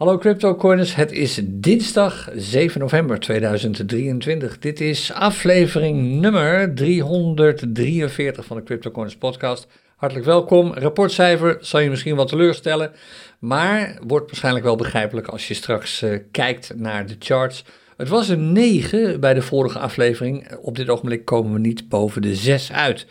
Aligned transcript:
Hallo 0.00 0.18
CryptoCoiners, 0.18 0.94
het 0.94 1.12
is 1.12 1.40
dinsdag 1.44 2.28
7 2.34 2.80
november 2.80 3.18
2023. 3.20 4.58
Dit 4.58 4.80
is 4.80 5.12
aflevering 5.12 6.20
nummer 6.20 6.74
343 6.74 8.44
van 8.44 8.56
de 8.56 8.62
CryptoCoiners 8.62 9.16
podcast. 9.16 9.66
Hartelijk 9.96 10.26
welkom. 10.26 10.74
Rapportcijfer 10.74 11.58
zal 11.60 11.80
je 11.80 11.90
misschien 11.90 12.16
wat 12.16 12.28
teleurstellen, 12.28 12.92
maar 13.38 13.98
wordt 14.06 14.26
waarschijnlijk 14.26 14.64
wel 14.64 14.76
begrijpelijk 14.76 15.26
als 15.26 15.48
je 15.48 15.54
straks 15.54 16.02
uh, 16.02 16.18
kijkt 16.30 16.72
naar 16.76 17.06
de 17.06 17.16
charts. 17.18 17.64
Het 17.96 18.08
was 18.08 18.28
een 18.28 18.52
9 18.52 19.20
bij 19.20 19.34
de 19.34 19.42
vorige 19.42 19.78
aflevering. 19.78 20.56
Op 20.56 20.76
dit 20.76 20.88
ogenblik 20.88 21.24
komen 21.24 21.52
we 21.52 21.58
niet 21.58 21.88
boven 21.88 22.22
de 22.22 22.34
6 22.34 22.72
uit. 22.72 23.06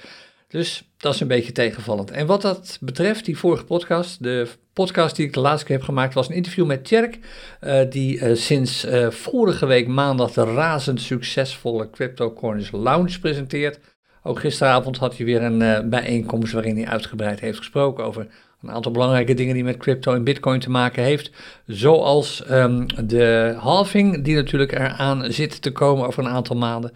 Dus 0.50 0.90
dat 0.98 1.14
is 1.14 1.20
een 1.20 1.28
beetje 1.28 1.52
tegenvallend. 1.52 2.12
En 2.12 2.26
wat 2.26 2.42
dat 2.42 2.78
betreft, 2.82 3.26
die 3.26 3.38
vorige 3.38 3.64
podcast, 3.64 4.24
de 4.24 4.48
podcast 4.74 5.16
die 5.16 5.26
ik 5.26 5.34
de 5.34 5.40
laatste 5.40 5.66
keer 5.66 5.76
heb 5.76 5.86
gemaakt, 5.86 6.14
was 6.14 6.30
een 6.30 6.36
interview 6.36 6.66
met 6.66 6.84
Tjerk, 6.86 7.20
uh, 7.62 7.82
die 7.90 8.20
uh, 8.20 8.36
sinds 8.36 8.86
uh, 8.86 9.10
vorige 9.10 9.66
week 9.66 9.88
maandag 9.88 10.32
de 10.32 10.44
razend 10.44 11.02
succesvolle 11.02 11.90
Crypto 11.90 12.34
Corners 12.34 12.72
Lounge 12.72 13.20
presenteert. 13.20 13.80
Ook 14.24 14.40
gisteravond 14.40 14.98
had 14.98 15.18
hij 15.18 15.26
weer 15.26 15.42
een 15.42 15.90
bijeenkomst 15.90 16.54
waarin 16.54 16.76
hij 16.76 16.88
uitgebreid 16.88 17.40
heeft 17.40 17.58
gesproken 17.58 18.04
over 18.04 18.28
een 18.62 18.72
aantal 18.72 18.92
belangrijke 18.92 19.34
dingen 19.34 19.54
die 19.54 19.64
met 19.64 19.78
crypto 19.78 20.14
en 20.14 20.24
bitcoin 20.24 20.60
te 20.60 20.70
maken 20.70 21.04
heeft. 21.04 21.32
Zoals 21.66 22.44
um, 22.52 22.86
de 23.08 23.56
halving 23.58 24.24
die 24.24 24.36
natuurlijk 24.36 24.72
eraan 24.72 25.32
zit 25.32 25.62
te 25.62 25.72
komen 25.72 26.08
over 26.08 26.24
een 26.24 26.32
aantal 26.32 26.56
maanden. 26.56 26.92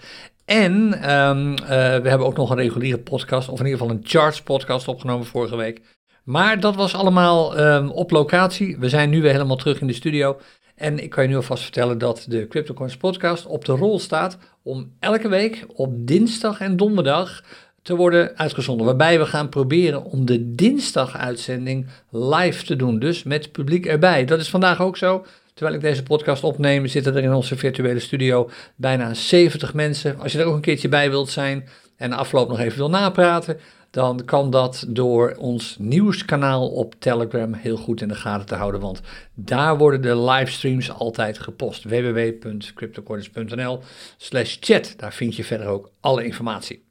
En 0.45 0.73
um, 1.13 1.51
uh, 1.51 1.67
we 1.67 2.09
hebben 2.09 2.27
ook 2.27 2.37
nog 2.37 2.49
een 2.49 2.57
reguliere 2.57 2.99
podcast, 2.99 3.49
of 3.49 3.59
in 3.59 3.65
ieder 3.65 3.79
geval 3.79 3.95
een 3.95 4.03
charts 4.03 4.41
podcast 4.41 4.87
opgenomen 4.87 5.25
vorige 5.25 5.55
week. 5.55 5.81
Maar 6.23 6.59
dat 6.59 6.75
was 6.75 6.95
allemaal 6.95 7.59
um, 7.59 7.89
op 7.89 8.11
locatie. 8.11 8.77
We 8.77 8.89
zijn 8.89 9.09
nu 9.09 9.21
weer 9.21 9.31
helemaal 9.31 9.55
terug 9.55 9.81
in 9.81 9.87
de 9.87 9.93
studio. 9.93 10.37
En 10.75 11.03
ik 11.03 11.09
kan 11.09 11.23
je 11.23 11.29
nu 11.29 11.35
alvast 11.35 11.63
vertellen 11.63 11.97
dat 11.97 12.25
de 12.27 12.47
CryptoCoins 12.47 12.97
podcast 12.97 13.45
op 13.45 13.65
de 13.65 13.71
rol 13.71 13.99
staat 13.99 14.37
om 14.63 14.91
elke 14.99 15.27
week 15.27 15.65
op 15.73 16.07
dinsdag 16.07 16.59
en 16.59 16.77
donderdag 16.77 17.43
te 17.81 17.95
worden 17.95 18.37
uitgezonden. 18.37 18.85
Waarbij 18.85 19.19
we 19.19 19.25
gaan 19.25 19.49
proberen 19.49 20.03
om 20.03 20.25
de 20.25 20.55
dinsdag-uitzending 20.55 21.87
live 22.09 22.65
te 22.65 22.75
doen. 22.75 22.99
Dus 22.99 23.23
met 23.23 23.51
publiek 23.51 23.85
erbij. 23.85 24.25
Dat 24.25 24.39
is 24.39 24.49
vandaag 24.49 24.81
ook 24.81 24.97
zo. 24.97 25.25
Terwijl 25.53 25.77
ik 25.77 25.83
deze 25.83 26.03
podcast 26.03 26.43
opneem, 26.43 26.87
zitten 26.87 27.15
er 27.15 27.23
in 27.23 27.33
onze 27.33 27.57
virtuele 27.57 27.99
studio 27.99 28.49
bijna 28.75 29.13
70 29.13 29.73
mensen. 29.73 30.19
Als 30.19 30.31
je 30.31 30.39
er 30.39 30.45
ook 30.45 30.55
een 30.55 30.61
keertje 30.61 30.89
bij 30.89 31.09
wilt 31.09 31.29
zijn 31.29 31.67
en 31.97 32.09
de 32.09 32.15
afloop 32.15 32.49
nog 32.49 32.59
even 32.59 32.77
wil 32.77 32.89
napraten, 32.89 33.59
dan 33.93 34.25
kan 34.25 34.49
dat 34.49 34.85
door 34.87 35.35
ons 35.37 35.75
nieuwskanaal 35.79 36.69
op 36.69 36.95
Telegram 36.99 37.53
heel 37.53 37.77
goed 37.77 38.01
in 38.01 38.07
de 38.07 38.15
gaten 38.15 38.45
te 38.45 38.55
houden. 38.55 38.81
Want 38.81 39.01
daar 39.33 39.77
worden 39.77 40.01
de 40.01 40.17
livestreams 40.17 40.91
altijd 40.91 41.39
gepost. 41.39 41.83
www.cryptocoins.nl 41.83 43.79
slash 44.17 44.57
chat. 44.59 44.93
Daar 44.97 45.13
vind 45.13 45.35
je 45.35 45.43
verder 45.43 45.67
ook 45.67 45.91
alle 45.99 46.25
informatie. 46.25 46.85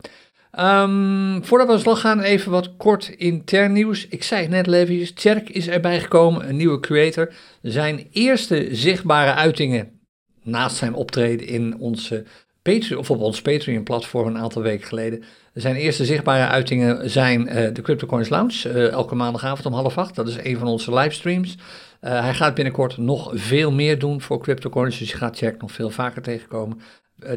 Um, 0.61 1.45
voordat 1.45 1.67
we 1.67 1.73
aan 1.73 1.79
de 1.79 1.85
slag 1.85 2.01
gaan, 2.01 2.21
even 2.21 2.51
wat 2.51 2.77
kort 2.77 3.09
intern 3.09 3.73
nieuws. 3.73 4.07
Ik 4.09 4.23
zei 4.23 4.41
het 4.43 4.51
net 4.51 4.67
even, 4.89 5.15
Tjerk 5.15 5.49
is 5.49 5.69
erbij 5.69 6.01
gekomen, 6.01 6.49
een 6.49 6.57
nieuwe 6.57 6.81
creator. 6.81 7.33
Zijn 7.63 8.07
eerste 8.11 8.69
zichtbare 8.71 9.35
uitingen 9.35 10.01
naast 10.43 10.77
zijn 10.77 10.95
optreden 10.95 11.47
in 11.47 11.79
onze 11.79 12.25
Patreon, 12.63 12.99
of 12.99 13.11
op 13.11 13.21
ons 13.21 13.43
Patreon-platform 13.43 14.27
een 14.27 14.39
aantal 14.39 14.63
weken 14.63 14.87
geleden. 14.87 15.23
Zijn 15.55 15.75
eerste 15.75 16.05
zichtbare 16.05 16.47
uitingen 16.47 17.11
zijn 17.11 17.41
uh, 17.41 17.75
de 17.75 17.83
CryptoCoins 17.83 18.29
Lounge, 18.29 18.69
uh, 18.69 18.89
elke 18.89 19.15
maandagavond 19.15 19.67
om 19.67 19.73
half 19.73 19.99
acht. 19.99 20.15
Dat 20.15 20.29
is 20.29 20.37
een 20.43 20.59
van 20.59 20.69
onze 20.69 20.95
livestreams. 20.95 21.57
Uh, 22.01 22.21
hij 22.21 22.35
gaat 22.35 22.55
binnenkort 22.55 22.97
nog 22.97 23.31
veel 23.35 23.73
meer 23.73 23.99
doen 23.99 24.21
voor 24.21 24.41
CryptoCoins, 24.41 24.99
dus 24.99 25.11
je 25.11 25.17
gaat 25.17 25.35
Tjerk 25.35 25.61
nog 25.61 25.73
veel 25.73 25.91
vaker 25.91 26.23
tegenkomen. 26.23 26.81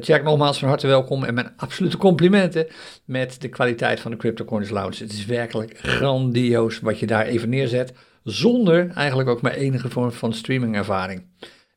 Jack, 0.01 0.19
eh, 0.19 0.25
nogmaals 0.25 0.59
van 0.59 0.67
harte 0.67 0.87
welkom 0.87 1.23
en 1.23 1.33
mijn 1.33 1.53
absolute 1.57 1.97
complimenten 1.97 2.67
met 3.05 3.41
de 3.41 3.49
kwaliteit 3.49 3.99
van 3.99 4.11
de 4.11 4.17
CryptoCoins 4.17 4.69
Lounge. 4.69 5.03
Het 5.03 5.11
is 5.11 5.25
werkelijk 5.25 5.77
grandioos 5.77 6.79
wat 6.79 6.99
je 6.99 7.05
daar 7.05 7.25
even 7.25 7.49
neerzet, 7.49 7.93
zonder 8.23 8.89
eigenlijk 8.89 9.29
ook 9.29 9.41
maar 9.41 9.53
enige 9.53 9.89
vorm 9.89 10.11
van 10.11 10.33
streamingervaring. 10.33 11.23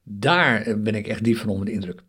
Daar 0.03 0.63
eh, 0.63 0.75
ben 0.77 0.95
ik 0.95 1.07
echt 1.07 1.25
diep 1.25 1.37
van 1.37 1.49
onder 1.49 1.67
de 1.67 1.73
indruk. 1.73 2.03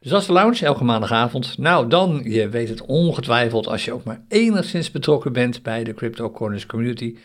Dus 0.00 0.12
is 0.12 0.26
de 0.26 0.32
lounge, 0.32 0.64
elke 0.64 0.84
maandagavond. 0.84 1.58
Nou, 1.58 1.88
dan, 1.88 2.20
je 2.24 2.48
weet 2.48 2.68
het 2.68 2.82
ongetwijfeld 2.82 3.66
als 3.66 3.84
je 3.84 3.92
ook 3.92 4.04
maar 4.04 4.24
enigszins 4.28 4.90
betrokken 4.90 5.32
bent 5.32 5.62
bij 5.62 5.84
de 5.84 5.94
Crypto 5.94 6.30
Corners 6.30 6.66
community. 6.66 7.16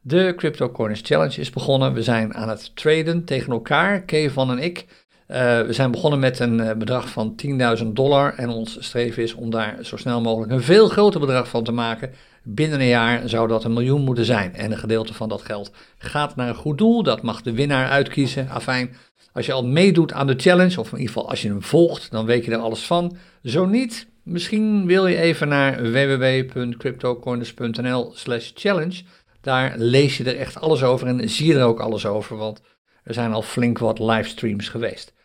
De 0.00 0.32
Crypto 0.36 0.70
Corners 0.70 1.00
Challenge 1.04 1.40
is 1.40 1.50
begonnen. 1.50 1.92
We 1.92 2.02
zijn 2.02 2.34
aan 2.34 2.48
het 2.48 2.76
traden 2.76 3.24
tegen 3.24 3.52
elkaar, 3.52 4.02
Kevan 4.02 4.50
en 4.50 4.58
ik. 4.58 4.86
Uh, 5.30 5.60
we 5.60 5.72
zijn 5.72 5.90
begonnen 5.90 6.18
met 6.18 6.38
een 6.38 6.58
uh, 6.58 6.72
bedrag 6.72 7.08
van 7.08 7.34
10.000 7.82 7.86
dollar 7.86 8.34
en 8.34 8.48
ons 8.48 8.76
streven 8.80 9.22
is 9.22 9.34
om 9.34 9.50
daar 9.50 9.78
zo 9.82 9.96
snel 9.96 10.20
mogelijk 10.20 10.52
een 10.52 10.62
veel 10.62 10.88
groter 10.88 11.20
bedrag 11.20 11.48
van 11.48 11.64
te 11.64 11.72
maken. 11.72 12.10
Binnen 12.42 12.80
een 12.80 12.86
jaar 12.86 13.28
zou 13.28 13.48
dat 13.48 13.64
een 13.64 13.72
miljoen 13.72 14.04
moeten 14.04 14.24
zijn 14.24 14.54
en 14.54 14.72
een 14.72 14.78
gedeelte 14.78 15.14
van 15.14 15.28
dat 15.28 15.42
geld 15.42 15.72
gaat 15.98 16.36
naar 16.36 16.48
een 16.48 16.54
goed 16.54 16.78
doel. 16.78 17.02
Dat 17.02 17.22
mag 17.22 17.42
de 17.42 17.52
winnaar 17.52 17.88
uitkiezen. 17.88 18.48
Afijn, 18.48 18.96
als 19.32 19.46
je 19.46 19.52
al 19.52 19.66
meedoet 19.66 20.12
aan 20.12 20.26
de 20.26 20.34
challenge, 20.36 20.80
of 20.80 20.92
in 20.92 20.98
ieder 20.98 21.14
geval 21.14 21.30
als 21.30 21.42
je 21.42 21.48
hem 21.48 21.62
volgt, 21.62 22.10
dan 22.10 22.26
weet 22.26 22.44
je 22.44 22.50
er 22.50 22.58
alles 22.58 22.86
van. 22.86 23.16
Zo 23.42 23.66
niet, 23.66 24.08
misschien 24.22 24.86
wil 24.86 25.06
je 25.06 25.16
even 25.16 25.48
naar 25.48 25.92
www.cryptocoiners.nl 25.92 28.12
slash 28.14 28.50
challenge. 28.54 29.02
Daar 29.40 29.74
lees 29.76 30.16
je 30.16 30.24
er 30.24 30.36
echt 30.36 30.60
alles 30.60 30.82
over 30.82 31.06
en 31.06 31.28
zie 31.28 31.46
je 31.46 31.54
er 31.54 31.64
ook 31.64 31.80
alles 31.80 32.06
over, 32.06 32.36
want 32.36 32.60
er 33.02 33.14
zijn 33.14 33.32
al 33.32 33.42
flink 33.42 33.78
wat 33.78 33.98
livestreams 33.98 34.68
geweest. 34.68 35.16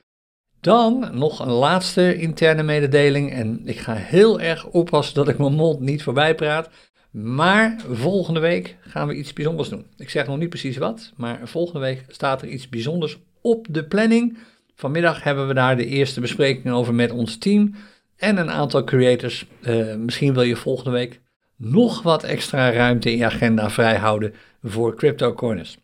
Dan 0.63 1.09
nog 1.11 1.39
een 1.39 1.51
laatste 1.51 2.15
interne 2.15 2.63
mededeling. 2.63 3.31
En 3.31 3.61
ik 3.65 3.79
ga 3.79 3.93
heel 3.93 4.39
erg 4.39 4.65
oppassen 4.65 5.15
dat 5.15 5.27
ik 5.27 5.37
mijn 5.37 5.53
mond 5.53 5.79
niet 5.79 6.03
voorbij 6.03 6.35
praat. 6.35 6.69
Maar 7.11 7.75
volgende 7.89 8.39
week 8.39 8.77
gaan 8.81 9.07
we 9.07 9.15
iets 9.15 9.33
bijzonders 9.33 9.69
doen. 9.69 9.85
Ik 9.97 10.09
zeg 10.09 10.27
nog 10.27 10.37
niet 10.37 10.49
precies 10.49 10.77
wat, 10.77 11.13
maar 11.15 11.39
volgende 11.43 11.79
week 11.79 12.05
staat 12.07 12.41
er 12.41 12.47
iets 12.47 12.69
bijzonders 12.69 13.17
op 13.41 13.65
de 13.69 13.83
planning. 13.83 14.37
Vanmiddag 14.75 15.23
hebben 15.23 15.47
we 15.47 15.53
daar 15.53 15.77
de 15.77 15.85
eerste 15.85 16.19
bespreking 16.19 16.73
over 16.73 16.93
met 16.93 17.11
ons 17.11 17.37
team 17.37 17.75
en 18.17 18.37
een 18.37 18.51
aantal 18.51 18.83
creators. 18.83 19.45
Uh, 19.61 19.95
misschien 19.95 20.33
wil 20.33 20.43
je 20.43 20.55
volgende 20.55 20.91
week 20.91 21.21
nog 21.57 22.01
wat 22.01 22.23
extra 22.23 22.71
ruimte 22.71 23.11
in 23.11 23.17
je 23.17 23.25
agenda 23.25 23.69
vrijhouden 23.69 24.33
voor 24.61 24.95
CryptoCoiners. 24.95 25.77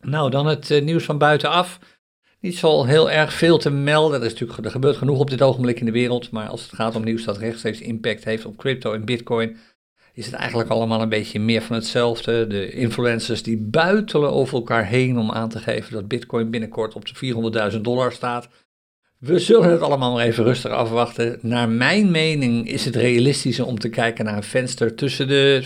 Nou, 0.00 0.30
dan 0.30 0.46
het 0.46 0.70
uh, 0.70 0.82
nieuws 0.82 1.04
van 1.04 1.18
buitenaf 1.18 1.78
niet 2.42 2.58
zo 2.58 2.84
heel 2.84 3.10
erg 3.10 3.32
veel 3.32 3.58
te 3.58 3.70
melden. 3.70 4.20
Er, 4.20 4.26
is 4.26 4.32
natuurlijk, 4.32 4.64
er 4.64 4.70
gebeurt 4.70 4.96
genoeg 4.96 5.18
op 5.18 5.30
dit 5.30 5.42
ogenblik 5.42 5.80
in 5.80 5.86
de 5.86 5.92
wereld, 5.92 6.30
maar 6.30 6.48
als 6.48 6.62
het 6.62 6.74
gaat 6.74 6.96
om 6.96 7.04
nieuws 7.04 7.24
dat 7.24 7.38
rechtstreeks 7.38 7.80
impact 7.80 8.24
heeft 8.24 8.44
op 8.44 8.56
crypto 8.56 8.92
en 8.92 9.04
bitcoin, 9.04 9.56
is 10.14 10.26
het 10.26 10.34
eigenlijk 10.34 10.70
allemaal 10.70 11.00
een 11.00 11.08
beetje 11.08 11.40
meer 11.40 11.62
van 11.62 11.76
hetzelfde. 11.76 12.46
De 12.46 12.70
influencers 12.70 13.42
die 13.42 13.58
buitelen 13.58 14.32
over 14.32 14.54
elkaar 14.54 14.86
heen 14.86 15.18
om 15.18 15.30
aan 15.30 15.48
te 15.48 15.58
geven 15.58 15.92
dat 15.92 16.08
bitcoin 16.08 16.50
binnenkort 16.50 16.94
op 16.94 17.06
de 17.06 17.72
400.000 17.72 17.80
dollar 17.80 18.12
staat. 18.12 18.48
We 19.18 19.38
zullen 19.38 19.70
het 19.70 19.80
allemaal 19.80 20.12
maar 20.12 20.24
even 20.24 20.44
rustig 20.44 20.70
afwachten. 20.70 21.38
Naar 21.42 21.68
mijn 21.68 22.10
mening 22.10 22.68
is 22.68 22.84
het 22.84 22.96
realistischer 22.96 23.66
om 23.66 23.78
te 23.78 23.88
kijken 23.88 24.24
naar 24.24 24.36
een 24.36 24.42
venster 24.42 24.94
tussen 24.94 25.28
de 25.28 25.64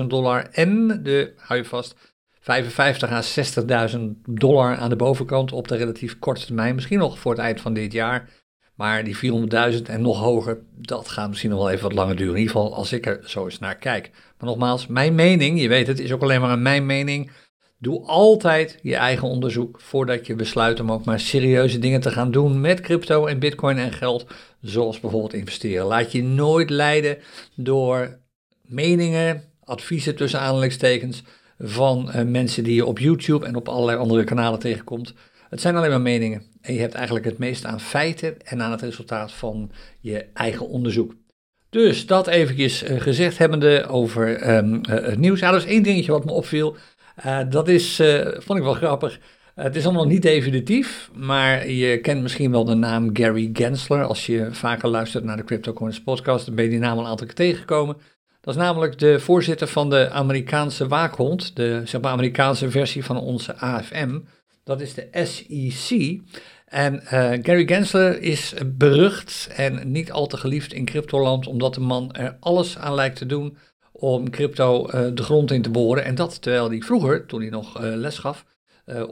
25.000 0.00 0.06
dollar 0.06 0.48
en 0.52 1.00
de, 1.02 1.32
hou 1.36 1.60
je 1.60 1.66
vast, 1.66 2.15
55 2.46 3.10
à 3.10 3.22
60.000 3.88 3.98
dollar 4.24 4.76
aan 4.76 4.88
de 4.88 4.96
bovenkant 4.96 5.52
op 5.52 5.68
de 5.68 5.76
relatief 5.76 6.18
korte 6.18 6.46
termijn. 6.46 6.74
Misschien 6.74 6.98
nog 6.98 7.18
voor 7.18 7.32
het 7.32 7.40
eind 7.40 7.60
van 7.60 7.74
dit 7.74 7.92
jaar. 7.92 8.28
Maar 8.74 9.04
die 9.04 9.16
400.000 9.16 9.82
en 9.82 10.02
nog 10.02 10.18
hoger, 10.18 10.58
dat 10.76 11.08
gaat 11.08 11.28
misschien 11.28 11.50
nog 11.50 11.58
wel 11.58 11.70
even 11.70 11.82
wat 11.82 11.92
langer 11.92 12.16
duren. 12.16 12.34
In 12.34 12.40
ieder 12.40 12.54
geval 12.54 12.74
als 12.74 12.92
ik 12.92 13.06
er 13.06 13.20
zo 13.24 13.44
eens 13.44 13.58
naar 13.58 13.76
kijk. 13.76 14.10
Maar 14.38 14.48
nogmaals, 14.48 14.86
mijn 14.86 15.14
mening, 15.14 15.60
je 15.60 15.68
weet 15.68 15.86
het, 15.86 15.98
is 15.98 16.12
ook 16.12 16.22
alleen 16.22 16.40
maar 16.40 16.50
een 16.50 16.62
mijn 16.62 16.86
mening. 16.86 17.30
Doe 17.78 18.06
altijd 18.06 18.78
je 18.82 18.96
eigen 18.96 19.28
onderzoek 19.28 19.80
voordat 19.80 20.26
je 20.26 20.34
besluit 20.34 20.80
om 20.80 20.92
ook 20.92 21.04
maar 21.04 21.20
serieuze 21.20 21.78
dingen 21.78 22.00
te 22.00 22.10
gaan 22.10 22.30
doen 22.30 22.60
met 22.60 22.80
crypto 22.80 23.26
en 23.26 23.38
bitcoin 23.38 23.78
en 23.78 23.92
geld. 23.92 24.26
Zoals 24.60 25.00
bijvoorbeeld 25.00 25.34
investeren. 25.34 25.86
Laat 25.86 26.12
je 26.12 26.22
nooit 26.22 26.70
leiden 26.70 27.18
door 27.54 28.18
meningen, 28.62 29.42
adviezen 29.64 30.16
tussen 30.16 30.40
aanhalingstekens 30.40 31.22
van 31.58 32.10
uh, 32.14 32.22
mensen 32.22 32.64
die 32.64 32.74
je 32.74 32.86
op 32.86 32.98
YouTube 32.98 33.46
en 33.46 33.56
op 33.56 33.68
allerlei 33.68 33.98
andere 33.98 34.24
kanalen 34.24 34.58
tegenkomt. 34.58 35.14
Het 35.48 35.60
zijn 35.60 35.76
alleen 35.76 35.90
maar 35.90 36.00
meningen. 36.00 36.42
En 36.60 36.74
je 36.74 36.80
hebt 36.80 36.94
eigenlijk 36.94 37.24
het 37.24 37.38
meest 37.38 37.64
aan 37.64 37.80
feiten 37.80 38.42
en 38.42 38.62
aan 38.62 38.70
het 38.70 38.82
resultaat 38.82 39.32
van 39.32 39.70
je 40.00 40.26
eigen 40.34 40.68
onderzoek. 40.68 41.14
Dus 41.70 42.06
dat 42.06 42.26
eventjes 42.26 42.82
uh, 42.82 43.00
gezegd 43.00 43.38
hebbende 43.38 43.86
over 43.86 44.56
um, 44.56 44.74
uh, 44.74 44.80
het 44.84 45.18
nieuws. 45.18 45.40
Ja, 45.40 45.50
er 45.50 45.56
is 45.56 45.64
één 45.64 45.82
dingetje 45.82 46.12
wat 46.12 46.24
me 46.24 46.32
opviel. 46.32 46.76
dat 47.48 47.68
is, 47.68 48.02
vond 48.38 48.58
ik 48.58 48.64
wel 48.64 48.74
grappig. 48.74 49.20
het 49.54 49.76
is 49.76 49.84
allemaal 49.84 50.06
niet 50.06 50.22
definitief, 50.22 51.10
maar 51.14 51.68
je 51.68 52.00
kent 52.00 52.22
misschien 52.22 52.50
wel 52.50 52.64
de 52.64 52.74
naam 52.74 53.10
Gary 53.12 53.50
Gensler. 53.52 54.04
Als 54.04 54.26
je 54.26 54.48
vaker 54.50 54.88
luistert 54.88 55.24
naar 55.24 55.36
de 55.36 55.44
CryptoCoins 55.44 56.02
podcast, 56.02 56.46
dan 56.46 56.54
ben 56.54 56.64
je 56.64 56.70
die 56.70 56.78
naam 56.78 56.98
al 56.98 57.04
een 57.04 57.10
aantal 57.10 57.26
keer 57.26 57.34
tegengekomen. 57.34 57.96
Dat 58.46 58.54
is 58.54 58.60
namelijk 58.60 58.98
de 58.98 59.20
voorzitter 59.20 59.66
van 59.66 59.90
de 59.90 60.10
Amerikaanse 60.10 60.88
waakhond, 60.88 61.56
de 61.56 61.82
zeg 61.84 62.00
Amerikaanse 62.00 62.70
versie 62.70 63.04
van 63.04 63.20
onze 63.20 63.56
AFM, 63.56 64.20
Dat 64.64 64.80
is 64.80 64.94
de 64.94 65.08
SEC. 65.12 66.20
En 66.66 67.00
Gary 67.42 67.66
Gensler 67.66 68.22
is 68.22 68.54
berucht 68.66 69.48
en 69.56 69.92
niet 69.92 70.12
al 70.12 70.26
te 70.26 70.36
geliefd 70.36 70.72
in 70.72 70.84
cryptoland, 70.84 71.46
omdat 71.46 71.74
de 71.74 71.80
man 71.80 72.12
er 72.12 72.36
alles 72.40 72.78
aan 72.78 72.94
lijkt 72.94 73.16
te 73.16 73.26
doen 73.26 73.56
om 73.92 74.30
crypto 74.30 74.86
de 75.14 75.22
grond 75.22 75.50
in 75.50 75.62
te 75.62 75.70
boren. 75.70 76.04
En 76.04 76.14
dat 76.14 76.42
terwijl 76.42 76.68
hij 76.68 76.80
vroeger, 76.80 77.26
toen 77.26 77.40
hij 77.40 77.50
nog 77.50 77.78
les 77.80 78.18
gaf 78.18 78.44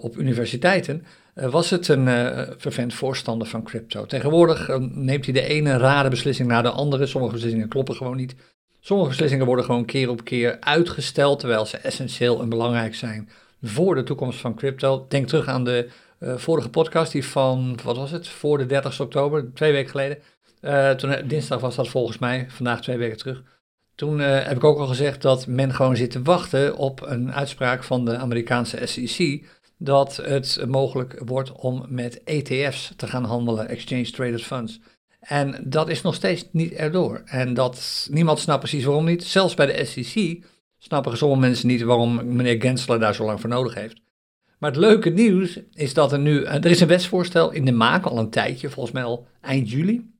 op 0.00 0.16
universiteiten, 0.16 1.04
eh, 1.34 1.50
was 1.50 1.70
het 1.70 1.88
een 1.88 2.06
uh, 2.06 2.40
vervent 2.56 2.94
voorstander 2.94 3.46
van 3.46 3.62
crypto. 3.62 4.06
Tegenwoordig 4.06 4.68
eh, 4.68 4.76
neemt 4.78 5.24
hij 5.24 5.34
de 5.34 5.46
ene 5.46 5.76
rare 5.76 6.08
beslissing 6.08 6.48
na 6.48 6.62
de 6.62 6.70
andere. 6.70 7.06
Sommige 7.06 7.32
beslissingen 7.32 7.68
kloppen 7.68 7.94
gewoon 7.94 8.16
niet. 8.16 8.34
Sommige 8.86 9.08
beslissingen 9.08 9.46
worden 9.46 9.64
gewoon 9.64 9.84
keer 9.84 10.08
op 10.08 10.24
keer 10.24 10.56
uitgesteld, 10.60 11.38
terwijl 11.38 11.66
ze 11.66 11.76
essentieel 11.76 12.40
en 12.40 12.48
belangrijk 12.48 12.94
zijn 12.94 13.28
voor 13.62 13.94
de 13.94 14.02
toekomst 14.02 14.40
van 14.40 14.54
crypto. 14.54 15.06
Denk 15.08 15.28
terug 15.28 15.46
aan 15.46 15.64
de 15.64 15.88
vorige 16.20 16.70
podcast, 16.70 17.12
die 17.12 17.24
van, 17.24 17.78
wat 17.84 17.96
was 17.96 18.10
het, 18.10 18.28
voor 18.28 18.58
de 18.58 18.66
30 18.66 19.00
oktober, 19.00 19.52
twee 19.54 19.72
weken 19.72 19.90
geleden. 19.90 20.18
toen, 20.96 21.28
dinsdag 21.28 21.60
was 21.60 21.74
dat 21.74 21.88
volgens 21.88 22.18
mij, 22.18 22.46
vandaag 22.48 22.80
twee 22.80 22.96
weken 22.96 23.16
terug. 23.16 23.42
Toen 23.94 24.18
heb 24.18 24.56
ik 24.56 24.64
ook 24.64 24.78
al 24.78 24.86
gezegd 24.86 25.22
dat 25.22 25.46
men 25.46 25.74
gewoon 25.74 25.96
zit 25.96 26.10
te 26.10 26.22
wachten 26.22 26.76
op 26.76 27.02
een 27.02 27.32
uitspraak 27.32 27.84
van 27.84 28.04
de 28.04 28.16
Amerikaanse 28.16 28.86
SEC 28.86 29.46
dat 29.78 30.16
het 30.16 30.64
mogelijk 30.66 31.20
wordt 31.24 31.52
om 31.52 31.84
met 31.88 32.24
ETF's 32.24 32.92
te 32.96 33.06
gaan 33.06 33.24
handelen, 33.24 33.68
Exchange 33.68 34.10
Traded 34.10 34.42
Funds. 34.42 34.80
En 35.24 35.64
dat 35.64 35.88
is 35.88 36.02
nog 36.02 36.14
steeds 36.14 36.44
niet 36.52 36.72
erdoor. 36.72 37.22
En 37.24 37.54
dat, 37.54 38.08
niemand 38.10 38.38
snapt 38.38 38.58
precies 38.58 38.84
waarom 38.84 39.04
niet. 39.04 39.24
Zelfs 39.24 39.54
bij 39.54 39.66
de 39.66 39.84
SEC 39.84 40.44
snappen 40.78 41.16
sommige 41.16 41.40
mensen 41.40 41.68
niet 41.68 41.82
waarom 41.82 42.34
meneer 42.36 42.60
Gensler 42.60 43.00
daar 43.00 43.14
zo 43.14 43.24
lang 43.24 43.40
voor 43.40 43.50
nodig 43.50 43.74
heeft. 43.74 44.02
Maar 44.58 44.70
het 44.70 44.80
leuke 44.80 45.10
nieuws 45.10 45.60
is 45.72 45.94
dat 45.94 46.12
er 46.12 46.18
nu, 46.18 46.42
er 46.42 46.66
is 46.66 46.80
een 46.80 46.88
wetsvoorstel 46.88 47.50
in 47.50 47.64
de 47.64 47.72
maak 47.72 48.04
al 48.04 48.18
een 48.18 48.30
tijdje, 48.30 48.70
volgens 48.70 48.94
mij 48.94 49.04
al 49.04 49.26
eind 49.40 49.70
juli, 49.70 50.10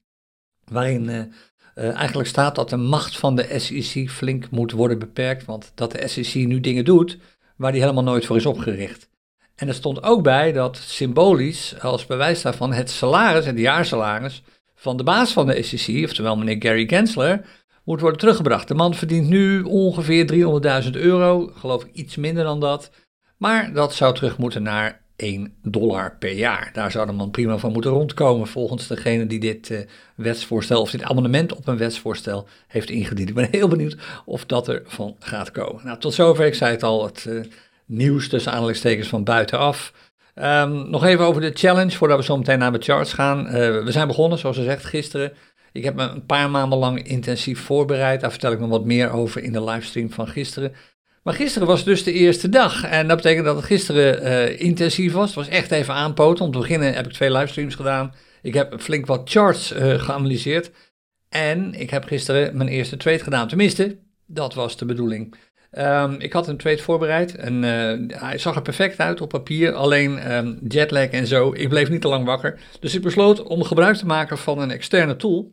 waarin 0.65 1.09
uh, 1.09 1.19
uh, 1.19 1.95
eigenlijk 1.95 2.29
staat 2.29 2.55
dat 2.55 2.71
de 2.71 2.77
macht 2.77 3.19
van 3.19 3.37
de 3.37 3.59
SEC 3.59 4.11
flink 4.11 4.51
moet 4.51 4.73
worden 4.73 4.99
beperkt, 4.99 5.45
want 5.45 5.73
dat 5.75 5.93
de 5.93 6.09
SEC 6.09 6.35
nu 6.35 6.61
dingen 6.61 6.85
doet 6.85 7.19
waar 7.57 7.73
die 7.73 7.81
helemaal 7.81 8.03
nooit 8.03 8.27
voor 8.27 8.37
is 8.37 8.47
opgericht. 8.47 9.09
En 9.55 9.69
er 9.69 9.75
stond 9.75 10.03
ook 10.03 10.23
bij 10.23 10.53
dat 10.53 10.77
symbolisch, 10.77 11.81
als 11.81 12.07
bewijs 12.07 12.43
daarvan, 12.43 12.73
het 12.73 12.91
salaris, 12.91 13.47
het 13.47 13.59
jaarsalaris 13.59 14.43
van 14.85 14.97
de 14.97 15.03
baas 15.03 15.33
van 15.33 15.47
de 15.47 15.63
SEC, 15.63 16.05
oftewel 16.05 16.37
meneer 16.37 16.57
Gary 16.59 16.87
Gensler, 16.87 17.47
moet 17.85 18.01
worden 18.01 18.19
teruggebracht. 18.19 18.69
De 18.69 18.75
man 18.75 18.95
verdient 18.95 19.29
nu 19.29 19.63
ongeveer 19.63 20.33
300.000 20.85 20.91
euro, 20.91 21.51
geloof 21.55 21.85
ik 21.85 21.95
iets 21.95 22.17
minder 22.17 22.45
dan 22.45 22.61
dat. 22.61 22.91
Maar 23.37 23.73
dat 23.73 23.95
zou 23.95 24.15
terug 24.15 24.39
moeten 24.39 24.63
naar 24.63 25.01
1 25.17 25.55
dollar 25.63 26.17
per 26.19 26.33
jaar. 26.33 26.71
Daar 26.73 26.91
zou 26.91 27.07
de 27.07 27.13
man 27.13 27.31
prima 27.31 27.59
van 27.59 27.73
moeten 27.73 27.91
rondkomen, 27.91 28.47
volgens 28.47 28.87
degene 28.87 29.27
die 29.27 29.41
dit 29.41 29.71
uh, 29.71 29.79
wetsvoorstel 30.17 30.81
of 30.81 30.91
dit 30.91 31.03
amendement 31.03 31.55
op 31.55 31.67
een 31.67 31.77
wetsvoorstel 31.77 32.49
heeft 32.67 32.91
ingediend. 32.91 33.29
Ik 33.29 33.35
ben 33.35 33.49
heel 33.51 33.69
benieuwd 33.69 33.97
of 34.25 34.47
dat 34.47 34.69
er 34.69 34.83
van 34.85 35.17
gaat 35.19 35.51
komen. 35.51 35.85
Nou, 35.85 35.99
tot 35.99 36.15
zover, 36.15 36.47
ik 36.47 36.55
zei 36.55 36.71
het 36.71 36.83
al, 36.83 37.05
het 37.05 37.25
uh, 37.29 37.45
nieuws 37.87 38.29
tussen 38.29 38.53
aanhalingstekens 38.53 39.09
van 39.09 39.25
buitenaf. 39.25 39.93
Um, 40.35 40.91
nog 40.91 41.05
even 41.05 41.25
over 41.25 41.41
de 41.41 41.51
challenge, 41.55 41.91
voordat 41.91 42.19
we 42.19 42.25
zo 42.25 42.37
meteen 42.37 42.59
naar 42.59 42.73
de 42.73 42.83
charts 42.83 43.13
gaan. 43.13 43.47
Uh, 43.47 43.53
we 43.85 43.93
zijn 43.93 44.07
begonnen, 44.07 44.39
zoals 44.39 44.57
ze 44.57 44.63
zegt, 44.63 44.85
gisteren. 44.85 45.33
Ik 45.73 45.85
heb 45.85 45.95
me 45.95 46.03
een 46.03 46.27
paar 46.27 46.51
maanden 46.51 46.79
lang 46.79 47.07
intensief 47.07 47.61
voorbereid. 47.61 48.21
Daar 48.21 48.31
vertel 48.31 48.53
ik 48.53 48.61
nog 48.61 48.69
wat 48.69 48.85
meer 48.85 49.11
over 49.11 49.43
in 49.43 49.53
de 49.53 49.65
livestream 49.65 50.11
van 50.11 50.29
gisteren. 50.29 50.73
Maar 51.23 51.35
gisteren 51.35 51.69
was 51.69 51.85
dus 51.85 52.05
de 52.05 52.13
eerste 52.13 52.49
dag. 52.49 52.85
En 52.85 53.09
dat 53.09 53.17
betekent 53.17 53.45
dat 53.45 53.57
het 53.57 53.65
gisteren 53.65 54.23
uh, 54.23 54.61
intensief 54.61 55.13
was. 55.13 55.27
Het 55.27 55.35
was 55.35 55.49
echt 55.49 55.71
even 55.71 55.95
aanpoten. 55.95 56.45
Om 56.45 56.53
te 56.53 56.59
beginnen 56.59 56.95
heb 56.95 57.07
ik 57.07 57.13
twee 57.13 57.33
livestreams 57.33 57.75
gedaan. 57.75 58.15
Ik 58.43 58.55
heb 58.55 58.81
flink 58.81 59.07
wat 59.07 59.31
charts 59.31 59.73
uh, 59.73 59.95
geanalyseerd. 59.95 60.71
En 61.29 61.75
ik 61.75 61.91
heb 61.91 62.05
gisteren 62.05 62.57
mijn 62.57 62.69
eerste 62.69 62.97
trade 62.97 63.19
gedaan. 63.19 63.49
Tenminste, 63.49 63.99
dat 64.27 64.55
was 64.55 64.77
de 64.77 64.85
bedoeling. 64.85 65.35
Um, 65.79 66.21
ik 66.21 66.33
had 66.33 66.49
een 66.49 66.57
trade 66.57 66.79
voorbereid 66.79 67.35
en 67.35 67.63
uh, 67.63 68.19
hij 68.21 68.39
zag 68.39 68.57
er 68.57 68.63
perfect 68.63 68.99
uit 68.99 69.21
op 69.21 69.29
papier, 69.29 69.73
alleen 69.73 70.37
um, 70.37 70.59
jetlag 70.69 71.09
en 71.09 71.27
zo. 71.27 71.53
Ik 71.53 71.69
bleef 71.69 71.91
niet 71.91 72.01
te 72.01 72.09
lang 72.09 72.25
wakker, 72.25 72.61
dus 72.81 72.95
ik 72.95 73.03
besloot 73.03 73.43
om 73.43 73.63
gebruik 73.63 73.97
te 73.97 74.07
maken 74.07 74.39
van 74.39 74.59
een 74.59 74.71
externe 74.71 75.17
tool, 75.17 75.53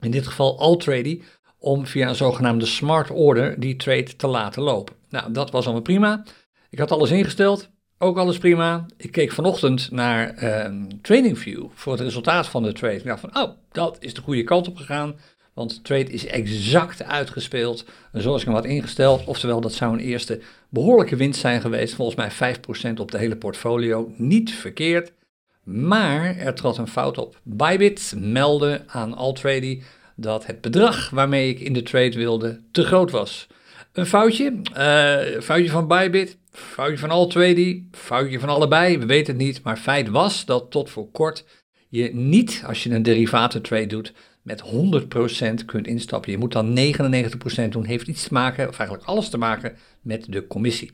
in 0.00 0.10
dit 0.10 0.26
geval 0.26 0.58
Altrady, 0.58 1.22
om 1.58 1.86
via 1.86 2.08
een 2.08 2.14
zogenaamde 2.14 2.66
smart 2.66 3.10
order 3.10 3.60
die 3.60 3.76
trade 3.76 4.16
te 4.16 4.26
laten 4.26 4.62
lopen. 4.62 4.94
Nou, 5.08 5.32
dat 5.32 5.50
was 5.50 5.64
allemaal 5.64 5.82
prima. 5.82 6.24
Ik 6.70 6.78
had 6.78 6.90
alles 6.90 7.10
ingesteld, 7.10 7.70
ook 7.98 8.18
alles 8.18 8.38
prima. 8.38 8.86
Ik 8.96 9.12
keek 9.12 9.32
vanochtend 9.32 9.90
naar 9.90 10.44
um, 10.66 11.00
TradingView 11.02 11.66
voor 11.74 11.92
het 11.92 12.02
resultaat 12.02 12.46
van 12.46 12.62
de 12.62 12.72
trade. 12.72 12.96
Ik 12.96 13.04
dacht 13.04 13.20
van, 13.20 13.36
oh, 13.36 13.50
dat 13.72 13.96
is 14.00 14.14
de 14.14 14.20
goede 14.20 14.44
kant 14.44 14.68
op 14.68 14.76
gegaan. 14.76 15.16
Want 15.56 15.74
de 15.74 15.82
trade 15.82 16.10
is 16.10 16.26
exact 16.26 17.02
uitgespeeld 17.02 17.84
zoals 18.12 18.40
ik 18.40 18.46
hem 18.46 18.54
had 18.54 18.64
ingesteld. 18.64 19.24
Oftewel, 19.24 19.60
dat 19.60 19.72
zou 19.72 19.92
een 19.92 19.98
eerste 19.98 20.40
behoorlijke 20.68 21.16
winst 21.16 21.40
zijn 21.40 21.60
geweest. 21.60 21.94
Volgens 21.94 22.16
mij 22.38 22.54
5% 22.54 23.00
op 23.00 23.10
de 23.10 23.18
hele 23.18 23.36
portfolio. 23.36 24.12
Niet 24.16 24.54
verkeerd. 24.54 25.12
Maar 25.62 26.36
er 26.36 26.54
trad 26.54 26.78
een 26.78 26.88
fout 26.88 27.18
op. 27.18 27.40
Bybit 27.42 28.14
meldde 28.16 28.82
aan 28.86 29.14
Altrady 29.14 29.82
dat 30.16 30.46
het 30.46 30.60
bedrag 30.60 31.10
waarmee 31.10 31.48
ik 31.48 31.60
in 31.60 31.72
de 31.72 31.82
trade 31.82 32.16
wilde 32.16 32.60
te 32.70 32.84
groot 32.84 33.10
was. 33.10 33.46
Een 33.92 34.06
foutje, 34.06 34.60
uh, 34.70 35.40
foutje 35.40 35.70
van 35.70 35.88
Bybit, 35.88 36.38
foutje 36.50 36.98
van 36.98 37.10
Altrady, 37.10 37.82
foutje 37.90 38.40
van 38.40 38.48
allebei, 38.48 38.98
we 38.98 39.06
weten 39.06 39.34
het 39.34 39.42
niet. 39.42 39.62
Maar 39.62 39.76
feit 39.76 40.08
was 40.08 40.44
dat 40.44 40.70
tot 40.70 40.90
voor 40.90 41.10
kort 41.10 41.44
je 41.88 42.14
niet, 42.14 42.62
als 42.66 42.82
je 42.82 42.90
een 42.90 43.02
derivatentrade 43.02 43.86
doet, 43.86 44.12
met 44.46 44.62
100% 44.62 45.64
kunt 45.64 45.86
instappen. 45.86 46.30
Je 46.30 46.38
moet 46.38 46.52
dan 46.52 46.78
99% 46.78 47.68
doen. 47.68 47.84
Heeft 47.84 48.08
iets 48.08 48.28
te 48.28 48.32
maken, 48.32 48.68
of 48.68 48.78
eigenlijk 48.78 49.08
alles 49.08 49.28
te 49.28 49.38
maken, 49.38 49.76
met 50.02 50.26
de 50.28 50.46
commissie. 50.46 50.92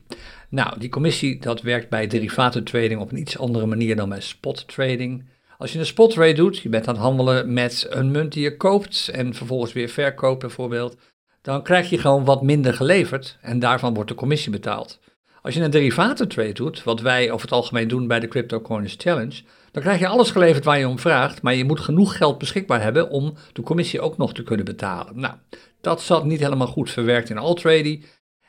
Nou, 0.49 0.79
die 0.79 0.89
commissie 0.89 1.39
dat 1.39 1.61
werkt 1.61 1.89
bij 1.89 2.07
derivatentrading 2.07 2.99
op 2.99 3.11
een 3.11 3.17
iets 3.17 3.37
andere 3.37 3.65
manier 3.65 3.95
dan 3.95 4.09
bij 4.09 4.21
spot 4.21 4.67
trading. 4.67 5.23
Als 5.57 5.73
je 5.73 5.79
een 5.79 5.85
spot 5.85 6.11
trade 6.11 6.33
doet, 6.33 6.57
je 6.57 6.69
bent 6.69 6.87
aan 6.87 6.93
het 6.93 7.03
handelen 7.03 7.53
met 7.53 7.87
een 7.89 8.11
munt 8.11 8.33
die 8.33 8.43
je 8.43 8.57
koopt 8.57 9.09
en 9.13 9.33
vervolgens 9.33 9.73
weer 9.73 9.89
verkoopt 9.89 10.39
bijvoorbeeld, 10.39 10.97
dan 11.41 11.63
krijg 11.63 11.89
je 11.89 11.97
gewoon 11.97 12.25
wat 12.25 12.41
minder 12.41 12.73
geleverd 12.73 13.37
en 13.41 13.59
daarvan 13.59 13.93
wordt 13.93 14.09
de 14.09 14.15
commissie 14.15 14.51
betaald. 14.51 14.99
Als 15.41 15.53
je 15.53 15.61
een 15.61 15.71
derivatentrade 15.71 16.53
doet, 16.53 16.83
wat 16.83 17.01
wij 17.01 17.31
over 17.31 17.41
het 17.41 17.55
algemeen 17.55 17.87
doen 17.87 18.07
bij 18.07 18.19
de 18.19 18.27
Crypto 18.27 18.61
Coins 18.61 18.95
Challenge, 18.97 19.41
dan 19.73 19.83
krijg 19.83 19.99
je 19.99 20.07
alles 20.07 20.31
geleverd 20.31 20.63
waar 20.63 20.79
je 20.79 20.87
om 20.87 20.99
vraagt, 20.99 21.41
maar 21.41 21.55
je 21.55 21.65
moet 21.65 21.79
genoeg 21.79 22.17
geld 22.17 22.37
beschikbaar 22.37 22.81
hebben 22.81 23.09
om 23.09 23.33
de 23.53 23.61
commissie 23.61 24.01
ook 24.01 24.17
nog 24.17 24.33
te 24.33 24.43
kunnen 24.43 24.65
betalen. 24.65 25.19
Nou, 25.19 25.33
dat 25.81 26.01
zat 26.01 26.25
niet 26.25 26.39
helemaal 26.39 26.67
goed 26.67 26.91
verwerkt 26.91 27.29
in 27.29 27.37
Altrady. 27.37 28.03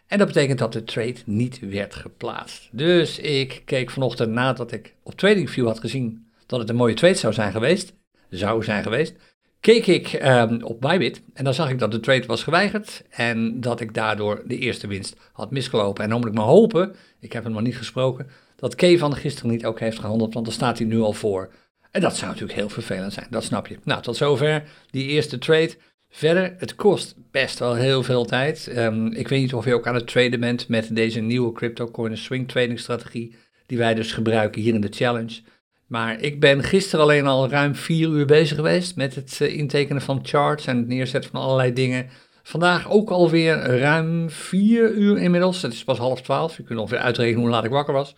En 0.06 0.18
dat 0.18 0.26
betekent 0.26 0.58
dat 0.58 0.72
de 0.72 0.84
trade 0.84 1.16
niet 1.26 1.60
werd 1.60 1.94
geplaatst. 1.94 2.68
Dus 2.72 3.18
ik 3.18 3.62
keek 3.64 3.90
vanochtend 3.90 4.32
nadat 4.32 4.72
ik 4.72 4.94
op 5.02 5.14
TradingView 5.14 5.66
had 5.66 5.80
gezien 5.80 6.26
dat 6.46 6.60
het 6.60 6.68
een 6.68 6.76
mooie 6.76 6.94
trade 6.94 7.14
zou 7.14 7.32
zijn 7.32 7.52
geweest, 7.52 7.94
zou 8.30 8.64
zijn 8.64 8.82
geweest, 8.82 9.14
keek 9.60 9.86
ik 9.86 10.12
um, 10.22 10.62
op 10.62 10.80
Bybit 10.80 11.22
en 11.34 11.44
dan 11.44 11.54
zag 11.54 11.70
ik 11.70 11.78
dat 11.78 11.90
de 11.90 12.00
trade 12.00 12.26
was 12.26 12.42
geweigerd 12.42 13.04
en 13.10 13.60
dat 13.60 13.80
ik 13.80 13.94
daardoor 13.94 14.42
de 14.46 14.58
eerste 14.58 14.86
winst 14.86 15.16
had 15.32 15.50
misgelopen. 15.50 16.04
En 16.04 16.10
dan 16.10 16.20
moet 16.20 16.28
ik 16.28 16.34
maar 16.34 16.44
hopen, 16.44 16.94
ik 17.20 17.32
heb 17.32 17.44
hem 17.44 17.52
nog 17.52 17.62
niet 17.62 17.76
gesproken, 17.76 18.26
dat 18.56 18.74
Kay 18.74 18.98
van 18.98 19.16
gisteren 19.16 19.50
niet 19.50 19.66
ook 19.66 19.80
heeft 19.80 19.98
gehandeld, 19.98 20.34
want 20.34 20.46
dan 20.46 20.54
staat 20.54 20.78
hij 20.78 20.86
nu 20.86 21.00
al 21.00 21.12
voor. 21.12 21.52
En 21.90 22.00
dat 22.00 22.16
zou 22.16 22.30
natuurlijk 22.30 22.58
heel 22.58 22.68
vervelend 22.68 23.12
zijn, 23.12 23.26
dat 23.30 23.44
snap 23.44 23.66
je. 23.66 23.78
Nou, 23.84 24.02
tot 24.02 24.16
zover 24.16 24.62
die 24.90 25.06
eerste 25.06 25.38
trade. 25.38 25.76
Verder, 26.08 26.54
het 26.58 26.74
kost 26.74 27.14
best 27.30 27.58
wel 27.58 27.74
heel 27.74 28.02
veel 28.02 28.24
tijd. 28.24 28.76
Um, 28.76 29.12
ik 29.12 29.28
weet 29.28 29.40
niet 29.40 29.54
of 29.54 29.64
je 29.64 29.74
ook 29.74 29.86
aan 29.86 29.94
het 29.94 30.06
traden 30.06 30.40
bent 30.40 30.68
met 30.68 30.96
deze 30.96 31.20
nieuwe 31.20 31.52
crypto 31.52 32.08
swing 32.12 32.48
trading 32.48 32.78
strategie, 32.78 33.36
die 33.66 33.78
wij 33.78 33.94
dus 33.94 34.12
gebruiken 34.12 34.62
hier 34.62 34.74
in 34.74 34.80
de 34.80 34.88
challenge. 34.90 35.40
Maar 35.86 36.20
ik 36.20 36.40
ben 36.40 36.62
gisteren 36.62 37.04
alleen 37.04 37.26
al 37.26 37.48
ruim 37.48 37.74
vier 37.74 38.08
uur 38.08 38.26
bezig 38.26 38.56
geweest 38.56 38.96
met 38.96 39.14
het 39.14 39.38
uh, 39.42 39.56
intekenen 39.56 40.02
van 40.02 40.20
charts 40.22 40.66
en 40.66 40.76
het 40.76 40.86
neerzetten 40.86 41.30
van 41.30 41.40
allerlei 41.40 41.72
dingen. 41.72 42.08
Vandaag 42.42 42.90
ook 42.90 43.10
alweer 43.10 43.56
ruim 43.56 44.30
vier 44.30 44.90
uur 44.90 45.18
inmiddels. 45.18 45.62
Het 45.62 45.72
is 45.72 45.84
pas 45.84 45.98
half 45.98 46.22
twaalf. 46.22 46.56
Je 46.56 46.62
kunt 46.62 46.78
ongeveer 46.78 46.98
uitrekenen 46.98 47.40
hoe 47.40 47.50
laat 47.50 47.64
ik 47.64 47.70
wakker 47.70 47.94
was. 47.94 48.14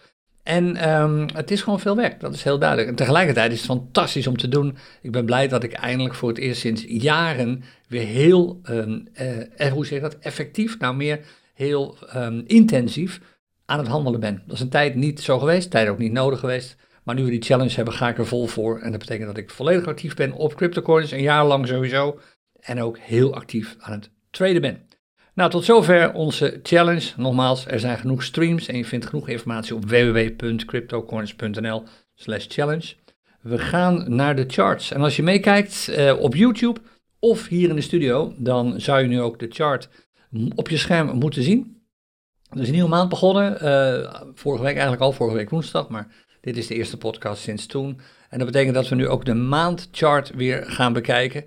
En 0.47 0.91
um, 0.91 1.27
het 1.35 1.51
is 1.51 1.63
gewoon 1.63 1.81
veel 1.81 1.97
werk, 1.97 2.21
dat 2.21 2.35
is 2.35 2.43
heel 2.43 2.59
duidelijk. 2.59 2.89
En 2.89 2.95
tegelijkertijd 2.95 3.53
is 3.53 3.59
het 3.59 3.67
fantastisch 3.67 4.27
om 4.27 4.37
te 4.37 4.49
doen. 4.49 4.77
Ik 5.03 5.13
ben 5.13 5.25
blij 5.25 5.49
dat 5.49 5.63
ik 5.63 5.73
eindelijk 5.73 6.15
voor 6.15 6.29
het 6.29 6.39
eerst 6.39 6.61
sinds 6.61 6.85
jaren 6.89 7.63
weer 7.89 8.07
heel, 8.07 8.61
um, 8.71 9.09
hoe 9.73 9.87
zeg 9.87 9.89
je 9.89 10.01
dat, 10.01 10.19
effectief, 10.19 10.79
nou 10.79 10.97
meer 10.97 11.21
heel 11.55 11.97
um, 12.17 12.43
intensief 12.47 13.21
aan 13.65 13.79
het 13.79 13.89
handelen 13.89 14.21
ben. 14.21 14.43
Dat 14.47 14.55
is 14.55 14.63
een 14.63 14.69
tijd 14.69 14.95
niet 14.95 15.21
zo 15.21 15.39
geweest, 15.39 15.71
tijd 15.71 15.89
ook 15.89 15.99
niet 15.99 16.13
nodig 16.13 16.41
geweest. 16.41 16.77
Maar 17.03 17.15
nu 17.15 17.25
we 17.25 17.31
die 17.31 17.43
challenge 17.43 17.75
hebben, 17.75 17.95
ga 17.95 18.09
ik 18.09 18.19
er 18.19 18.27
vol 18.27 18.47
voor. 18.47 18.81
En 18.81 18.91
dat 18.91 19.01
betekent 19.01 19.27
dat 19.27 19.37
ik 19.37 19.51
volledig 19.51 19.87
actief 19.87 20.15
ben 20.15 20.33
op 20.33 20.55
CryptoCoins, 20.55 21.11
een 21.11 21.23
jaar 21.23 21.47
lang 21.47 21.67
sowieso. 21.67 22.19
En 22.61 22.83
ook 22.83 22.99
heel 22.99 23.35
actief 23.35 23.77
aan 23.79 23.93
het 23.93 24.11
traden 24.31 24.61
ben. 24.61 24.86
Nou, 25.37 25.51
tot 25.51 25.65
zover 25.65 26.13
onze 26.13 26.61
challenge. 26.63 27.13
Nogmaals, 27.17 27.67
er 27.67 27.81
zijn 27.81 27.99
genoeg 27.99 28.23
streams 28.23 28.67
en 28.67 28.77
je 28.77 28.85
vindt 28.85 29.07
genoeg 29.07 29.29
informatie 29.29 29.75
op 29.75 29.85
www.cryptocoins.nl 29.85 31.83
slash 32.15 32.47
challenge. 32.49 32.95
We 33.41 33.59
gaan 33.59 34.15
naar 34.15 34.37
de 34.37 34.45
charts. 34.47 34.93
En 34.93 35.01
als 35.01 35.17
je 35.17 35.23
meekijkt 35.23 35.89
uh, 35.91 36.21
op 36.21 36.35
YouTube 36.35 36.81
of 37.19 37.47
hier 37.47 37.69
in 37.69 37.75
de 37.75 37.81
studio, 37.81 38.35
dan 38.37 38.81
zou 38.81 39.01
je 39.01 39.09
nu 39.09 39.21
ook 39.21 39.39
de 39.39 39.47
chart 39.51 39.89
op 40.55 40.69
je 40.69 40.77
scherm 40.77 41.19
moeten 41.19 41.43
zien. 41.43 41.83
Er 42.51 42.61
is 42.61 42.67
een 42.67 42.75
nieuwe 42.75 42.89
maand 42.89 43.09
begonnen, 43.09 43.65
uh, 43.65 44.23
vorige 44.35 44.63
week 44.63 44.73
eigenlijk 44.73 45.03
al, 45.03 45.13
vorige 45.13 45.37
week 45.37 45.51
woensdag, 45.51 45.89
maar 45.89 46.15
dit 46.41 46.57
is 46.57 46.67
de 46.67 46.75
eerste 46.75 46.99
podcast 46.99 47.43
sinds 47.43 47.67
toen. 47.67 48.01
En 48.29 48.39
dat 48.39 48.47
betekent 48.47 48.75
dat 48.75 48.89
we 48.89 48.95
nu 48.95 49.09
ook 49.09 49.25
de 49.25 49.35
maandchart 49.35 50.31
weer 50.35 50.65
gaan 50.67 50.93
bekijken. 50.93 51.45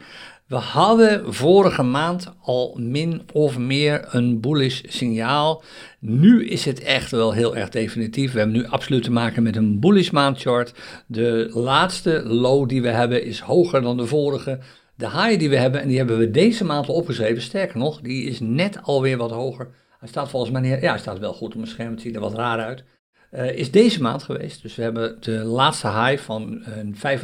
We 0.49 0.55
hadden 0.55 1.33
vorige 1.33 1.83
maand 1.83 2.33
al 2.41 2.75
min 2.79 3.21
of 3.33 3.57
meer 3.57 4.07
een 4.11 4.39
bullish 4.39 4.81
signaal. 4.87 5.63
Nu 5.99 6.47
is 6.47 6.65
het 6.65 6.81
echt 6.81 7.11
wel 7.11 7.31
heel 7.31 7.55
erg 7.55 7.69
definitief. 7.69 8.31
We 8.31 8.39
hebben 8.39 8.57
nu 8.57 8.65
absoluut 8.65 9.03
te 9.03 9.11
maken 9.11 9.43
met 9.43 9.55
een 9.55 9.79
bullish 9.79 10.09
maandchart. 10.09 10.73
De 11.07 11.49
laatste 11.53 12.23
low 12.25 12.69
die 12.69 12.81
we 12.81 12.89
hebben 12.89 13.23
is 13.23 13.39
hoger 13.39 13.81
dan 13.81 13.97
de 13.97 14.05
vorige. 14.05 14.59
De 14.95 15.09
high 15.09 15.39
die 15.39 15.49
we 15.49 15.57
hebben, 15.57 15.81
en 15.81 15.87
die 15.87 15.97
hebben 15.97 16.17
we 16.17 16.31
deze 16.31 16.65
maand 16.65 16.89
opgeschreven, 16.89 17.41
sterker 17.41 17.77
nog, 17.77 18.01
die 18.01 18.23
is 18.23 18.39
net 18.39 18.79
alweer 18.83 19.17
wat 19.17 19.31
hoger. 19.31 19.67
Hij 19.99 20.09
staat 20.09 20.29
volgens 20.29 20.51
mij, 20.51 20.81
ja, 20.81 20.89
hij 20.89 20.99
staat 20.99 21.19
wel 21.19 21.33
goed 21.33 21.49
op 21.49 21.55
mijn 21.55 21.67
scherm, 21.67 21.91
het 21.91 22.01
ziet 22.01 22.15
er 22.15 22.21
wat 22.21 22.33
raar 22.33 22.59
uit. 22.59 22.83
Uh, 23.31 23.57
is 23.57 23.71
deze 23.71 24.01
maand 24.01 24.23
geweest. 24.23 24.61
Dus 24.61 24.75
we 24.75 24.81
hebben 24.81 25.17
de 25.19 25.31
laatste 25.31 25.87
high 25.87 26.23
van 26.23 26.63
uh, 26.67 27.19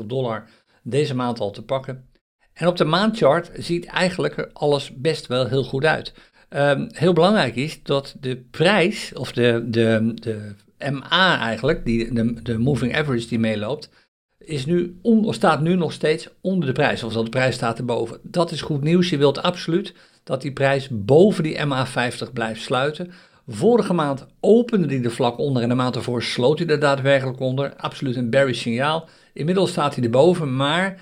35.968 0.00 0.06
dollar 0.06 0.48
deze 0.90 1.14
maand 1.14 1.40
al 1.40 1.50
te 1.50 1.62
pakken. 1.62 2.08
En 2.52 2.66
op 2.66 2.76
de 2.76 2.84
maandchart 2.84 3.50
ziet 3.54 3.86
eigenlijk 3.86 4.50
alles 4.52 4.94
best 4.94 5.26
wel 5.26 5.46
heel 5.46 5.64
goed 5.64 5.84
uit. 5.84 6.14
Um, 6.50 6.88
heel 6.92 7.12
belangrijk 7.12 7.56
is 7.56 7.82
dat 7.82 8.16
de 8.20 8.36
prijs, 8.50 9.12
of 9.14 9.32
de, 9.32 9.64
de, 9.66 10.12
de 10.14 10.54
MA 10.90 11.40
eigenlijk, 11.40 11.84
die, 11.84 12.12
de, 12.12 12.42
de 12.42 12.58
moving 12.58 12.96
average 12.96 13.28
die 13.28 13.38
meeloopt, 13.38 13.90
is 14.38 14.66
nu 14.66 14.98
on, 15.02 15.34
staat 15.34 15.60
nu 15.60 15.74
nog 15.74 15.92
steeds 15.92 16.28
onder 16.40 16.66
de 16.66 16.74
prijs. 16.74 17.02
Of 17.02 17.12
de 17.12 17.28
prijs 17.28 17.54
staat 17.54 17.78
erboven. 17.78 18.20
Dat 18.22 18.50
is 18.50 18.60
goed 18.60 18.82
nieuws. 18.82 19.10
Je 19.10 19.18
wilt 19.18 19.42
absoluut 19.42 19.94
dat 20.24 20.42
die 20.42 20.52
prijs 20.52 20.88
boven 20.90 21.42
die 21.42 21.56
MA50 21.56 22.32
blijft 22.32 22.62
sluiten. 22.62 23.12
Vorige 23.50 23.92
maand 23.92 24.26
opende 24.40 24.86
die 24.86 25.04
er 25.04 25.10
vlak 25.10 25.38
onder 25.38 25.62
en 25.62 25.68
de 25.68 25.74
maand 25.74 25.96
ervoor 25.96 26.22
sloot 26.22 26.58
hij 26.58 26.68
er 26.68 26.80
daadwerkelijk 26.80 27.40
onder. 27.40 27.74
Absoluut 27.76 28.16
een 28.16 28.30
bearish 28.30 28.60
signaal. 28.60 29.08
Inmiddels 29.32 29.70
staat 29.70 29.94
hij 29.94 30.04
erboven, 30.04 30.56
maar 30.56 31.00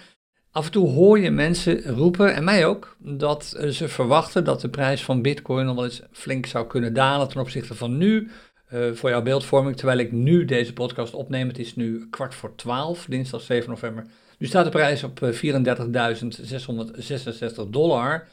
af 0.51 0.65
en 0.65 0.71
toe 0.73 0.89
hoor 0.89 1.19
je 1.19 1.31
mensen 1.31 1.83
roepen, 1.83 2.35
en 2.35 2.45
mij 2.45 2.67
ook, 2.67 2.97
dat 2.99 3.45
ze 3.71 3.89
verwachten 3.89 4.45
dat 4.45 4.61
de 4.61 4.69
prijs 4.69 5.05
van 5.05 5.23
Bitcoin 5.23 5.67
nog 5.67 5.75
wel 5.75 5.85
eens 5.85 6.03
flink 6.13 6.47
zou 6.47 6.67
kunnen 6.67 6.95
dalen 6.95 7.29
ten 7.29 7.41
opzichte 7.41 7.75
van 7.75 7.97
nu. 7.97 8.31
Uh, 8.73 8.93
voor 8.93 9.11
jouw 9.11 9.23
beeldvorming, 9.23 9.77
terwijl 9.77 9.99
ik 9.99 10.13
nu 10.13 10.45
deze 10.45 10.73
podcast 10.73 11.15
opneem, 11.15 11.49
het 11.49 11.59
is 11.59 11.77
nu 11.77 12.07
kwart 12.11 12.35
voor 12.35 12.55
twaalf, 12.55 13.07
dinsdag 13.09 13.41
7 13.41 13.71
november. 13.71 14.07
Nu 14.39 14.47
staat 14.47 14.65
de 14.65 14.71
prijs 14.71 15.03
op 15.05 15.21
34.666 15.21 15.31
eh, 17.41 17.65
dollar. 17.69 18.29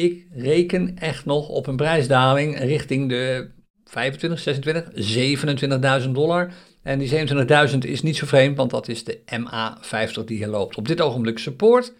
Ik 0.00 0.26
reken 0.30 0.98
echt 0.98 1.24
nog 1.24 1.48
op 1.48 1.66
een 1.66 1.76
prijsdaling 1.76 2.58
richting 2.58 3.08
de 3.08 3.50
25, 3.84 4.38
26, 4.38 6.02
27.000 6.04 6.10
dollar. 6.10 6.52
En 6.82 6.98
die 6.98 7.28
27.000 7.70 7.78
is 7.78 8.02
niet 8.02 8.16
zo 8.16 8.26
vreemd, 8.26 8.56
want 8.56 8.70
dat 8.70 8.88
is 8.88 9.04
de 9.04 9.18
MA50 9.18 10.24
die 10.24 10.36
hier 10.36 10.46
loopt. 10.46 10.76
Op 10.76 10.88
dit 10.88 11.00
ogenblik 11.00 11.38
support. 11.38 11.92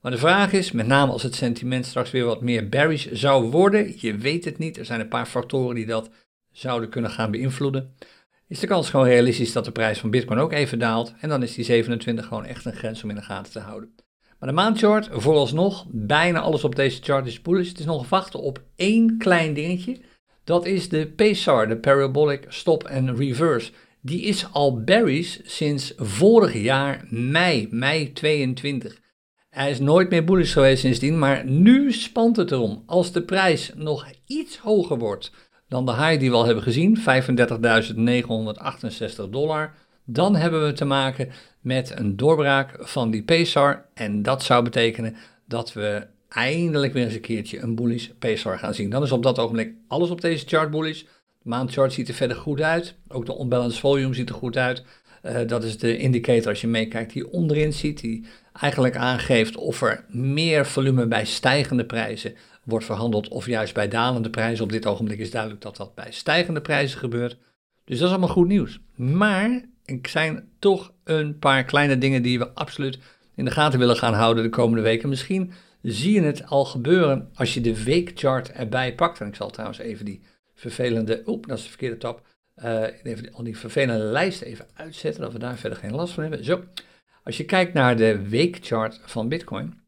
Maar 0.00 0.10
de 0.10 0.18
vraag 0.18 0.52
is, 0.52 0.72
met 0.72 0.86
name 0.86 1.12
als 1.12 1.22
het 1.22 1.34
sentiment 1.34 1.86
straks 1.86 2.10
weer 2.10 2.24
wat 2.24 2.40
meer 2.40 2.68
bearish 2.68 3.06
zou 3.12 3.50
worden, 3.50 3.94
je 3.96 4.16
weet 4.16 4.44
het 4.44 4.58
niet, 4.58 4.78
er 4.78 4.84
zijn 4.84 5.00
een 5.00 5.08
paar 5.08 5.26
factoren 5.26 5.74
die 5.74 5.86
dat 5.86 6.10
zouden 6.52 6.88
kunnen 6.88 7.10
gaan 7.10 7.30
beïnvloeden, 7.30 7.94
is 8.48 8.58
de 8.58 8.66
kans 8.66 8.90
gewoon 8.90 9.06
realistisch 9.06 9.52
dat 9.52 9.64
de 9.64 9.72
prijs 9.72 9.98
van 9.98 10.10
Bitcoin 10.10 10.38
ook 10.38 10.52
even 10.52 10.78
daalt. 10.78 11.14
En 11.20 11.28
dan 11.28 11.42
is 11.42 11.54
die 11.54 11.64
27 11.64 12.26
gewoon 12.26 12.44
echt 12.44 12.64
een 12.64 12.76
grens 12.76 13.02
om 13.02 13.10
in 13.10 13.16
de 13.16 13.22
gaten 13.22 13.52
te 13.52 13.60
houden. 13.60 13.94
Maar 14.38 14.48
de 14.48 14.54
maandchart, 14.54 15.08
vooralsnog, 15.12 15.86
bijna 15.88 16.40
alles 16.40 16.64
op 16.64 16.74
deze 16.74 17.02
chart 17.02 17.26
is 17.26 17.42
bullish. 17.42 17.68
Het 17.68 17.78
is 17.78 17.84
nog 17.84 18.08
wachten 18.08 18.40
op 18.40 18.62
één 18.76 19.18
klein 19.18 19.54
dingetje. 19.54 19.96
Dat 20.44 20.66
is 20.66 20.88
de 20.88 21.06
PSAR, 21.06 21.68
de 21.68 21.76
Parabolic 21.76 22.44
Stop 22.48 22.86
and 22.86 23.18
Reverse 23.18 23.72
die 24.06 24.22
is 24.22 24.46
al 24.52 24.84
bearish 24.84 25.38
sinds 25.44 25.92
vorig 25.96 26.54
jaar 26.54 27.04
mei, 27.08 27.68
mei 27.70 28.12
22. 28.12 29.00
Hij 29.50 29.70
is 29.70 29.78
nooit 29.78 30.10
meer 30.10 30.24
bullish 30.24 30.52
geweest 30.52 30.80
sindsdien, 30.80 31.18
maar 31.18 31.44
nu 31.44 31.92
spant 31.92 32.36
het 32.36 32.50
erom. 32.50 32.82
Als 32.86 33.12
de 33.12 33.22
prijs 33.22 33.72
nog 33.74 34.06
iets 34.26 34.58
hoger 34.58 34.98
wordt 34.98 35.32
dan 35.68 35.86
de 35.86 35.92
high 35.92 36.18
die 36.18 36.30
we 36.30 36.36
al 36.36 36.44
hebben 36.44 36.62
gezien, 36.62 36.98
35.968 36.98 37.04
dollar, 39.30 39.74
dan 40.04 40.36
hebben 40.36 40.66
we 40.66 40.72
te 40.72 40.84
maken 40.84 41.28
met 41.66 41.98
een 41.98 42.16
doorbraak 42.16 42.76
van 42.78 43.10
die 43.10 43.22
PSAR. 43.22 43.84
En 43.94 44.22
dat 44.22 44.42
zou 44.42 44.64
betekenen 44.64 45.16
dat 45.44 45.72
we 45.72 46.06
eindelijk 46.28 46.92
weer 46.92 47.04
eens 47.04 47.14
een 47.14 47.20
keertje 47.20 47.60
een 47.60 47.74
bullish 47.74 48.08
PSAR 48.18 48.58
gaan 48.58 48.74
zien. 48.74 48.90
Dan 48.90 49.02
is 49.02 49.12
op 49.12 49.22
dat 49.22 49.38
ogenblik 49.38 49.74
alles 49.88 50.10
op 50.10 50.20
deze 50.20 50.46
chart 50.46 50.70
bullish 50.70 51.02
maandchart 51.42 51.92
ziet 51.92 52.08
er 52.08 52.14
verder 52.14 52.36
goed 52.36 52.60
uit. 52.60 52.94
Ook 53.08 53.26
de 53.26 53.40
unbalanced 53.40 53.80
volume 53.80 54.14
ziet 54.14 54.28
er 54.28 54.34
goed 54.34 54.56
uit. 54.56 54.84
Uh, 55.22 55.38
dat 55.46 55.64
is 55.64 55.78
de 55.78 55.96
indicator 55.96 56.48
als 56.48 56.60
je 56.60 56.66
meekijkt 56.66 57.12
die 57.12 57.32
onderin 57.32 57.72
ziet, 57.72 58.00
die 58.00 58.26
eigenlijk 58.52 58.96
aangeeft 58.96 59.56
of 59.56 59.82
er 59.82 60.04
meer 60.08 60.66
volume 60.66 61.06
bij 61.06 61.24
stijgende 61.24 61.84
prijzen 61.84 62.34
wordt 62.64 62.84
verhandeld 62.84 63.28
of 63.28 63.46
juist 63.46 63.74
bij 63.74 63.88
dalende 63.88 64.30
prijzen. 64.30 64.64
Op 64.64 64.72
dit 64.72 64.86
ogenblik 64.86 65.18
is 65.18 65.30
duidelijk 65.30 65.62
dat 65.62 65.76
dat 65.76 65.94
bij 65.94 66.10
stijgende 66.10 66.60
prijzen 66.60 66.98
gebeurt. 66.98 67.36
Dus 67.84 67.98
dat 67.98 68.06
is 68.06 68.14
allemaal 68.14 68.34
goed 68.34 68.48
nieuws. 68.48 68.80
Maar 68.94 69.62
er 69.84 69.98
zijn 70.02 70.48
toch 70.58 70.94
een 71.06 71.38
paar 71.38 71.64
kleine 71.64 71.98
dingen 71.98 72.22
die 72.22 72.38
we 72.38 72.52
absoluut 72.52 72.98
in 73.34 73.44
de 73.44 73.50
gaten 73.50 73.78
willen 73.78 73.96
gaan 73.96 74.14
houden 74.14 74.42
de 74.42 74.48
komende 74.48 74.82
weken. 74.82 75.08
Misschien 75.08 75.52
zie 75.82 76.12
je 76.12 76.22
het 76.22 76.46
al 76.46 76.64
gebeuren 76.64 77.30
als 77.34 77.54
je 77.54 77.60
de 77.60 77.84
weekchart 77.84 78.52
erbij 78.52 78.94
pakt. 78.94 79.20
En 79.20 79.26
ik 79.26 79.34
zal 79.34 79.50
trouwens 79.50 79.78
even 79.78 80.04
die 80.04 80.22
vervelende, 80.54 81.22
oep, 81.26 81.46
dat 81.46 81.58
is 81.58 81.62
de 81.62 81.68
verkeerde 81.68 81.96
tab. 81.96 82.26
Uh, 82.64 82.82
even 83.02 83.32
al 83.32 83.44
die 83.44 83.58
vervelende 83.58 84.04
lijst 84.04 84.42
even 84.42 84.66
uitzetten, 84.74 85.22
dat 85.22 85.32
we 85.32 85.38
daar 85.38 85.56
verder 85.56 85.78
geen 85.78 85.94
last 85.94 86.12
van 86.12 86.22
hebben. 86.22 86.44
Zo, 86.44 86.64
als 87.24 87.36
je 87.36 87.44
kijkt 87.44 87.72
naar 87.72 87.96
de 87.96 88.28
weekchart 88.28 89.00
van 89.04 89.28
Bitcoin, 89.28 89.80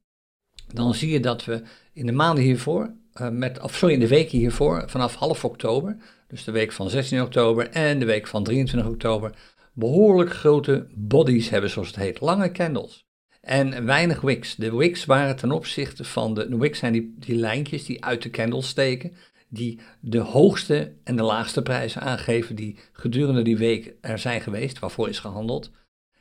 dan 0.73 0.95
zie 0.95 1.11
je 1.11 1.21
dat 1.21 1.45
we 1.45 1.63
in 1.93 2.07
de 2.07 2.13
maanden 2.13 2.45
hiervoor, 2.45 2.95
uh, 3.21 3.29
met, 3.29 3.61
of 3.61 3.75
sorry, 3.75 3.95
in 3.95 4.01
de 4.01 4.09
weken 4.09 4.39
hiervoor, 4.39 4.85
vanaf 4.87 5.15
half 5.15 5.45
oktober, 5.45 5.97
dus 6.27 6.45
de 6.45 6.53
week 6.53 6.73
van 6.73 6.91
16 6.91 7.23
oktober 7.23 7.69
en 7.69 7.99
de 7.99 8.05
week 8.05 8.27
van 8.27 8.45
23 8.45 8.91
oktober, 8.91 9.33
behoorlijk 9.78 10.32
grote 10.32 10.87
bodies 10.94 11.49
hebben, 11.49 11.70
zoals 11.70 11.88
het 11.88 11.97
heet, 11.97 12.20
lange 12.20 12.52
candles. 12.52 13.06
En 13.40 13.85
weinig 13.85 14.20
wicks. 14.20 14.54
De 14.54 14.76
wicks 14.76 15.04
waren 15.04 15.37
ten 15.37 15.52
opzichte 15.52 16.04
van 16.04 16.35
de, 16.35 16.49
de 16.49 16.56
wicks 16.56 16.78
zijn 16.78 16.92
die, 16.92 17.14
die 17.18 17.37
lijntjes 17.37 17.85
die 17.85 18.04
uit 18.04 18.23
de 18.23 18.30
candles 18.30 18.68
steken 18.68 19.12
die 19.49 19.80
de 20.00 20.18
hoogste 20.18 20.92
en 21.04 21.16
de 21.16 21.23
laagste 21.23 21.62
prijzen 21.62 22.00
aangeven 22.00 22.56
die 22.56 22.78
gedurende 22.92 23.42
die 23.42 23.56
week 23.56 23.94
er 24.00 24.18
zijn 24.18 24.40
geweest, 24.40 24.78
waarvoor 24.78 25.08
is 25.08 25.18
gehandeld. 25.18 25.70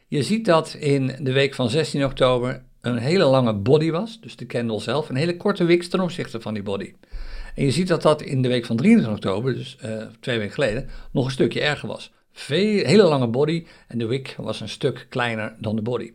Je 0.07 0.23
ziet 0.23 0.45
dat 0.45 0.73
in 0.73 1.15
de 1.19 1.31
week 1.31 1.53
van 1.53 1.69
16 1.69 2.05
oktober 2.05 2.63
een 2.81 2.97
hele 2.97 3.23
lange 3.23 3.53
body 3.53 3.91
was, 3.91 4.21
dus 4.21 4.35
de 4.35 4.45
candle 4.45 4.79
zelf, 4.79 5.09
een 5.09 5.15
hele 5.15 5.37
korte 5.37 5.63
wicks 5.63 5.87
ten 5.87 5.99
opzichte 5.99 6.41
van 6.41 6.53
die 6.53 6.63
body. 6.63 6.93
En 7.55 7.63
je 7.63 7.71
ziet 7.71 7.87
dat 7.87 8.01
dat 8.01 8.21
in 8.21 8.41
de 8.41 8.47
week 8.47 8.65
van 8.65 8.75
23 8.75 9.15
oktober, 9.15 9.53
dus 9.53 9.77
uh, 9.85 10.03
twee 10.19 10.37
weken 10.37 10.53
geleden, 10.53 10.89
nog 11.11 11.25
een 11.25 11.31
stukje 11.31 11.61
erger 11.61 11.87
was. 11.87 12.11
Veel, 12.39 12.85
hele 12.85 13.03
lange 13.03 13.27
body 13.27 13.65
en 13.87 13.97
de 13.97 14.05
wick 14.05 14.35
was 14.37 14.59
een 14.59 14.69
stuk 14.69 15.05
kleiner 15.09 15.55
dan 15.59 15.75
de 15.75 15.81
body. 15.81 16.13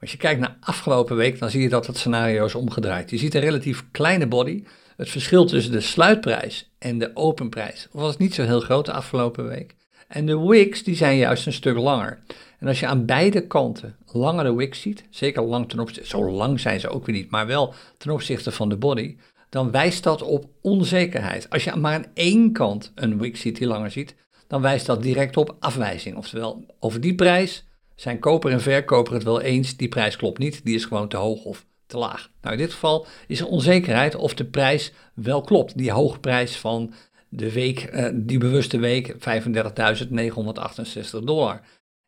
Als 0.00 0.12
je 0.12 0.16
kijkt 0.16 0.40
naar 0.40 0.56
afgelopen 0.60 1.16
week, 1.16 1.38
dan 1.38 1.50
zie 1.50 1.62
je 1.62 1.68
dat 1.68 1.86
het 1.86 1.96
scenario 1.96 2.44
is 2.44 2.54
omgedraaid. 2.54 3.10
Je 3.10 3.18
ziet 3.18 3.34
een 3.34 3.40
relatief 3.40 3.84
kleine 3.90 4.26
body, 4.26 4.64
het 4.96 5.08
verschil 5.08 5.44
tussen 5.44 5.72
de 5.72 5.80
sluitprijs 5.80 6.70
en 6.78 6.98
de 6.98 7.10
openprijs 7.14 7.88
was 7.92 8.16
niet 8.16 8.34
zo 8.34 8.42
heel 8.42 8.60
groot 8.60 8.86
de 8.86 8.92
afgelopen 8.92 9.48
week. 9.48 9.74
En 10.08 10.26
de 10.26 10.38
wicks 10.38 10.82
die 10.82 10.96
zijn 10.96 11.16
juist 11.16 11.46
een 11.46 11.52
stuk 11.52 11.76
langer. 11.76 12.18
En 12.58 12.66
als 12.66 12.80
je 12.80 12.86
aan 12.86 13.06
beide 13.06 13.46
kanten 13.46 13.96
langere 14.06 14.54
wicks 14.54 14.80
ziet, 14.80 15.04
zeker 15.10 15.42
lang 15.42 15.68
ten 15.68 15.80
opzichte, 15.80 16.08
zo 16.08 16.30
lang 16.30 16.60
zijn 16.60 16.80
ze 16.80 16.88
ook 16.88 17.06
weer 17.06 17.16
niet, 17.16 17.30
maar 17.30 17.46
wel 17.46 17.74
ten 17.96 18.10
opzichte 18.10 18.50
van 18.50 18.68
de 18.68 18.76
body, 18.76 19.16
dan 19.48 19.70
wijst 19.70 20.02
dat 20.02 20.22
op 20.22 20.46
onzekerheid. 20.60 21.50
Als 21.50 21.64
je 21.64 21.76
maar 21.76 21.94
aan 21.94 22.10
één 22.14 22.52
kant 22.52 22.92
een 22.94 23.18
wick 23.18 23.36
ziet 23.36 23.58
die 23.58 23.66
langer 23.66 23.90
ziet, 23.90 24.14
dan 24.50 24.62
wijst 24.62 24.86
dat 24.86 25.02
direct 25.02 25.36
op 25.36 25.56
afwijzing. 25.60 26.16
Oftewel, 26.16 26.66
over 26.78 27.00
die 27.00 27.14
prijs 27.14 27.64
zijn 27.94 28.18
koper 28.18 28.52
en 28.52 28.60
verkoper 28.60 29.14
het 29.14 29.22
wel 29.22 29.40
eens, 29.40 29.76
die 29.76 29.88
prijs 29.88 30.16
klopt 30.16 30.38
niet, 30.38 30.64
die 30.64 30.74
is 30.74 30.84
gewoon 30.84 31.08
te 31.08 31.16
hoog 31.16 31.44
of 31.44 31.66
te 31.86 31.98
laag. 31.98 32.30
Nou, 32.42 32.54
in 32.54 32.60
dit 32.60 32.72
geval 32.72 33.06
is 33.26 33.40
er 33.40 33.46
onzekerheid 33.46 34.14
of 34.14 34.34
de 34.34 34.44
prijs 34.44 34.92
wel 35.14 35.40
klopt. 35.40 35.78
Die 35.78 35.90
hoge 35.90 36.18
prijs 36.18 36.56
van 36.56 36.92
de 37.28 37.52
week, 37.52 37.90
uh, 37.92 38.08
die 38.14 38.38
bewuste 38.38 38.78
week, 38.78 39.14
35.968 39.14 39.18
dollar. 41.24 41.60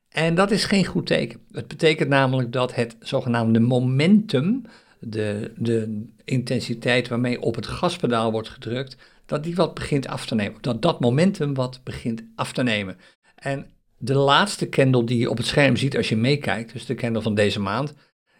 En 0.08 0.34
dat 0.34 0.50
is 0.50 0.64
geen 0.64 0.84
goed 0.84 1.06
teken. 1.06 1.40
Het 1.50 1.68
betekent 1.68 2.08
namelijk 2.08 2.52
dat 2.52 2.74
het 2.74 2.96
zogenaamde 3.00 3.60
momentum 3.60 4.62
de, 4.98 5.52
de 5.56 6.06
intensiteit 6.24 7.08
waarmee 7.08 7.40
op 7.40 7.54
het 7.54 7.66
gaspedaal 7.66 8.32
wordt 8.32 8.48
gedrukt, 8.48 8.96
dat 9.32 9.44
die 9.44 9.54
wat 9.54 9.74
begint 9.74 10.06
af 10.06 10.26
te 10.26 10.34
nemen. 10.34 10.58
Dat 10.60 10.82
dat 10.82 11.00
momentum 11.00 11.54
wat 11.54 11.80
begint 11.84 12.24
af 12.34 12.52
te 12.52 12.62
nemen. 12.62 12.96
En 13.34 13.66
de 13.98 14.14
laatste 14.14 14.68
candle 14.68 15.04
die 15.04 15.18
je 15.18 15.30
op 15.30 15.36
het 15.36 15.46
scherm 15.46 15.76
ziet 15.76 15.96
als 15.96 16.08
je 16.08 16.16
meekijkt, 16.16 16.72
dus 16.72 16.86
de 16.86 16.94
candle 16.94 17.22
van 17.22 17.34
deze 17.34 17.60
maand, 17.60 17.94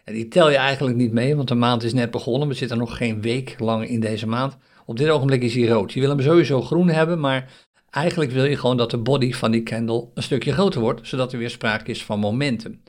die 0.05 0.27
tel 0.27 0.49
je 0.49 0.55
eigenlijk 0.55 0.97
niet 0.97 1.11
mee, 1.11 1.35
want 1.35 1.47
de 1.47 1.55
maand 1.55 1.83
is 1.83 1.93
net 1.93 2.11
begonnen. 2.11 2.47
We 2.47 2.53
zitten 2.53 2.77
nog 2.77 2.97
geen 2.97 3.21
week 3.21 3.59
lang 3.59 3.87
in 3.87 3.99
deze 3.99 4.27
maand. 4.27 4.57
Op 4.85 4.97
dit 4.97 5.09
ogenblik 5.09 5.41
is 5.41 5.55
hij 5.55 5.67
rood. 5.67 5.93
Je 5.93 5.99
wil 5.99 6.09
hem 6.09 6.21
sowieso 6.21 6.61
groen 6.61 6.87
hebben, 6.87 7.19
maar 7.19 7.67
eigenlijk 7.89 8.31
wil 8.31 8.45
je 8.45 8.57
gewoon 8.57 8.77
dat 8.77 8.91
de 8.91 8.97
body 8.97 9.33
van 9.33 9.51
die 9.51 9.63
candle 9.63 10.07
een 10.13 10.23
stukje 10.23 10.53
groter 10.53 10.81
wordt, 10.81 11.07
zodat 11.07 11.33
er 11.33 11.39
weer 11.39 11.49
sprake 11.49 11.91
is 11.91 12.03
van 12.03 12.19
momentum. 12.19 12.81